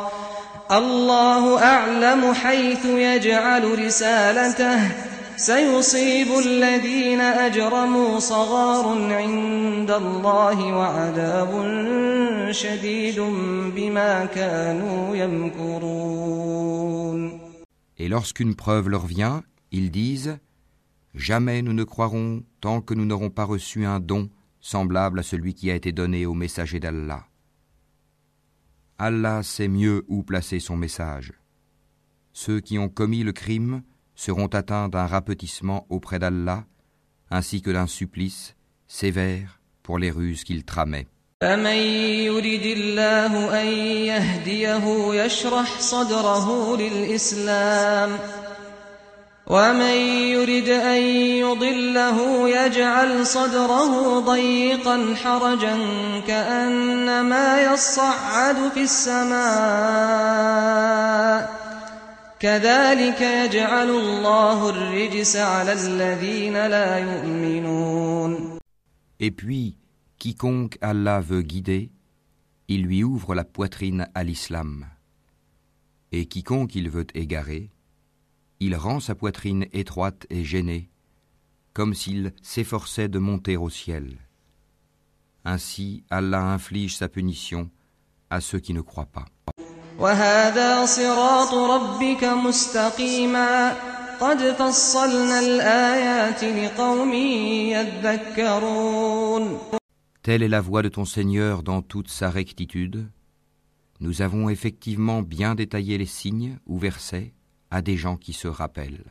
الله 0.72 1.62
أعلم 1.62 2.34
حيث 2.34 2.84
يجعل 2.84 3.86
رسالته 3.86 5.07
سيصيب 5.37 6.27
الذين 6.45 7.21
أجرموا 7.21 8.19
صغار 8.19 9.13
عند 9.13 9.91
الله 9.91 10.73
وعذاب 10.73 11.51
شديد 12.51 13.19
بما 13.75 14.25
كانوا 14.25 15.15
يمكرون 15.15 16.63
Et 17.97 18.07
lorsqu'une 18.07 18.55
preuve 18.55 18.89
leur 18.89 19.05
vient, 19.05 19.43
ils 19.71 19.91
disent 19.91 20.37
Jamais 21.15 21.61
nous 21.61 21.73
ne 21.73 21.83
croirons 21.83 22.43
tant 22.59 22.81
que 22.81 22.93
nous 22.93 23.05
n'aurons 23.05 23.29
pas 23.29 23.43
reçu 23.43 23.85
un 23.85 23.99
don 23.99 24.29
semblable 24.59 25.19
à 25.19 25.23
celui 25.23 25.53
qui 25.53 25.69
a 25.69 25.75
été 25.75 25.91
donné 25.91 26.25
au 26.25 26.33
messager 26.33 26.79
d'Allah. 26.79 27.27
Allah 28.97 29.43
sait 29.43 29.67
mieux 29.67 30.05
où 30.07 30.23
placer 30.23 30.59
son 30.59 30.77
message. 30.77 31.33
Ceux 32.31 32.61
qui 32.61 32.79
ont 32.79 32.89
commis 32.89 33.23
le 33.23 33.31
crime 33.31 33.83
seront 34.17 34.47
atteints 34.47 34.89
d'un 34.89 35.05
rapetissement 35.05 35.85
auprès 35.89 36.19
d'Allah, 36.19 36.63
ainsi 37.31 37.61
que 37.61 37.71
d'un 37.71 37.87
supplice 37.87 38.55
sévère 38.87 39.59
pour 39.81 39.97
les 39.99 40.11
ruses 40.11 40.43
qu'ils 40.43 40.65
tramaient. 40.65 41.07
فمن 41.41 41.75
يرد 42.23 42.65
الله 42.65 43.61
أن 43.61 43.67
يهديه 44.07 45.13
يشرح 45.13 45.79
صدره 45.79 46.77
للإسلام 46.77 48.19
ومن 49.47 49.97
يرد 50.35 50.69
أن 50.69 51.01
يضله 51.43 52.49
يجعل 52.49 53.27
صدره 53.27 54.19
ضيقا 54.19 55.15
حرجا 55.23 55.77
كأنما 56.27 57.73
يصعد 57.73 58.55
في 58.73 58.83
السماء 58.83 59.43
كذلك 62.39 63.21
يجعل 63.21 63.89
الله 63.89 64.69
الرجس 64.69 65.35
على 65.35 65.73
الذين 65.73 66.67
لا 66.67 66.97
يؤمنون 66.97 68.59
Et 69.19 69.31
puis, 69.31 69.77
quiconque 70.19 70.77
Allah 70.81 71.21
veut 71.21 71.41
guider, 71.41 71.91
il 72.67 72.83
lui 72.83 73.03
ouvre 73.03 73.35
la 73.35 73.45
poitrine 73.45 74.09
à 74.13 74.23
l'islam. 74.23 74.85
Et 76.11 76.25
quiconque 76.25 76.75
il 76.75 76.89
veut 76.89 77.07
égarer, 77.13 77.71
il 78.59 78.75
rend 78.75 78.99
sa 78.99 79.15
poitrine 79.15 79.65
étroite 79.71 80.25
et 80.29 80.43
gênée, 80.43 80.89
comme 81.73 81.93
s'il 81.93 82.33
s'efforçait 82.41 83.07
de 83.07 83.19
monter 83.19 83.57
au 83.57 83.69
ciel. 83.69 84.17
Ainsi, 85.45 86.03
Allah 86.09 86.43
inflige 86.43 86.95
sa 86.95 87.07
punition 87.07 87.69
à 88.29 88.41
ceux 88.41 88.59
qui 88.59 88.73
ne 88.73 88.81
croient 88.81 89.05
pas. 89.05 89.25
وهذا 89.99 90.85
صراط 90.85 91.53
ربك 91.53 92.23
مستقيما 92.23 93.73
قد 94.19 94.39
فصلنا 94.51 95.39
الآيات 95.39 96.43
لقوم 96.43 97.13
يذكرون 97.73 99.57
Telle 100.23 100.41
est 100.43 100.47
la 100.47 100.61
voie 100.61 100.81
de 100.81 100.87
ton 100.87 101.03
Seigneur 101.03 101.63
dans 101.63 101.81
toute 101.81 102.09
sa 102.09 102.29
rectitude. 102.29 103.07
Nous 103.99 104.21
avons 104.21 104.47
effectivement 104.47 105.21
bien 105.21 105.53
détaillé 105.53 105.97
les 105.97 106.05
signes 106.05 106.57
ou 106.65 106.77
versets 106.77 107.33
à 107.71 107.81
des 107.81 107.97
gens 107.97 108.15
qui 108.15 108.33
se 108.33 108.47
rappellent. 108.47 109.03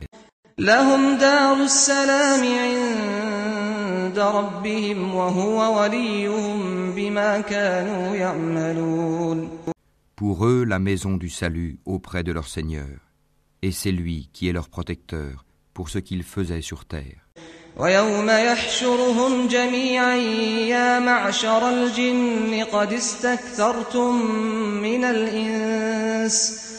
لهم 0.57 1.17
دار 1.17 1.55
السلام 1.63 2.43
عند 2.45 4.19
ربهم 4.19 5.15
وهو 5.15 5.81
وليهم 5.81 6.91
بما 6.91 7.41
كانوا 7.41 8.15
يعملون 8.15 9.49
Pour 10.17 10.45
eux, 10.45 10.63
la 10.63 10.79
maison 10.79 11.17
du 11.17 11.29
salut 11.29 11.79
auprès 11.85 12.23
de 12.23 12.31
leur 12.31 12.47
Seigneur, 12.47 13.11
et 13.61 13.71
c'est 13.71 13.91
lui 13.91 14.29
qui 14.33 14.47
est 14.47 14.53
leur 14.53 14.69
protecteur 14.69 15.45
pour 15.73 15.89
ce 15.89 15.99
qu'ils 15.99 16.23
faisaient 16.23 16.61
sur 16.61 16.85
terre. 16.85 17.23
ويوم 17.77 18.29
يحشرهم 18.29 19.47
جميعا 19.47 20.15
يا 20.69 20.99
معشر 20.99 21.69
الجن 21.69 22.63
قد 22.63 22.93
استكثرتم 22.93 24.25
من 24.81 25.03
الإنس 25.03 26.66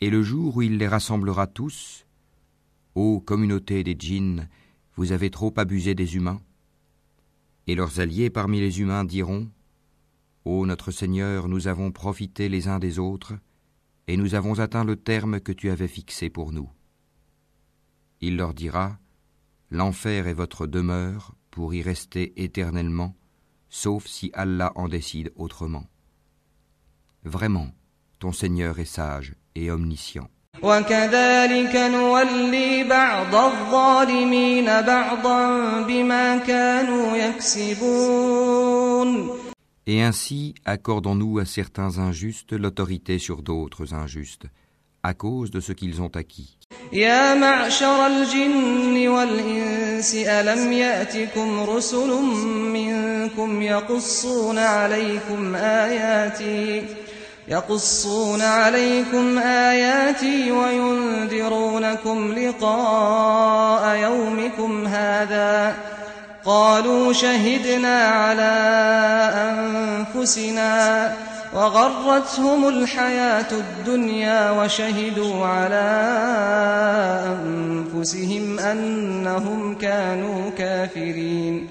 Et 0.00 0.10
le 0.10 0.22
jour 0.22 0.56
où 0.56 0.62
il 0.62 0.78
les 0.78 0.88
rassemblera 0.88 1.46
tous, 1.46 2.06
ô 2.94 3.20
communauté 3.20 3.84
des 3.84 3.96
djinns, 3.98 4.48
vous 4.96 5.12
avez 5.12 5.30
trop 5.30 5.52
abusé 5.56 5.94
des 5.94 6.16
humains 6.16 6.40
Et 7.66 7.74
leurs 7.74 8.00
alliés 8.00 8.30
parmi 8.30 8.60
les 8.60 8.80
humains 8.80 9.04
diront 9.04 9.48
Ô 10.44 10.66
notre 10.66 10.90
Seigneur, 10.90 11.48
nous 11.48 11.68
avons 11.68 11.90
profité 11.90 12.48
les 12.48 12.68
uns 12.68 12.78
des 12.78 12.98
autres, 12.98 13.34
et 14.06 14.16
nous 14.16 14.34
avons 14.34 14.58
atteint 14.58 14.84
le 14.84 14.96
terme 14.96 15.40
que 15.40 15.52
tu 15.52 15.70
avais 15.70 15.88
fixé 15.88 16.28
pour 16.28 16.52
nous. 16.52 16.70
Il 18.20 18.36
leur 18.36 18.52
dira 18.52 18.98
L'enfer 19.70 20.26
est 20.26 20.34
votre 20.34 20.66
demeure 20.66 21.34
pour 21.50 21.72
y 21.72 21.82
rester 21.82 22.42
éternellement, 22.42 23.16
sauf 23.70 24.06
si 24.06 24.30
Allah 24.34 24.72
en 24.74 24.88
décide 24.88 25.32
autrement. 25.36 25.86
Vraiment, 27.22 27.72
ton 28.18 28.32
Seigneur 28.32 28.78
est 28.78 28.84
sage 28.84 29.34
et 29.55 29.71
omniscient. 29.71 30.27
وكذلك 30.63 31.75
نولي 31.75 32.83
بعض 32.83 33.35
الظالمين 33.35 34.65
بعضا 34.65 35.81
بما 35.81 36.37
كانوا 36.37 37.17
يكسبون 37.17 38.59
Et 39.87 40.01
ainsi 40.03 40.53
accordons-nous 40.65 41.39
à 41.39 41.45
certains 41.45 41.97
injustes 41.97 42.53
l'autorité 42.53 43.17
sur 43.17 43.41
d'autres 43.41 43.95
injustes, 43.95 44.45
à 45.01 45.13
cause 45.15 45.49
de 45.49 45.59
ce 45.59 45.71
qu'ils 45.73 46.01
ont 46.01 46.11
acquis. 46.15 46.59
يا 46.93 47.35
معشر 47.35 48.07
الجن 48.07 49.07
والإنس 49.07 50.15
ألم 50.15 50.71
يأتكم 50.73 51.59
رسل 51.59 52.21
منكم 52.73 53.61
يقصون 53.61 54.57
عليكم 54.57 55.55
آياتي 55.55 56.85
يقصون 57.48 58.40
عليكم 58.40 59.38
آياتي 59.38 60.52
وينذرونكم 60.52 62.32
لقاء 62.32 63.96
يومكم 63.96 64.86
هذا 64.86 65.76
قالوا 66.44 67.12
شهدنا 67.12 68.04
على 68.04 68.54
أنفسنا 69.48 70.72
وغرتهم 71.54 72.68
الحياة 72.68 73.52
الدنيا 73.52 74.50
وشهدوا 74.50 75.46
على 75.46 75.88
أنفسهم 77.44 78.58
أنهم 78.58 79.74
كانوا 79.74 80.50
كافرين. 80.50 81.68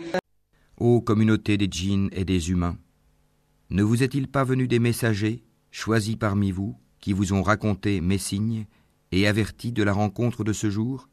Ô 0.77 1.01
communauté 1.01 1.57
des 1.57 1.69
djinns 1.71 2.09
et 2.11 2.25
des 2.25 2.49
humains, 2.49 2.77
ne 3.69 3.83
vous 3.83 4.03
est-il 4.03 4.27
pas 4.27 4.43
venu 4.43 4.67
des 4.67 4.79
messagers, 4.79 5.43
choisis 5.72 6.16
parmi 6.16 6.50
vous, 6.50 6.78
qui 7.00 7.12
vous 7.12 7.32
ont 7.32 7.42
raconté 7.42 8.00
mes 8.00 8.18
signes 8.18 8.66
et 9.12 9.26
avertis 9.26 9.72
de 9.72 9.82
la 9.82 9.92
rencontre 9.92 10.44
de 10.44 10.52
ce 10.52 10.70
jour 10.70 11.08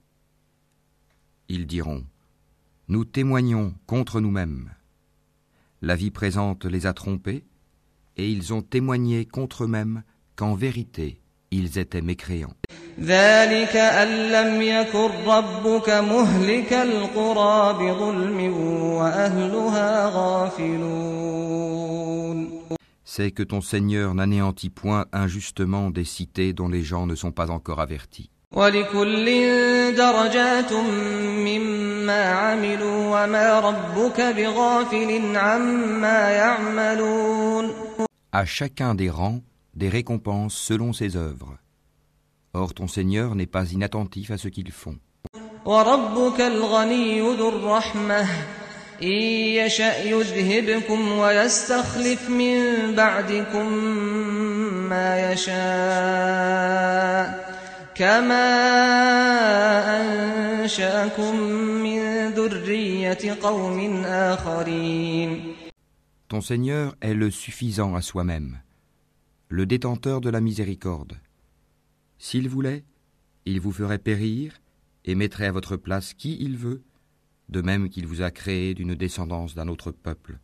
Ils 1.50 1.68
diront 1.68 2.04
Nous 2.88 3.06
témoignons 3.06 3.74
contre 3.86 4.20
nous-mêmes. 4.20 4.72
La 5.82 5.96
vie 5.96 6.12
présente 6.12 6.66
les 6.66 6.86
a 6.86 6.94
trompés, 6.94 7.46
et 8.18 8.30
ils 8.30 8.54
ont 8.54 8.62
témoigné 8.62 9.26
contre 9.26 9.66
eux-mêmes 9.66 10.04
qu'en 10.36 10.56
vérité 10.56 11.22
ils 11.52 11.78
étaient 11.78 12.02
mécréants. 12.02 12.56
ذلك 13.00 13.76
أن 13.76 14.08
لم 14.32 14.62
يكن 14.62 15.10
ربك 15.28 15.90
مهلك 15.90 16.74
القرى 16.74 17.74
بظلم 17.74 18.54
وأهلها 18.98 20.10
غافلون 20.10 21.76
c'est 23.13 23.33
que 23.33 23.43
ton 23.43 23.61
Seigneur 23.61 24.15
n'anéantit 24.15 24.71
point 24.71 25.07
injustement 25.13 25.91
des 25.91 26.05
cités 26.05 26.53
dont 26.53 26.69
les 26.69 26.85
gens 26.85 27.07
ne 27.07 27.17
sont 27.17 27.33
pas 27.33 27.51
encore 27.51 27.81
avertis. 27.81 28.31
À 38.33 38.45
chacun 38.45 38.95
des 38.95 39.11
rangs, 39.11 39.41
des 39.75 39.89
récompenses 39.89 40.55
selon 40.55 40.93
ses 40.93 41.17
œuvres. 41.17 41.57
Or 42.55 42.75
ton 42.75 42.87
Seigneur 42.87 43.35
n'est 43.35 43.47
pas 43.47 43.73
inattentif 43.73 44.31
à 44.31 44.39
ce 44.39 44.47
qu'ils 44.47 44.71
font. 44.71 44.99
وربك 49.00 49.04
الغني 49.04 49.56
ذو 49.56 49.56
الرحمة 49.56 49.56
إن 49.56 49.66
يشأ 49.66 50.04
يذهبكم 50.04 51.12
ويستخلف 51.12 52.30
من 52.30 52.96
بعدكم 52.96 53.74
ما 54.90 55.32
يشاء 55.32 55.56
كما 57.96 58.48
أنشأكم 60.02 61.40
من 61.84 62.30
ذرية 62.32 63.38
قوم 63.42 64.06
آخرين 64.06 65.56
Ton 66.28 66.42
Seigneur 66.42 66.96
est 67.02 67.14
le 67.14 67.30
suffisant 67.30 67.94
à 67.94 68.02
soi-même, 68.02 68.60
le 69.48 69.68
détenteur 69.68 70.22
de 70.22 70.32
la 70.32 70.42
miséricorde. 70.42 71.20
S'il 72.18 72.50
voulait, 72.50 72.84
il 73.46 73.60
vous 73.62 73.72
ferait 73.72 74.00
périr 74.00 74.60
et 75.06 75.14
mettrait 75.14 75.46
à 75.46 75.52
votre 75.52 75.78
place 75.78 76.16
qui 76.16 76.36
il 76.42 76.58
veut, 76.58 76.82
de 77.50 77.62
même 77.62 77.90
qu'il 77.90 78.08
vous 78.08 78.22
a 78.22 78.32
créé 78.32 78.74
d'une 78.74 78.96
descendance 78.96 79.56
d'un 79.56 79.68
autre 79.68 79.92
peuple. 79.92 80.38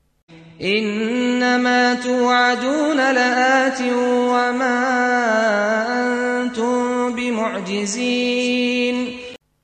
إنما 0.62 1.94
توعدون 1.94 2.98
لآت 2.98 3.82
وما 3.82 4.78
أنتم 6.44 7.16
بمعجزين 7.16 8.96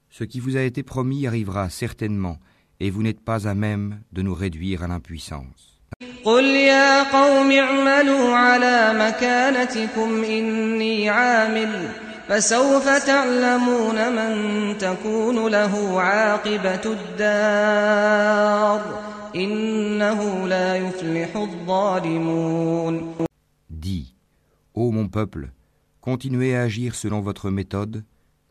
Ce 0.09 0.23
qui 0.23 0.39
vous 0.39 0.57
a 0.57 0.61
été 0.61 0.81
promis 0.81 1.27
arrivera 1.27 1.69
certainement, 1.69 2.37
et 2.79 2.89
vous 2.89 3.03
n'êtes 3.03 3.21
pas 3.21 3.47
à 3.47 3.53
même 3.53 3.99
de 4.11 4.23
nous 4.23 4.33
réduire 4.33 4.81
à 4.83 4.87
l'impuissance. 4.87 5.77
قل 6.23 6.45
يا 6.45 7.03
قوم 7.03 7.51
اعملوا 7.51 8.35
على 8.35 8.93
مكانتكم 8.99 10.23
إني 10.23 11.09
عامل 11.09 11.89
فسوف 12.29 12.89
تعلمون 13.05 14.11
من 14.15 14.77
تكون 14.77 15.47
له 15.47 16.01
عاقبة 16.01 16.81
الدار 16.93 18.79
إنه 19.35 20.47
لا 20.47 20.75
يفلح 20.75 21.35
الظالمون 21.35 23.15
Dis, 23.69 24.15
ô 24.73 24.91
mon 24.91 25.07
peuple, 25.07 25.51
continuez 26.01 26.55
à 26.55 26.63
agir 26.63 26.95
selon 26.95 27.21
votre 27.21 27.49
méthode, 27.49 28.03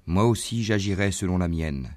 moi 0.07 0.25
aussi 0.25 0.63
j'agirai 0.63 1.11
selon 1.11 1.39
la 1.39 1.49
mienne. 1.49 1.91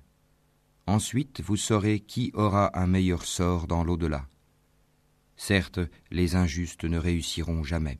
Ensuite 0.87 1.41
vous 1.41 1.57
saurez 1.57 1.99
qui 1.99 2.31
aura 2.33 2.71
un 2.73 2.87
meilleur 2.87 3.23
sort 3.23 3.67
dans 3.67 3.83
l'au-delà. 3.83 4.25
Certes, 5.37 5.79
les 6.11 6.35
injustes 6.35 6.83
ne 6.83 6.97
réussiront 6.97 7.63
jamais. 7.63 7.99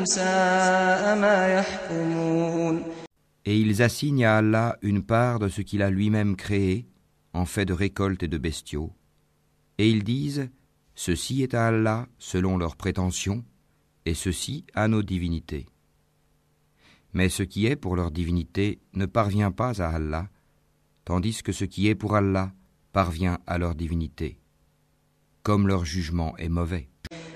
ساء 0.05 1.17
ما 1.19 1.55
يحكمون 1.55 2.85
Et 3.45 3.59
ils 3.59 3.83
assignent 3.83 4.25
à 4.25 4.39
Allah 4.39 4.77
une 4.83 5.03
part 5.03 5.41
de 5.41 5.49
ce 5.49 5.63
qu'il 5.63 5.83
a 5.83 5.91
lui-même 5.91 6.37
créé, 6.37 6.87
en 7.35 7.45
fait 7.45 7.65
de 7.65 7.73
récoltes 7.73 8.23
et 8.23 8.29
de 8.29 8.39
bestiaux. 8.39 8.93
Et 9.79 9.91
ils 9.91 10.05
disent, 10.05 10.49
Ceci 10.95 11.43
est 11.43 11.55
à 11.55 11.67
Allah 11.67 12.07
selon 12.19 12.57
leurs 12.57 12.77
prétentions, 12.77 13.45
et 14.07 14.15
ceci 14.15 14.65
à 14.75 14.87
nos 14.87 15.03
divinités. 15.03 15.67
Mais 17.15 17.29
ce 17.29 17.43
qui 17.43 17.67
est 17.67 17.75
pour 17.77 17.97
leur 17.97 18.11
divinité 18.11 18.81
ne 18.95 19.07
parvient 19.07 19.51
pas 19.51 19.83
à 19.83 19.89
Allah, 19.89 20.29
tandis 21.05 21.43
que 21.43 21.53
ce 21.53 21.65
qui 21.65 21.89
est 21.89 21.95
pour 21.97 22.15
Allah 22.15 22.53
parvient 23.02 23.38
à 23.46 23.60
leur 23.60 23.76
divinité, 23.76 24.38
comme 25.44 25.68
leur 25.68 25.86
jugement 25.86 26.34
est 26.44 26.50
mauvais. 26.50 26.88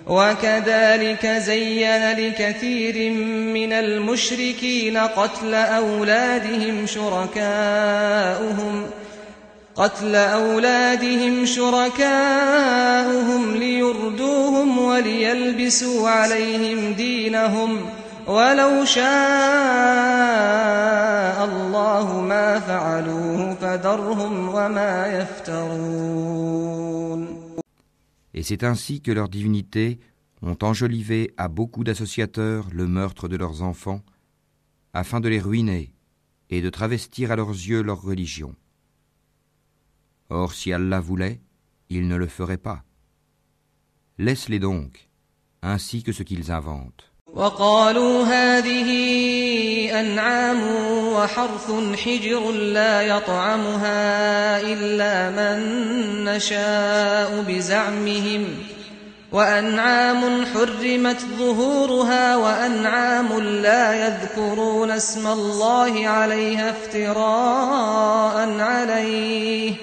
وكذلك 0.08 1.26
زين 1.26 2.12
لكثير 2.12 3.12
من 3.54 3.74
المشركين 3.74 4.98
قتل 4.98 5.54
أولادهم 5.54 6.86
شركاؤهم 6.86 8.86
قتل 9.76 10.16
أولادهم 10.16 11.46
شركاؤهم 11.46 13.56
ليردوهم 13.56 14.78
وليلبسوا 14.78 16.10
عليهم 16.10 16.94
دينهم 16.94 17.90
ولو 18.27 18.85
شاء 18.85 19.05
الله 21.45 22.21
ما 22.21 22.61
فعلوه 22.61 23.55
فذرهم 23.55 24.49
وما 24.49 25.07
يفترون 25.07 26.77
Et 28.35 28.43
c'est 28.43 28.65
ainsi 28.65 29.01
que 29.01 29.13
leurs 29.13 29.31
divinités 29.31 29.99
ont 30.43 30.59
enjolivé 30.61 31.33
à 31.39 31.49
beaucoup 31.49 31.85
d'associateurs 31.85 32.69
le 32.71 32.87
meurtre 32.87 33.29
de 33.29 33.37
leurs 33.37 33.63
enfants, 33.63 34.03
afin 34.93 35.21
de 35.21 35.29
les 35.29 35.41
ruiner 35.41 35.95
et 36.51 36.61
de 36.61 36.69
travestir 36.69 37.33
à 37.33 37.37
leurs 37.37 37.51
yeux 37.51 37.83
leur 37.83 38.03
religion. 38.03 38.55
Or, 40.29 40.53
si 40.53 40.73
Allah 40.73 41.01
voulait, 41.01 41.41
il 41.89 42.09
ne 42.09 42.17
le 42.17 42.27
ferait 42.27 42.59
pas. 42.59 42.85
Laisse-les 44.19 44.59
donc, 44.59 45.09
ainsi 45.63 46.03
que 46.03 46.13
ce 46.13 46.23
qu'ils 46.23 46.51
inventent. 46.53 47.10
وقالوا 47.36 48.24
هذه 48.24 48.90
أنعام 50.00 50.62
وحرث 51.14 51.72
حجر 52.06 52.52
لا 52.52 53.02
يطعمها 53.02 54.62
إلا 54.62 55.30
من 55.30 55.60
نشاء 56.24 57.44
بزعمهم 57.48 58.46
وأنعام 59.32 60.46
حرمت 60.46 61.22
ظهورها 61.40 62.36
وأنعام 62.36 63.40
لا 63.40 64.08
يذكرون 64.08 64.92
اسم 64.92 65.28
الله 65.28 66.08
عليها 66.08 66.70
افتراء 66.70 68.60
عليه 68.60 69.74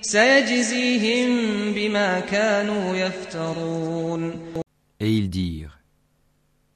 سيجزيهم 0.00 1.28
بما 1.72 2.20
كانوا 2.20 2.96
يفترون. 2.96 4.54
Ils 5.00 5.28
dirent 5.28 5.73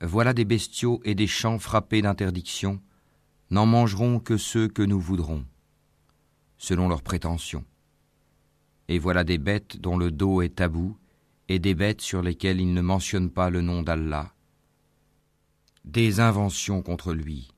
Voilà 0.01 0.33
des 0.33 0.45
bestiaux 0.45 1.01
et 1.05 1.15
des 1.15 1.27
champs 1.27 1.59
frappés 1.59 2.03
d'interdiction, 2.03 2.81
n'en 3.51 3.67
mangeront 3.67 4.21
que 4.21 4.37
ceux 4.37 4.69
que 4.69 4.83
nous 4.83 5.01
voudrons, 5.01 5.45
selon 6.57 6.89
leurs 6.89 7.03
prétentions. 7.03 7.65
Et 8.89 8.99
voilà 8.99 9.25
des 9.25 9.39
bêtes 9.39 9.79
dont 9.79 9.97
le 9.97 10.11
dos 10.11 10.43
est 10.43 10.57
tabou, 10.57 10.97
et 11.49 11.59
des 11.59 11.75
bêtes 11.75 12.01
sur 12.01 12.23
lesquelles 12.23 12.61
ils 12.61 12.75
ne 12.75 12.81
mentionnent 12.81 13.31
pas 13.31 13.51
le 13.51 13.61
nom 13.63 13.83
d'Allah. 13.83 14.35
Des 15.85 16.21
inventions 16.21 16.83
contre 16.83 17.13
lui. 17.13 17.49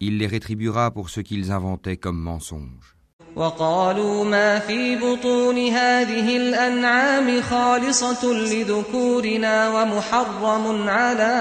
Il 0.00 0.18
les 0.18 0.26
rétribuera 0.26 0.90
pour 0.90 1.08
ce 1.08 1.20
qu'ils 1.20 1.50
inventaient 1.50 1.96
comme 1.96 2.20
mensonges. 2.20 2.93
وقالوا 3.36 4.24
ما 4.24 4.58
في 4.58 4.96
بطون 4.96 5.58
هذه 5.68 6.36
الأنعام 6.36 7.40
خالصة 7.42 8.32
لذكورنا 8.32 9.68
ومحرم 9.68 10.88
على 10.88 11.34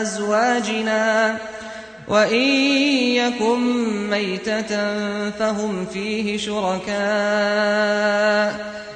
أزواجنا. 0.00 1.38
وإن 2.08 2.48
يكن 3.14 3.60
ميتة 4.10 4.70
فهم 5.30 5.86
فيه 5.86 6.36
شركاء. 6.36 6.90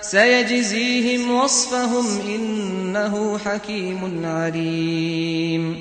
سيجزيهم 0.00 1.30
وصفهم 1.30 2.06
إنه 2.20 3.38
حكيم 3.38 4.26
عليم. 4.26 5.76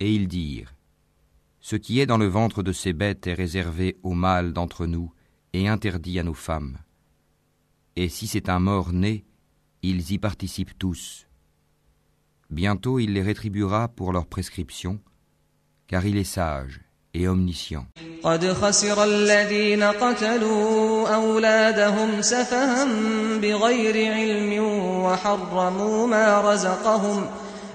Et 0.00 0.14
ils 0.14 0.28
dirent 0.28 0.74
Ce 1.60 1.76
qui 1.76 2.00
est 2.00 2.06
dans 2.06 2.18
le 2.18 2.26
ventre 2.26 2.62
de 2.62 2.72
ces 2.72 2.92
bêtes 2.92 3.26
est 3.26 3.32
réservé 3.34 3.96
aux 4.02 4.12
mâles 4.12 4.52
d'entre 4.52 4.86
nous. 4.86 5.10
et 5.53 5.67
interdit 5.67 6.19
à 6.19 6.23
nos 6.23 6.33
femmes. 6.33 6.77
Et 7.95 8.09
si 8.09 8.27
c'est 8.27 8.49
un 8.49 8.59
mort-né, 8.59 9.25
ils 9.81 10.11
y 10.11 10.17
participent 10.17 10.77
tous. 10.77 11.27
Bientôt 12.49 12.99
il 12.99 13.13
les 13.13 13.21
rétribuera 13.21 13.87
pour 13.87 14.11
leur 14.11 14.25
prescription, 14.25 14.99
car 15.87 16.05
il 16.05 16.17
est 16.17 16.23
sage 16.23 16.81
et 17.13 17.27
omniscient. 17.27 17.85
قد 18.23 18.53
خسر 18.53 19.03
الذين 19.03 19.83
قتلوا 19.83 21.09
أولادهم 21.15 22.21
سفها 22.21 22.85
بغير 23.41 24.13
علم 24.13 24.63
وحرموا 25.03 26.07
ما 26.07 26.41
رزقهم 26.41 27.27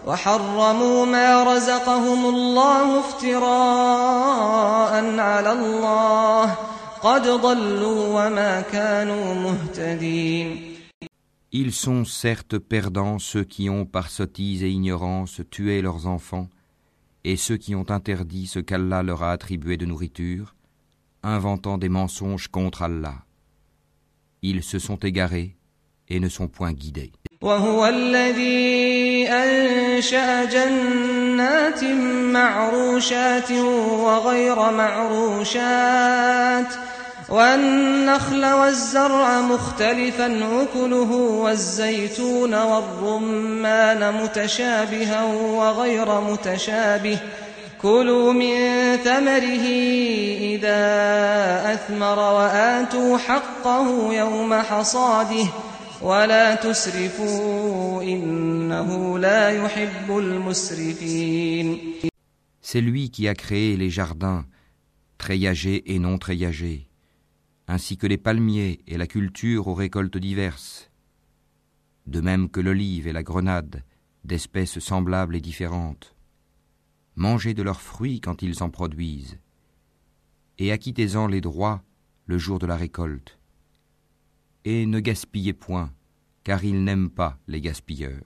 وحرموا 0.07 1.07
ما 1.07 1.43
رزقهم 1.55 2.27
الله 2.27 2.99
افتراء 2.99 4.93
على 5.19 5.53
الله 5.53 6.57
قد 7.03 7.23
ضلوا 7.29 8.27
وما 8.27 8.61
كانوا 8.61 9.35
مهتدين 9.35 10.75
Ils 11.57 11.73
sont 11.73 12.05
certes 12.05 12.59
perdants 12.59 13.21
ceux 13.21 13.45
qui 13.45 13.71
ont 13.71 13.87
par 13.87 14.11
sottise 14.11 14.65
et 14.65 14.71
ignorance 14.71 15.41
tué 15.51 15.83
leurs 15.83 16.09
enfants, 16.09 16.49
et 17.23 17.37
ceux 17.37 17.57
qui 17.57 17.77
ont 17.77 17.89
interdit 17.91 18.49
ce 18.49 18.59
qu'Allah 18.59 19.05
leur 19.05 19.23
a 19.23 19.31
attribué 19.31 19.77
de 19.77 19.87
nourriture, 19.87 20.57
inventant 21.23 21.79
des 21.79 21.89
mensonges 21.89 22.49
contre 22.49 22.83
Allah. 22.83 23.19
Ils 24.43 24.65
se 24.65 24.81
sont 24.81 24.97
égarés 24.97 25.55
et 26.09 26.19
ne 26.19 26.29
sont 26.29 26.49
point 26.49 26.73
guidés. 26.73 27.13
وهو 27.43 27.87
الذي 27.87 29.29
أنشأ 29.29 30.45
جنات 30.45 31.85
معروشات 32.35 33.51
وغير 33.51 34.73
معروشات 34.73 36.75
والنخل 37.30 38.46
والزرع 38.46 39.42
مختلفا 39.42 40.26
أكله 40.62 41.12
والزيتون 41.12 42.54
والرمان 42.54 44.14
متشابها 44.24 45.24
وغير 45.34 46.22
متشابه. 46.22 47.20
كلوا 47.82 48.34
من 48.34 48.56
ثمره 48.98 49.66
إذا 50.42 50.82
أثمر 51.74 52.20
وآتوا 52.20 53.18
حقه 53.18 54.14
يوم 54.14 54.54
حصاده. 54.54 55.48
ولا 56.02 56.56
تسرفوا 56.56 58.04
إنه 58.04 59.20
لا 59.20 59.50
يحب 59.50 60.18
المسرفين. 60.18 61.80
C'est 62.62 62.82
lui 62.82 63.10
qui 63.10 63.28
a 63.28 63.34
créé 63.34 63.76
les 63.76 63.90
jardins, 63.90 64.46
treillagés 65.18 65.84
et 65.88 66.00
non 66.00 66.18
treillagés, 66.18 66.89
ainsi 67.70 67.98
que 67.98 68.08
les 68.08 68.18
palmiers 68.18 68.82
et 68.88 68.98
la 68.98 69.06
culture 69.06 69.68
aux 69.68 69.76
récoltes 69.76 70.18
diverses, 70.18 70.90
de 72.08 72.20
même 72.20 72.50
que 72.50 72.60
l'olive 72.60 73.06
et 73.08 73.14
la 73.14 73.22
grenade, 73.22 73.84
d'espèces 74.24 74.80
semblables 74.80 75.36
et 75.36 75.40
différentes. 75.40 76.16
Mangez 77.16 77.54
de 77.54 77.62
leurs 77.62 77.82
fruits 77.82 78.22
quand 78.22 78.42
ils 78.42 78.64
en 78.64 78.72
produisent, 78.72 79.38
et 80.58 80.72
acquittez-en 80.72 81.28
les 81.28 81.42
droits 81.42 81.84
le 82.26 82.40
jour 82.40 82.58
de 82.58 82.66
la 82.66 82.76
récolte. 82.76 83.38
Et 84.66 84.88
ne 84.88 85.00
gaspillez 85.00 85.54
point, 85.54 85.92
car 86.44 86.64
il 86.64 86.84
n'aime 86.84 87.12
pas 87.12 87.38
les 87.48 87.62
gaspilleurs. 87.62 88.26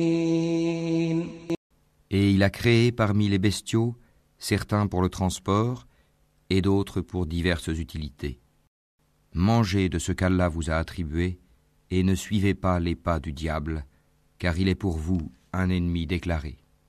Et 2.11 2.31
il 2.31 2.43
a 2.43 2.49
créé 2.49 2.91
parmi 2.91 3.27
les 3.27 3.39
bestiaux 3.39 3.95
certains 4.37 4.87
pour 4.87 5.01
le 5.01 5.09
transport 5.09 5.87
et 6.49 6.61
d'autres 6.61 7.01
pour 7.01 7.25
diverses 7.25 7.67
utilités. 7.67 8.39
Mangez 9.33 9.89
de 9.89 9.99
ce 9.99 10.11
qu'Allah 10.13 10.47
vous 10.49 10.69
a 10.69 10.75
attribué 10.75 11.39
et 11.91 12.03
ne 12.03 12.15
suivez 12.15 12.53
pas 12.53 12.79
les 12.79 12.95
pas 12.95 13.19
du 13.19 13.33
diable, 13.33 13.85
car 14.39 14.57
il 14.57 14.67
est 14.69 14.75
pour 14.75 14.97
vous 14.97 15.31
un 15.51 15.69
ennemi 15.69 16.07
déclaré. 16.07 16.57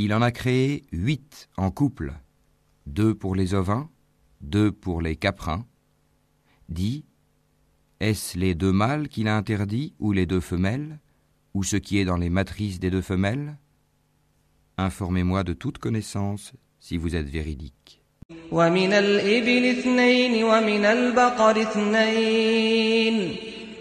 Il 0.00 0.12
en 0.12 0.22
a 0.22 0.30
créé 0.30 0.84
huit 0.92 1.48
en 1.56 1.70
couple, 1.70 2.12
deux 2.86 3.14
pour 3.14 3.34
les 3.34 3.54
ovins, 3.54 3.88
deux 4.40 4.70
pour 4.70 5.00
les 5.00 5.16
caprins. 5.16 5.64
Dit, 6.68 7.04
est-ce 8.00 8.38
les 8.38 8.54
deux 8.54 8.72
mâles 8.72 9.08
qu'il 9.08 9.28
a 9.28 9.36
interdits 9.36 9.94
ou 9.98 10.12
les 10.12 10.26
deux 10.26 10.40
femelles, 10.40 10.98
ou 11.54 11.64
ce 11.64 11.76
qui 11.76 11.98
est 11.98 12.04
dans 12.04 12.18
les 12.18 12.30
matrices 12.30 12.78
des 12.78 12.90
deux 12.90 13.02
femelles 13.02 13.56
Informez-moi 14.76 15.44
de 15.44 15.54
toute 15.54 15.78
connaissance 15.78 16.52
si 16.78 16.98
vous 16.98 17.16
êtes 17.16 17.28
véridique. 17.28 18.02
ومن 18.52 18.92
الإبل 18.92 19.64
اثنين 19.78 20.44
ومن 20.44 20.84
البقر 20.84 21.62
اثنين 21.62 23.36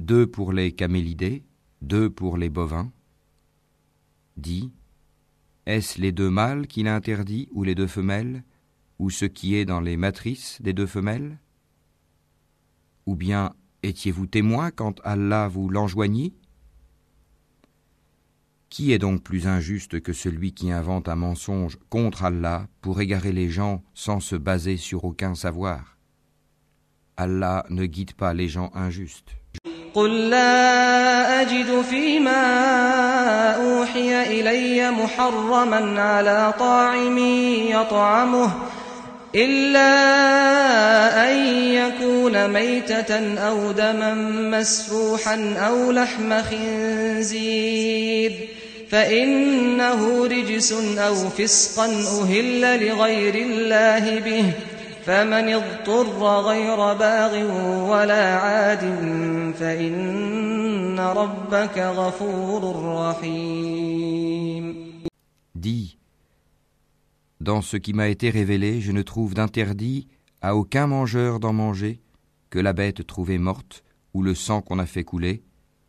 Deux 0.00 0.26
pour 0.26 0.52
les 0.52 0.72
camélidés, 0.72 1.44
deux 1.82 2.08
pour 2.08 2.38
les 2.38 2.48
bovins. 2.48 2.90
Dit 4.38 4.72
Est-ce 5.66 6.00
les 6.00 6.12
deux 6.12 6.30
mâles 6.30 6.66
qu'il 6.66 6.88
interdit 6.88 7.48
ou 7.52 7.62
les 7.62 7.74
deux 7.74 7.86
femelles 7.86 8.42
Ou 8.98 9.10
ce 9.10 9.26
qui 9.26 9.54
est 9.54 9.66
dans 9.66 9.80
les 9.80 9.98
matrices 9.98 10.62
des 10.62 10.72
deux 10.72 10.86
femelles? 10.86 11.38
Ou 13.04 13.16
bien 13.16 13.52
étiez-vous 13.82 14.26
témoin 14.26 14.70
quand 14.70 15.00
Allah 15.04 15.48
vous 15.48 15.68
l'enjoignit? 15.68 16.32
Qui 18.69 18.91
est 18.91 18.99
donc 18.99 19.23
plus 19.23 19.47
injuste 19.47 20.01
que 20.01 20.11
celui 20.11 20.53
qui 20.53 20.71
invente 20.71 21.07
un 21.07 21.15
mensonge 21.15 21.77
contre 21.89 22.25
Allah 22.25 22.67
pour 22.81 22.99
égarer 22.99 23.31
les 23.31 23.49
gens 23.49 23.81
sans 23.93 24.19
se 24.19 24.35
baser 24.35 24.77
sur 24.77 25.05
aucun 25.05 25.35
savoir 25.35 25.95
Allah 27.17 27.65
ne 27.69 27.85
guide 27.85 28.13
pas 28.13 28.33
les 28.33 28.49
gens 28.49 28.71
injustes. 28.73 29.31
قل 29.93 30.29
لا 30.29 31.41
أجد 31.41 31.81
فيما 31.81 32.41
أوحي 33.55 34.23
إلي 34.39 34.91
محرما 34.91 36.01
على 36.01 36.53
طاعم 36.59 37.17
يطعمه 37.69 38.51
إلا 39.35 39.91
أن 41.31 41.35
يكون 41.55 42.49
ميتة 42.49 43.37
أو 43.39 43.71
دما 43.71 44.13
مسفوحا 44.59 45.53
أو 45.57 45.91
لحم 45.91 46.41
خنزير 46.41 48.31
فإنه 48.89 50.27
رجس 50.27 50.73
أو 50.97 51.29
فسقا 51.29 51.85
أهل 52.21 52.87
لغير 52.87 53.35
الله 53.35 54.19
به 54.19 54.53
فمن 55.05 55.53
اضطر 55.53 56.41
غير 56.41 56.75
باغ 56.75 57.33
ولا 57.91 58.35
عاد 58.35 58.83
فإن 59.59 60.99
ربك 60.99 61.77
غفور 61.77 62.85
رحيم 62.85 64.85
Dis, 65.55 65.97
dans 67.41 67.61
ce 67.61 67.77
qui 67.77 67.93
m'a 67.93 68.09
été 68.09 68.29
révélé, 68.29 68.81
je 68.81 68.91
ne 68.91 69.01
trouve 69.01 69.33
d'interdit 69.33 70.07
à 70.41 70.55
aucun 70.55 70.87
mangeur 70.87 71.39
d'en 71.39 71.53
manger 71.53 72.01
que 72.49 72.59
la 72.59 72.73
bête 72.73 73.07
trouvée 73.07 73.37
morte, 73.37 73.83
ou 74.13 74.21
le 74.21 74.35
sang 74.35 74.61
qu'on 74.61 74.79
a 74.79 74.85
fait 74.85 75.03
couler, 75.03 75.43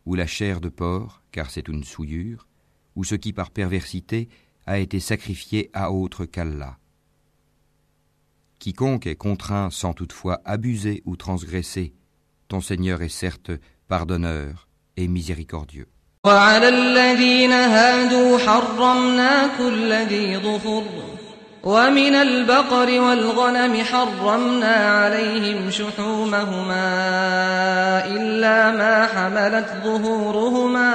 ou 0.05 0.15
la 0.15 0.25
chair 0.25 0.61
de 0.61 0.69
porc, 0.69 1.21
car 1.31 1.51
c'est 1.51 1.67
une 1.67 1.83
souillure, 1.83 2.47
ou 2.96 3.04
ce 3.04 3.14
qui 3.14 3.32
par 3.32 3.50
perversité 3.50 4.28
a 4.66 4.78
été 4.78 5.00
sacrifié 5.00 5.70
à 5.72 5.90
autre 5.92 6.24
qu'Allah. 6.24 6.78
Quiconque 8.58 9.06
est 9.06 9.16
contraint 9.16 9.70
sans 9.70 9.92
toutefois 9.92 10.40
abuser 10.44 11.02
ou 11.04 11.16
transgresser, 11.16 11.94
ton 12.48 12.60
Seigneur 12.60 13.02
est 13.02 13.08
certes 13.08 13.50
pardonneur 13.88 14.68
et 14.96 15.08
miséricordieux. 15.08 15.88
ومن 21.62 22.14
البقر 22.14 23.00
والغنم 23.00 23.84
حرمنا 23.84 24.74
عليهم 24.74 25.70
شحومهما 25.70 26.86
إلا 28.06 28.70
ما 28.70 29.06
حملت 29.06 29.68
ظهورهما 29.84 30.90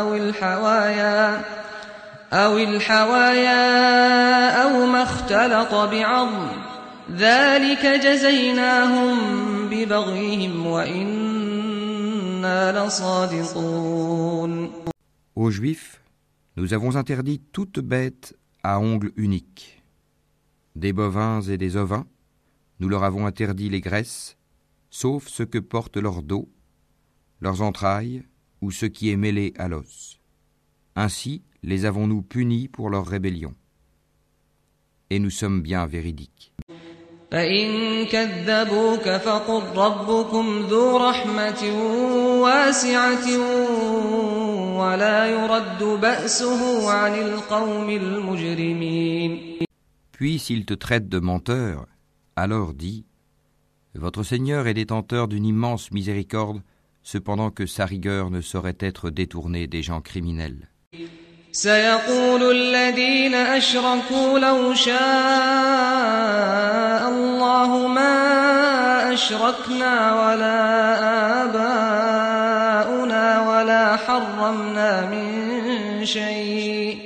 أو 0.00 0.14
الحوايا 0.14 1.40
أو 2.32 2.58
الحوايا 2.58 3.62
أو 4.62 4.86
ما 4.86 5.02
اختلط 5.02 5.74
بعظم. 5.74 6.48
ذلك 7.16 7.86
جزيناهم 7.86 9.18
ببغيهم 9.70 10.66
وإنا 10.66 12.06
لصادقون. 12.86 14.70
Aux 15.34 15.50
Juifs, 15.50 16.00
nous 16.56 16.74
avons 16.74 16.96
interdit 16.96 17.40
toute 17.52 17.80
bête 17.80 18.34
à 18.68 18.80
ongles 18.80 19.12
uniques. 19.16 19.82
Des 20.76 20.92
bovins 20.92 21.40
et 21.40 21.56
des 21.56 21.78
ovins, 21.78 22.06
nous 22.80 22.88
leur 22.90 23.02
avons 23.02 23.24
interdit 23.24 23.70
les 23.70 23.80
graisses, 23.80 24.36
sauf 24.90 25.26
ce 25.26 25.42
que 25.42 25.56
porte 25.56 25.96
leur 25.96 26.22
dos, 26.22 26.52
leurs 27.40 27.62
entrailles 27.62 28.24
ou 28.60 28.70
ce 28.70 28.84
qui 28.84 29.08
est 29.08 29.16
mêlé 29.16 29.54
à 29.56 29.68
l'os. 29.68 30.20
Ainsi 30.96 31.42
les 31.62 31.86
avons-nous 31.86 32.20
punis 32.20 32.68
pour 32.68 32.90
leur 32.90 33.06
rébellion. 33.06 33.54
Et 35.08 35.18
nous 35.18 35.30
sommes 35.30 35.62
bien 35.62 35.86
véridiques. 35.86 36.47
فإن 37.31 38.05
كذبوك 38.05 39.09
فقل 39.09 39.63
ربكم 39.75 40.59
ذو 40.69 40.97
رحمة 40.97 41.63
واسعة 42.41 43.27
ولا 44.77 45.25
يرد 45.25 45.83
بأسه 46.01 46.91
عن 46.91 47.13
القوم 47.13 47.89
المجرمين 47.89 49.53
Puis 50.11 50.37
s'ils 50.37 50.65
te 50.65 50.75
traitent 50.75 51.09
de 51.09 51.19
menteur, 51.19 51.87
alors 52.35 52.73
dis 52.75 53.05
Votre 53.95 54.21
Seigneur 54.21 54.67
est 54.67 54.75
détenteur 54.75 55.27
d'une 55.27 55.45
immense 55.45 55.91
miséricorde, 55.91 56.61
cependant 57.01 57.49
que 57.49 57.65
sa 57.65 57.85
rigueur 57.85 58.29
ne 58.29 58.41
saurait 58.41 58.77
être 58.79 59.09
détournée 59.09 59.65
des 59.65 59.81
gens 59.81 60.01
criminels. 60.01 60.69
سيقول 61.52 62.50
الذين 62.50 63.34
أشركوا 63.34 64.38
لو 64.38 64.74
شاء 64.74 64.98
الله 67.08 67.86
ما 67.86 69.12
أشركنا 69.12 70.14
ولا 70.14 70.54
آباؤنا 71.44 73.48
ولا 73.48 73.96
حرمنا 73.96 75.06
من 75.06 76.06
شيء. 76.06 76.98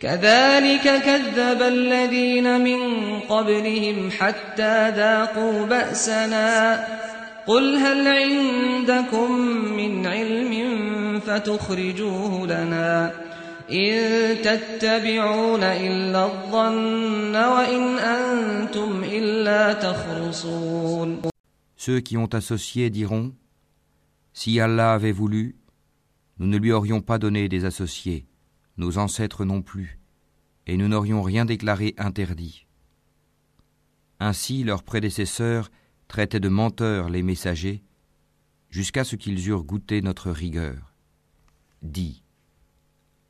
كذلك 0.00 0.82
كذب 0.82 1.62
الذين 1.62 2.60
من 2.60 2.80
قبلهم 3.20 4.10
حتى 4.18 4.90
ذاقوا 4.90 5.66
بأسنا. 5.66 6.84
قل 7.46 7.76
هل 7.76 8.08
عندكم 8.08 9.32
من 9.76 10.06
علم 10.06 11.20
فتخرجوه 11.26 12.46
لنا؟ 12.46 13.27
إن 13.71 14.41
تتبعون 14.41 15.63
إلا 15.63 16.25
الظن 16.25 17.35
وإن 17.35 17.99
أنتم 17.99 19.03
إلا 19.03 19.73
تخرصون 19.73 21.21
Ceux 21.75 21.99
qui 21.99 22.17
ont 22.17 22.33
associé 22.33 22.89
diront 22.89 23.33
Si 24.33 24.59
Allah 24.59 24.93
avait 24.93 25.11
voulu, 25.11 25.57
nous 26.39 26.47
ne 26.47 26.57
lui 26.57 26.71
aurions 26.71 27.01
pas 27.01 27.17
donné 27.17 27.49
des 27.49 27.65
associés, 27.65 28.25
nos 28.77 28.97
ancêtres 28.97 29.45
non 29.45 29.61
plus, 29.61 29.99
et 30.65 30.77
nous 30.77 30.87
n'aurions 30.87 31.21
rien 31.21 31.45
déclaré 31.45 31.93
interdit. 31.97 32.65
Ainsi 34.19 34.63
leurs 34.63 34.83
prédécesseurs 34.83 35.71
traitaient 36.07 36.39
de 36.39 36.49
menteurs 36.49 37.09
les 37.09 37.23
messagers, 37.23 37.83
jusqu'à 38.69 39.03
ce 39.03 39.15
qu'ils 39.15 39.49
eurent 39.49 39.63
goûté 39.63 40.01
notre 40.01 40.31
rigueur. 40.31 40.93
Dis, 41.81 42.23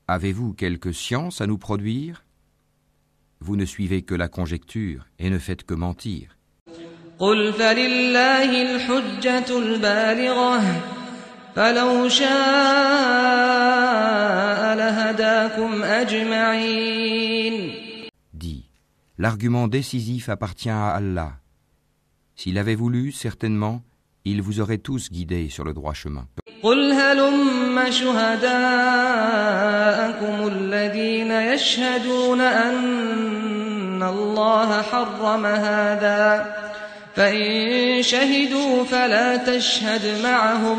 avez-vous 0.07 0.53
quelque 0.53 0.91
science 0.91 1.41
à 1.41 1.48
nous 1.48 1.57
produire 1.57 2.23
Vous 3.40 3.56
ne 3.56 3.65
suivez 3.65 4.02
que 4.03 4.15
la 4.15 4.27
conjecture 4.27 5.07
et 5.19 5.30
ne 5.30 5.38
faites 5.40 5.64
que 5.64 5.73
mentir. 5.73 6.38
قل 7.19 7.53
فلله 7.53 8.76
الحجة 8.76 9.57
البالغة 9.60 10.61
فلو 11.56 12.10
شاء 12.10 12.34
لهداكم 14.76 15.84
أجمعين 15.84 17.73
Dis, 18.34 18.65
l'argument 19.18 19.68
décisif 19.68 20.30
appartient 20.30 20.69
à 20.69 20.90
Allah. 20.90 21.34
S'il 22.35 22.57
avait 22.57 22.76
voulu, 22.76 23.11
certainement, 23.11 23.84
il 24.24 24.43
vous 24.43 24.61
aurait 24.61 24.78
tous 24.78 25.11
guidés 25.11 25.49
sur 25.49 25.65
le 25.65 25.73
droit 25.73 25.95
chemin. 25.95 26.27
قل 26.62 26.93
هلم 26.93 27.90
شهداءكم 27.90 28.49
الذين 30.49 31.31
يشهدون 31.31 32.40
أن 32.40 34.03
الله 34.03 34.82
حرم 34.82 35.47
هذا 35.47 36.55
فإن 37.16 38.03
شهدوا 38.03 38.85
فلا 38.85 39.36
تشهد 39.36 40.23
معهم 40.23 40.78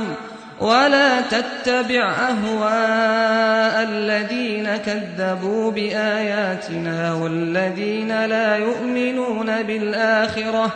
ولا 0.61 1.21
تتبع 1.21 2.11
أهواء 2.11 3.83
الذين 3.83 4.77
كذبوا 4.77 5.71
بآياتنا 5.71 7.13
والذين 7.13 8.25
لا 8.25 8.57
يؤمنون 8.57 9.63
بالآخرة 9.63 10.71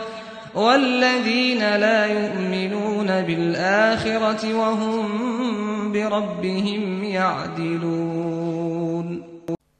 والذين 0.55 1.59
لا 1.59 2.05
يؤمنون 2.05 3.07
بالآخرة 3.21 4.53
وهم 4.53 5.91
بربهم 5.91 7.03
يعدلون 7.03 8.39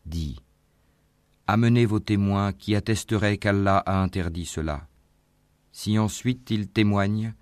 Dis, 0.05 0.35
amenez 1.47 1.85
vos 1.85 1.99
témoins 1.99 2.51
qui 2.53 2.75
attesteraient 2.75 3.37
qu'Allah 3.37 3.77
a 3.85 4.01
interdit 4.01 4.45
cela. 4.45 4.87
Si 5.71 5.99
ensuite 5.99 6.49
ils 6.51 6.67
témoignent, 6.67 7.33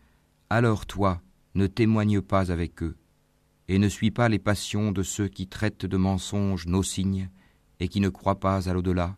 alors 0.50 0.86
toi, 0.86 1.22
ne 1.56 1.68
témoigne 1.68 2.22
pas 2.22 2.52
avec 2.52 2.84
eux, 2.84 2.96
et 3.68 3.80
ne 3.80 3.88
suis 3.90 4.12
pas 4.12 4.30
les 4.30 4.40
passions 4.40 4.92
de 4.92 5.04
ceux 5.04 5.28
qui 5.28 5.48
traitent 5.48 5.86
de 5.86 5.98
mensonges 5.98 6.68
nos 6.68 6.84
signes 6.84 7.30
et 7.80 7.88
qui 7.88 8.00
ne 8.00 8.10
croient 8.10 8.40
pas 8.40 8.70
à 8.70 8.74
l'au-delà, 8.74 9.16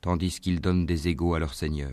tandis 0.00 0.40
qu'ils 0.40 0.60
donnent 0.60 0.86
des 0.86 1.08
égaux 1.08 1.34
à 1.34 1.38
leur 1.38 1.54
Seigneur. 1.54 1.92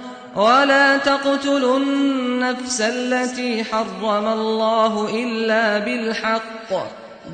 ولا 0.36 0.98
تقتلوا 0.98 1.78
النفس 1.78 2.80
التي 2.80 3.64
حرم 3.64 4.26
الله 4.26 5.22
إلا 5.24 5.78
بالحق 5.78 6.72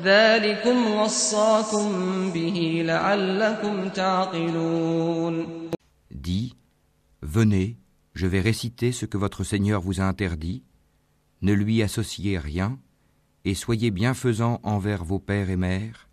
ذلكم 0.03 0.91
وصاكم 0.91 1.87
به 2.31 2.83
لعلكم 2.85 3.89
تعقلون 3.89 5.63
Dis, 6.11 6.55
venez, 7.21 7.75
je 8.13 8.27
vais 8.27 8.39
réciter 8.39 8.91
ce 8.93 9.05
que 9.05 9.17
votre 9.17 9.43
Seigneur 9.43 9.81
vous 9.81 9.99
a 9.99 10.05
interdit, 10.05 10.63
ne 11.41 11.51
lui 11.51 11.83
associez 11.83 12.37
rien, 12.37 12.79
et 13.43 13.55
soyez 13.55 13.91
bienfaisants 13.91 14.61
envers 14.63 15.03
vos 15.03 15.19
pères 15.19 15.49
et 15.49 15.57
mères, 15.57 16.07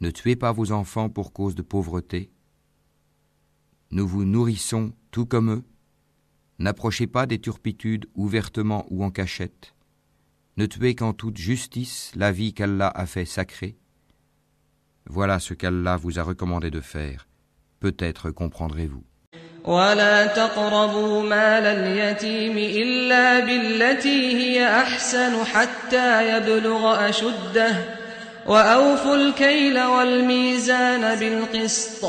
ne 0.00 0.10
tuez 0.10 0.36
pas 0.36 0.52
vos 0.52 0.70
enfants 0.70 1.08
pour 1.08 1.32
cause 1.32 1.56
de 1.56 1.62
pauvreté, 1.62 2.30
nous 3.90 4.06
vous 4.06 4.24
nourrissons 4.24 4.92
tout 5.10 5.26
comme 5.26 5.50
eux, 5.50 5.64
n'approchez 6.60 7.06
pas 7.06 7.26
des 7.26 7.38
turpitudes 7.38 8.06
ouvertement 8.14 8.86
ou 8.90 9.04
en 9.04 9.10
cachette, 9.10 9.74
ne 10.56 10.66
tuez 10.66 10.94
qu'en 10.94 11.12
toute 11.12 11.36
justice 11.36 12.12
la 12.16 12.32
vie 12.32 12.54
qu'Allah 12.54 12.90
a 12.94 13.06
fait 13.06 13.26
sacrée. 13.26 13.76
Voilà 15.08 15.38
ce 15.38 15.54
qu'Allah 15.54 15.96
vous 15.96 16.18
a 16.18 16.22
recommandé 16.22 16.70
de 16.70 16.80
faire, 16.80 17.28
peut-être 17.80 18.30
comprendrez-vous. 18.30 19.04
ولا 19.66 20.26
تقربوا 20.26 21.22
مال 21.22 21.66
اليتيم 21.66 22.58
إلا 22.58 23.40
بالتي 23.40 24.36
هي 24.36 24.80
أحسن 24.80 25.44
حتى 25.44 26.36
يبلغ 26.36 27.08
أشده 27.08 27.76
وأوفوا 28.46 29.16
الكيل 29.16 29.82
والميزان 29.82 31.14
بالقسط 31.14 32.04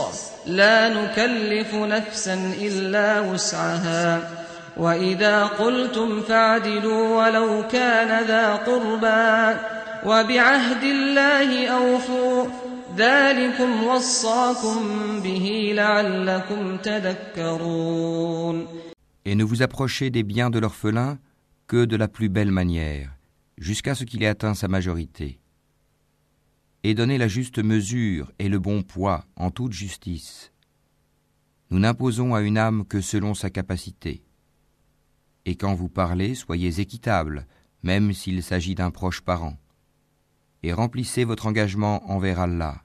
لا 0.45 0.89
نكلف 0.89 1.73
نفسا 1.76 2.34
إلا 2.61 3.19
وسعها 3.19 4.40
وإذا 4.77 5.45
قلتم 5.45 6.22
فاعدلوا 6.22 7.26
ولو 7.26 7.68
كان 7.68 8.26
ذا 8.27 8.55
قربى 8.55 9.59
وبعهد 10.05 10.84
الله 10.84 11.68
أوفوا 11.68 12.45
ذلكم 12.97 13.84
وصاكم 13.84 14.80
به 15.23 15.72
لعلكم 15.76 16.77
تذكرون 16.77 18.68
Et 19.26 19.35
ne 19.35 19.43
vous 19.43 19.61
approchez 19.61 20.09
des 20.09 20.23
biens 20.23 20.49
de 20.49 20.57
l'orphelin 20.57 21.19
que 21.68 21.84
de 21.84 21.97
la 21.97 22.07
plus 22.07 22.30
belle 22.30 22.51
manière, 22.51 23.09
jusqu'à 23.57 23.93
ce 23.93 24.05
qu'il 24.05 24.23
ait 24.23 24.27
atteint 24.27 24.53
sa 24.53 24.69
majorité. 24.69 25.38
Et 26.84 26.93
donnez 26.93 27.18
la 27.18 27.27
juste 27.27 27.59
mesure 27.59 28.31
et 28.39 28.47
le 28.47 28.57
bon 28.57 28.84
poids 28.84 29.26
en 29.35 29.51
toute 29.51 29.73
justice. 29.73 30.53
Nous 31.72 31.80
n'imposons 31.80 32.35
à 32.35 32.41
une 32.41 32.57
âme 32.57 32.85
que 32.85 33.01
selon 33.01 33.34
sa 33.34 33.49
capacité. 33.49 34.23
Et 35.44 35.56
quand 35.56 35.74
vous 35.74 35.89
parlez, 35.89 36.35
soyez 36.35 36.81
équitable, 36.81 37.47
même 37.82 38.12
s'il 38.12 38.43
s'agit 38.43 38.74
d'un 38.74 38.90
proche 38.90 39.20
parent. 39.20 39.56
Et 40.62 40.73
remplissez 40.73 41.24
votre 41.24 41.47
engagement 41.47 42.02
envers 42.10 42.40
Allah. 42.40 42.82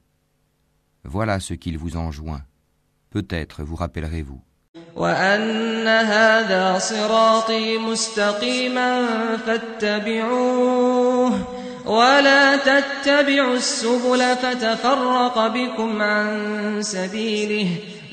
Voilà 1.04 1.40
ce 1.40 1.54
qu'il 1.54 1.78
vous 1.78 1.96
enjoint. 1.96 2.42
Peut-être 3.10 3.64
vous 3.64 3.76
rappellerez-vous. 3.76 4.42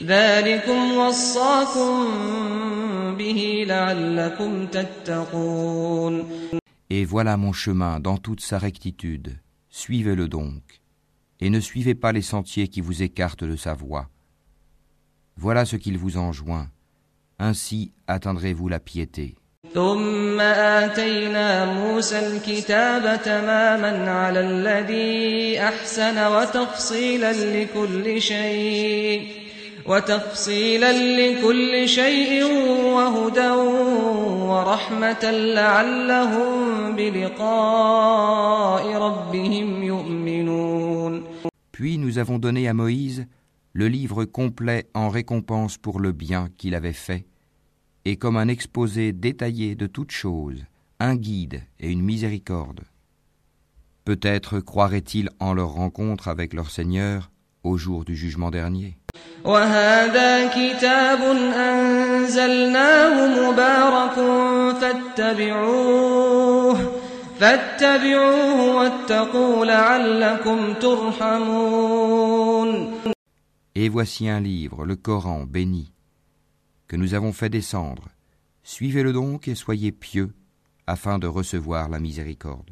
وأن 0.02 0.52
هذا 0.52 0.62
صراطي 0.62 0.90
مستقيما 0.92 0.94
فاتبعوه 0.94 0.94
ولا 0.94 1.00
تتبعوا 1.00 1.10
السبل 1.10 1.30
فتفرق 1.30 1.30
بكم 1.30 1.30
عن 1.30 1.32
سبيله 1.32 1.50
ذلكم 1.50 1.62
وصاكم 1.78 2.18
به 3.18 3.66
لعلكم 3.68 4.68
تتقون 4.68 6.26
Et 6.92 7.06
voilà 7.06 7.38
mon 7.38 7.54
chemin 7.54 8.00
dans 8.00 8.18
toute 8.18 8.42
sa 8.42 8.58
rectitude. 8.58 9.40
Suivez-le 9.70 10.28
donc, 10.28 10.82
et 11.40 11.52
ne 11.52 11.60
suivez 11.60 11.94
pas 11.94 12.12
les 12.12 12.24
sentiers 12.24 12.68
qui 12.68 12.82
vous 12.82 13.04
écartent 13.04 13.44
de 13.44 13.56
sa 13.56 13.76
voie. 13.76 14.10
Voilà 15.38 15.66
ce 15.66 15.76
qu'il 15.76 15.98
vous 15.98 16.18
enjoint. 16.18 16.68
Ainsi 17.38 17.92
atteindrez-vous 18.08 18.68
la 18.70 18.80
piété. 18.80 19.36
ثم 19.74 20.40
آتينا 20.40 21.66
موسى 21.66 22.20
الكتاب 22.20 23.22
تماما 23.24 24.12
على 24.12 24.40
الذي 24.40 25.60
أحسن 25.62 26.28
وتفصيلا 26.28 27.32
لكل 27.32 28.22
شيء 28.22 29.43
وتفصيلا 29.86 30.92
لكل 30.92 31.90
شيء 31.90 32.44
وهدى 32.96 33.50
ورحمة 34.50 35.32
لعلهم 35.32 36.96
بلقاء 36.96 38.94
ربهم 38.94 39.84
يؤمنون 39.84 41.24
Puis 41.72 41.98
nous 41.98 42.18
avons 42.18 42.40
donné 42.40 42.68
à 42.68 42.74
Moïse 42.74 43.26
le 43.74 43.88
livre 43.88 44.26
complet 44.26 44.90
en 44.94 45.10
récompense 45.10 45.78
pour 45.78 46.00
le 46.00 46.12
bien 46.12 46.50
qu'il 46.58 46.76
avait 46.76 46.92
fait, 46.92 47.26
et 48.06 48.18
comme 48.18 48.36
un 48.36 48.48
exposé 48.48 49.14
détaillé 49.14 49.76
de 49.76 49.88
toutes 49.88 50.12
choses, 50.12 50.66
un 51.00 51.16
guide 51.16 51.64
et 51.80 51.90
une 51.90 52.02
miséricorde. 52.02 52.82
Peut-être 54.04 54.60
croiraient-ils 54.60 55.30
en 55.40 55.54
leur 55.54 55.70
rencontre 55.70 56.28
avec 56.28 56.54
leur 56.54 56.70
Seigneur 56.72 57.32
au 57.64 57.78
jour 57.78 58.06
du 58.06 58.16
jugement 58.16 58.52
dernier. 58.52 58.98
وهذا 59.46 60.48
كتاب 60.48 61.22
أنزلناه 61.56 63.28
مبارك 63.28 64.16
فاتبعوه 64.82 66.78
فاتبعوه 67.40 68.76
واتقوا 68.76 69.66
لعلكم 69.66 70.74
ترحمون 70.74 72.70
Et 73.76 73.88
voici 73.88 74.28
un 74.28 74.40
livre, 74.42 74.84
le 74.84 74.96
Coran 74.98 75.46
béni, 75.46 75.94
que 76.88 76.98
nous 76.98 77.14
avons 77.14 77.32
fait 77.32 77.48
descendre. 77.50 78.10
Suivez-le 78.64 79.14
donc 79.14 79.48
et 79.48 79.56
soyez 79.56 79.94
pieux, 79.94 80.32
afin 80.86 81.18
de 81.18 81.28
recevoir 81.28 81.88
la 81.88 82.00
miséricorde. 82.00 82.72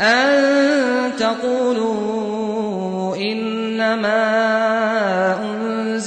أن 0.00 1.16
تقولوا 1.16 3.16
إنما 3.16 4.24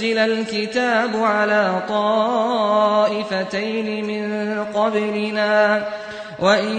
أنزل 0.01 0.17
الكتاب 0.17 1.15
على 1.15 1.85
طائفتين 1.89 3.88
من 4.11 4.25
قبلنا 4.73 5.88
وإن 6.39 6.77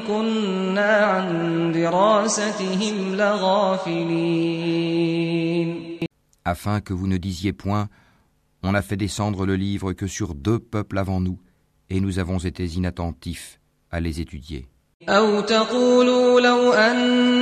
كنا 0.00 0.96
عن 0.96 1.26
دراستهم 1.72 3.14
لغافلين 3.14 4.68
Afin 6.44 6.80
que 6.80 6.94
vous 6.94 7.06
ne 7.06 7.18
disiez 7.18 7.52
point, 7.52 7.88
on 8.62 8.72
a 8.74 8.80
fait 8.80 8.96
descendre 8.96 9.44
le 9.44 9.54
livre 9.54 9.92
que 9.92 10.06
sur 10.06 10.34
deux 10.34 10.58
peuples 10.58 10.96
avant 10.96 11.20
nous, 11.20 11.38
et 11.90 12.00
nous 12.00 12.18
avons 12.18 12.38
été 12.38 12.64
inattentifs 12.64 13.60
à 13.90 14.00
les 14.00 14.20
étudier. 14.22 14.66
أو 15.08 15.40
تقولوا 15.40 16.40
لو 16.40 16.72
أنا 16.72 17.41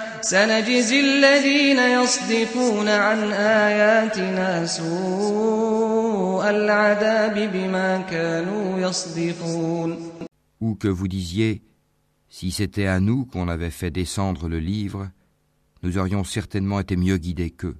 سنجزي 0.20 1.00
الذين 1.00 1.78
يصدفون 1.78 2.88
عن 2.88 3.32
آياتنا 3.32 4.66
سوء 4.66 6.50
العذاب 6.50 7.34
بما 7.52 8.02
كانوا 8.02 8.78
يصدفون 8.78 10.12
Ou 10.60 10.74
que 10.74 10.88
vous 10.88 11.08
disiez, 11.08 11.62
si 12.28 12.50
c'était 12.50 12.86
à 12.86 12.98
nous 12.98 13.26
qu'on 13.26 13.48
avait 13.48 13.70
fait 13.70 13.90
descendre 13.90 14.48
le 14.48 14.58
livre, 14.58 15.10
nous 15.82 15.98
aurions 15.98 16.24
certainement 16.24 16.80
été 16.80 16.96
mieux 16.96 17.18
guidés 17.18 17.50
qu'eux. 17.50 17.76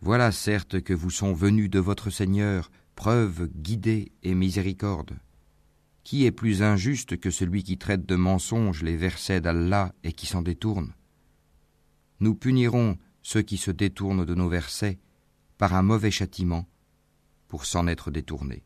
Voilà 0.00 0.32
certes 0.32 0.80
que 0.82 0.92
vous 0.92 1.10
sont 1.10 1.32
venus 1.32 1.70
de 1.70 1.78
votre 1.78 2.10
Seigneur 2.10 2.70
preuve, 2.94 3.48
guidée 3.56 4.12
et 4.22 4.34
miséricorde. 4.34 5.12
Qui 6.04 6.26
est 6.26 6.32
plus 6.32 6.62
injuste 6.62 7.18
que 7.18 7.30
celui 7.30 7.62
qui 7.62 7.78
traite 7.78 8.04
de 8.06 8.16
mensonges 8.16 8.82
les 8.82 8.96
versets 8.96 9.40
d'Allah 9.40 9.92
et 10.04 10.12
qui 10.12 10.26
s'en 10.26 10.42
détourne 10.42 10.92
Nous 12.20 12.34
punirons 12.34 12.98
ceux 13.22 13.42
qui 13.42 13.56
se 13.56 13.70
détournent 13.70 14.24
de 14.24 14.34
nos 14.34 14.48
versets 14.48 14.98
par 15.56 15.74
un 15.74 15.82
mauvais 15.82 16.10
châtiment 16.10 16.66
pour 17.48 17.64
s'en 17.64 17.86
être 17.86 18.10
détournés. 18.10 18.62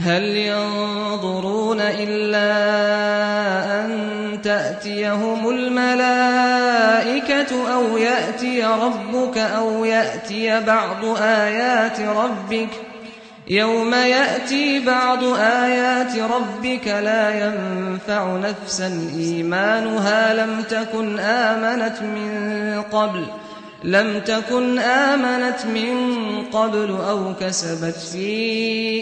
هل 0.00 0.22
ينظرون 0.22 1.80
إلا 1.80 2.50
أن 3.80 4.42
تأتيهم 4.42 5.48
الملائكة 5.50 6.48
أو 7.74 7.96
يأتي 7.96 8.64
ربك 8.64 9.38
أو 9.38 9.84
يأتي 9.84 10.60
بعض 10.60 11.04
آيات 11.18 12.00
ربك 12.00 12.70
يوم 13.47 13.93
يأتي 13.93 14.79
بعض 14.85 15.23
آيات 15.37 16.17
ربك 16.31 16.87
لا 16.87 17.45
ينفع 17.45 18.37
نفسا 18.37 19.09
إيمانها 19.15 20.33
لم 20.33 20.61
تكن 20.61 21.19
آمنت 21.19 22.01
من 22.01 22.81
قبل 22.81 23.25
لم 23.83 24.19
تكن 24.19 24.79
آمنت 24.79 25.65
من 25.65 25.95
قبل 26.51 26.89
أو 26.89 27.33
كسبت 27.39 27.95
في 27.95 28.27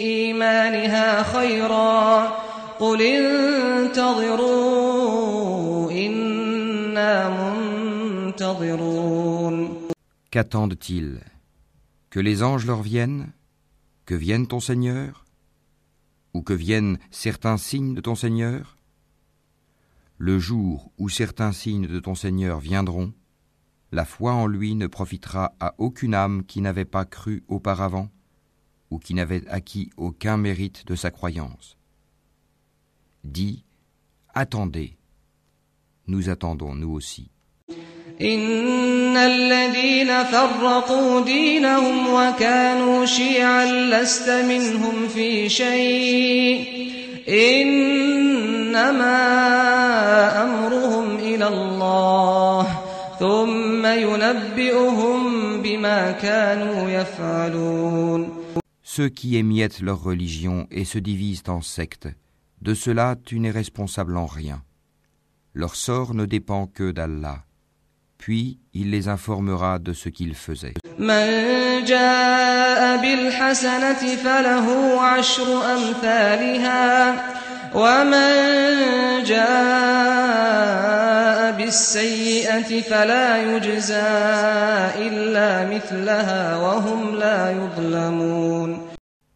إيمانها 0.00 1.22
خيرا. 1.22 2.32
قل 2.80 3.02
انتظروا 4.32 5.90
إنا 5.90 7.28
منتظرون. 8.32 9.78
Qu'attendent-ils? 10.30 11.20
Que 12.10 12.20
les 12.20 12.42
anges 12.42 12.66
leur 12.66 12.82
viennent? 12.82 13.30
Que 14.12 14.16
vienne 14.18 14.46
ton 14.46 14.60
Seigneur 14.60 15.24
Ou 16.34 16.42
que 16.42 16.52
viennent 16.52 16.98
certains 17.10 17.56
signes 17.56 17.94
de 17.94 18.02
ton 18.02 18.14
Seigneur? 18.14 18.76
Le 20.18 20.38
jour 20.38 20.92
où 20.98 21.08
certains 21.08 21.52
signes 21.52 21.86
de 21.86 21.98
ton 21.98 22.14
Seigneur 22.14 22.60
viendront, 22.60 23.14
la 23.90 24.04
foi 24.04 24.34
en 24.34 24.46
lui 24.46 24.74
ne 24.74 24.86
profitera 24.86 25.54
à 25.60 25.74
aucune 25.78 26.12
âme 26.12 26.44
qui 26.44 26.60
n'avait 26.60 26.84
pas 26.84 27.06
cru 27.06 27.42
auparavant 27.48 28.10
ou 28.90 28.98
qui 28.98 29.14
n'avait 29.14 29.48
acquis 29.48 29.88
aucun 29.96 30.36
mérite 30.36 30.86
de 30.86 30.94
sa 30.94 31.10
croyance. 31.10 31.78
Dis, 33.24 33.64
attendez, 34.34 34.98
nous 36.06 36.28
attendons 36.28 36.74
nous 36.74 36.90
aussi. 36.90 37.31
إن 38.21 39.17
الذين 39.17 40.23
فرقوا 40.23 41.21
دينهم 41.21 42.07
وكانوا 42.13 43.05
شيعا 43.05 43.65
لست 43.65 44.29
منهم 44.29 45.07
في 45.07 45.49
شيء 45.49 46.87
إنما 47.29 49.13
أمرهم 50.43 51.15
إلى 51.15 51.47
الله 51.47 52.67
ثم 53.19 53.85
ينبئهم 53.85 55.21
بما 55.61 56.11
كانوا 56.11 56.89
يفعلون 56.89 58.37
Ceux 58.83 59.09
qui 59.09 59.37
émiettent 59.37 59.81
leur 59.81 60.01
religion 60.01 60.65
et 60.71 60.85
se 60.85 60.97
divisent 60.97 61.43
en 61.49 61.61
sectes, 61.61 62.07
de 62.63 62.73
cela 62.73 63.15
tu 63.23 63.39
n'es 63.39 63.51
responsable 63.51 64.17
en 64.17 64.25
rien. 64.25 64.63
Leur 65.53 65.75
sort 65.75 66.15
ne 66.15 66.25
dépend 66.25 66.65
que 66.65 66.89
d'Allah. 66.89 67.43
puis 68.22 68.60
il 68.72 68.92
les 68.92 69.08
informera 69.08 69.80
de 69.80 69.92
ce 69.92 70.08
qu'il 70.08 70.36
faisait. 70.36 70.74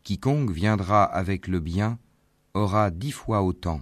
Quiconque 0.04 0.50
viendra 0.52 1.02
avec 1.02 1.48
le 1.48 1.58
bien 1.58 1.98
aura 2.54 2.90
dix 2.92 3.10
fois 3.10 3.42
autant, 3.42 3.80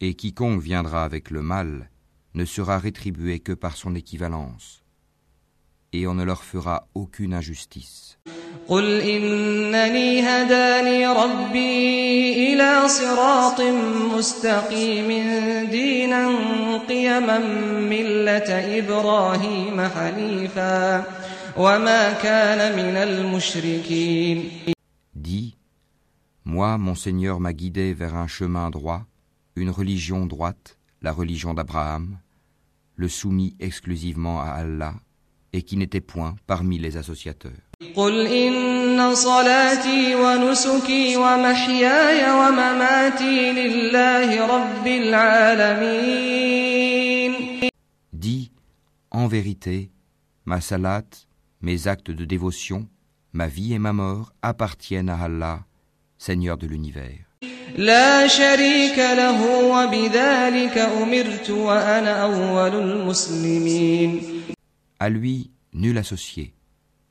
et 0.00 0.14
quiconque 0.14 0.60
viendra 0.62 1.02
avec 1.02 1.30
le 1.30 1.42
mal, 1.42 1.90
ne 2.35 2.45
sera 2.45 2.77
rétribué 2.77 3.39
que 3.39 3.51
par 3.53 3.75
son 3.75 3.95
équivalence, 3.95 4.83
et 5.93 6.07
on 6.07 6.13
ne 6.13 6.23
leur 6.23 6.43
fera 6.43 6.87
aucune 6.95 7.33
injustice. 7.33 8.17
قل 8.67 9.01
إنني 9.01 10.21
هداني 10.21 11.07
ربي 11.07 12.53
إلى 12.53 12.87
صراط 12.87 13.61
مستقيم 14.17 15.07
دينا 15.69 16.29
قيما 16.89 17.39
ملة 17.89 18.49
إبراهيم 18.79 19.81
حنيفا 19.81 21.03
وما 21.57 22.13
كان 22.13 22.75
من 22.75 22.95
المشركين 22.95 24.49
Dis, 25.15 25.55
moi, 26.45 26.77
mon 26.77 26.95
Seigneur 26.95 27.39
m'a 27.39 27.53
guidé 27.53 27.93
vers 27.93 28.15
un 28.15 28.27
chemin 28.27 28.69
droit, 28.69 29.05
une 29.55 29.69
religion 29.69 30.25
droite, 30.25 30.77
la 31.01 31.11
religion 31.11 31.53
d'Abraham, 31.53 32.17
le 32.96 33.08
soumis 33.08 33.54
exclusivement 33.60 34.40
à 34.40 34.50
Allah 34.50 34.94
et 35.52 35.62
qui 35.62 35.76
n'était 35.76 36.00
point 36.00 36.36
parmi 36.46 36.78
les 36.78 36.96
associateurs. 36.96 37.52
Dis, 48.12 48.50
en 49.10 49.26
vérité, 49.26 49.90
ma 50.46 50.60
salat, 50.60 51.02
mes 51.60 51.86
actes 51.86 52.10
de 52.10 52.24
dévotion, 52.24 52.88
ma 53.32 53.46
vie 53.46 53.74
et 53.74 53.78
ma 53.78 53.92
mort 53.92 54.32
appartiennent 54.42 55.10
à 55.10 55.18
Allah, 55.22 55.64
Seigneur 56.18 56.56
de 56.56 56.66
l'univers. 56.66 57.25
لا 57.74 58.26
شريك 58.26 58.98
له 58.98 59.40
وبذلك 59.64 60.78
أمرت 60.78 61.50
وأنا 61.50 62.22
أول 62.22 62.74
المسلمين 62.74 64.22
À 64.98 65.10
lui, 65.10 65.50
nul 65.74 65.98
associé. 65.98 66.54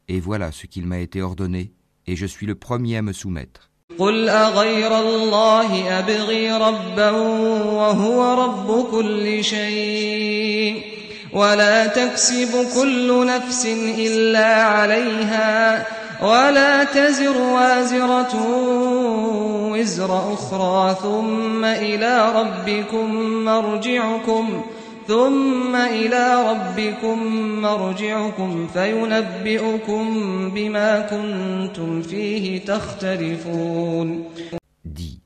Et 0.08 0.20
voilà 0.20 0.52
ce 0.52 0.66
qu'il 0.66 0.86
m'a 0.88 1.00
été 1.00 1.22
ordonné, 1.22 1.72
et 2.08 2.16
je 2.16 2.26
suis 2.26 2.48
le 2.48 2.56
premier 2.56 2.98
à 2.98 3.02
me 3.02 3.14
soumettre. 3.14 3.70
قل 4.00 4.30
أغير 4.30 5.00
الله 5.00 6.00
أبغي 6.00 6.52
ربا 6.52 7.10
وهو 7.12 8.44
رب 8.44 8.92
كل 8.92 9.44
شيء 9.44 10.82
ولا 11.34 11.88
تكسب 11.88 12.68
كل 12.76 13.26
نفس 13.28 13.66
إلا 13.98 14.64
عليها 14.64 15.86
ولا 16.23 16.85
تزر 16.85 17.37
وازرة 17.37 18.35
وزر 19.73 20.33
أخرى 20.35 20.97
ثم 21.03 21.65
إلى 21.65 22.33
ربكم 22.35 23.15
مرجعكم 23.45 24.63
ثم 25.09 25.77
إلى 25.77 26.25
ربكم 26.51 27.19
مرجعكم 27.63 28.67
فينبئكم 28.67 30.05
بما 30.55 31.01
كنتم 31.01 32.03
فيه 32.03 32.65
تختلفون 32.65 34.25
Dis, 34.85 35.21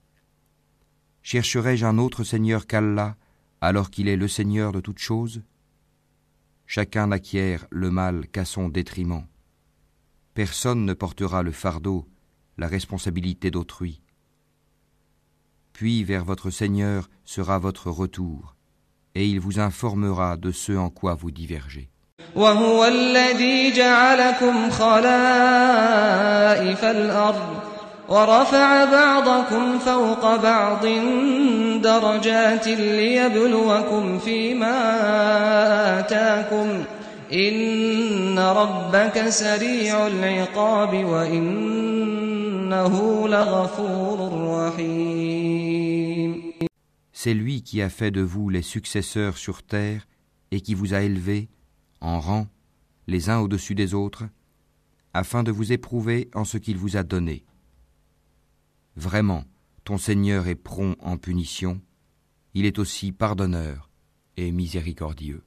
chercherai-je 1.22 1.84
un 1.84 1.98
autre 1.98 2.22
Seigneur 2.24 2.66
qu'Allah, 2.66 3.14
alors 3.60 3.90
qu'il 3.90 4.08
est 4.08 4.16
le 4.16 4.28
Seigneur 4.28 4.72
de 4.72 4.80
toutes 4.80 4.98
choses 4.98 5.42
Chacun 6.66 7.08
n'acquiert 7.08 7.66
le 7.70 7.90
mal 7.90 8.26
qu'à 8.28 8.44
son 8.44 8.68
détriment. 8.68 9.24
Personne 10.38 10.84
ne 10.84 10.94
portera 10.94 11.42
le 11.42 11.52
fardeau, 11.52 12.06
la 12.58 12.66
responsabilité 12.66 13.50
d'autrui. 13.50 14.00
Puis 15.72 16.04
vers 16.04 16.24
votre 16.24 16.50
Seigneur 16.50 17.08
sera 17.24 17.58
votre 17.58 17.90
retour, 17.90 18.54
et 19.14 19.26
il 19.26 19.40
vous 19.40 19.60
informera 19.60 20.36
de 20.36 20.50
ce 20.52 20.72
en 20.72 20.90
quoi 20.90 21.14
vous 21.14 21.30
divergez. 21.30 21.88
وهو 22.36 22.84
الذي 22.84 23.72
جعلكم 23.72 24.70
خلائف 24.70 25.14
الأرض 26.84 27.74
ورفع 28.08 28.84
بعضكم 28.84 29.78
فوق 29.78 30.36
بعض 30.36 30.86
درجات 31.82 32.68
ليبلوكم 32.68 34.18
فيما 34.18 34.78
آتاكم 35.98 36.84
إن 37.32 38.38
ربك 38.38 39.28
سريع 39.28 40.06
العقاب 40.06 41.04
وإنه 41.04 42.94
لغفور 43.28 44.18
رحيم 44.48 46.44
C'est 47.12 47.34
lui 47.34 47.62
qui 47.62 47.80
a 47.80 47.88
fait 47.88 48.10
de 48.10 48.20
vous 48.20 48.50
les 48.50 48.60
successeurs 48.60 49.38
sur 49.38 49.62
terre 49.62 50.06
et 50.50 50.60
qui 50.60 50.74
vous 50.74 50.92
a 50.92 51.00
élevés 51.00 51.48
en 52.02 52.20
rang, 52.20 52.46
les 53.06 53.30
uns 53.30 53.38
au-dessus 53.38 53.74
des 53.74 53.94
autres, 53.94 54.24
afin 55.14 55.42
de 55.42 55.50
vous 55.50 55.72
éprouver 55.72 56.28
en 56.34 56.44
ce 56.44 56.58
qu'il 56.58 56.76
vous 56.76 56.98
a 56.98 57.02
donné. 57.02 57.46
Vraiment, 58.96 59.44
ton 59.84 59.96
Seigneur 59.96 60.48
est 60.48 60.54
prompt 60.54 60.96
en 61.00 61.16
punition, 61.16 61.80
il 62.52 62.66
est 62.66 62.78
aussi 62.78 63.10
pardonneur 63.10 63.88
et 64.36 64.52
miséricordieux. 64.52 65.42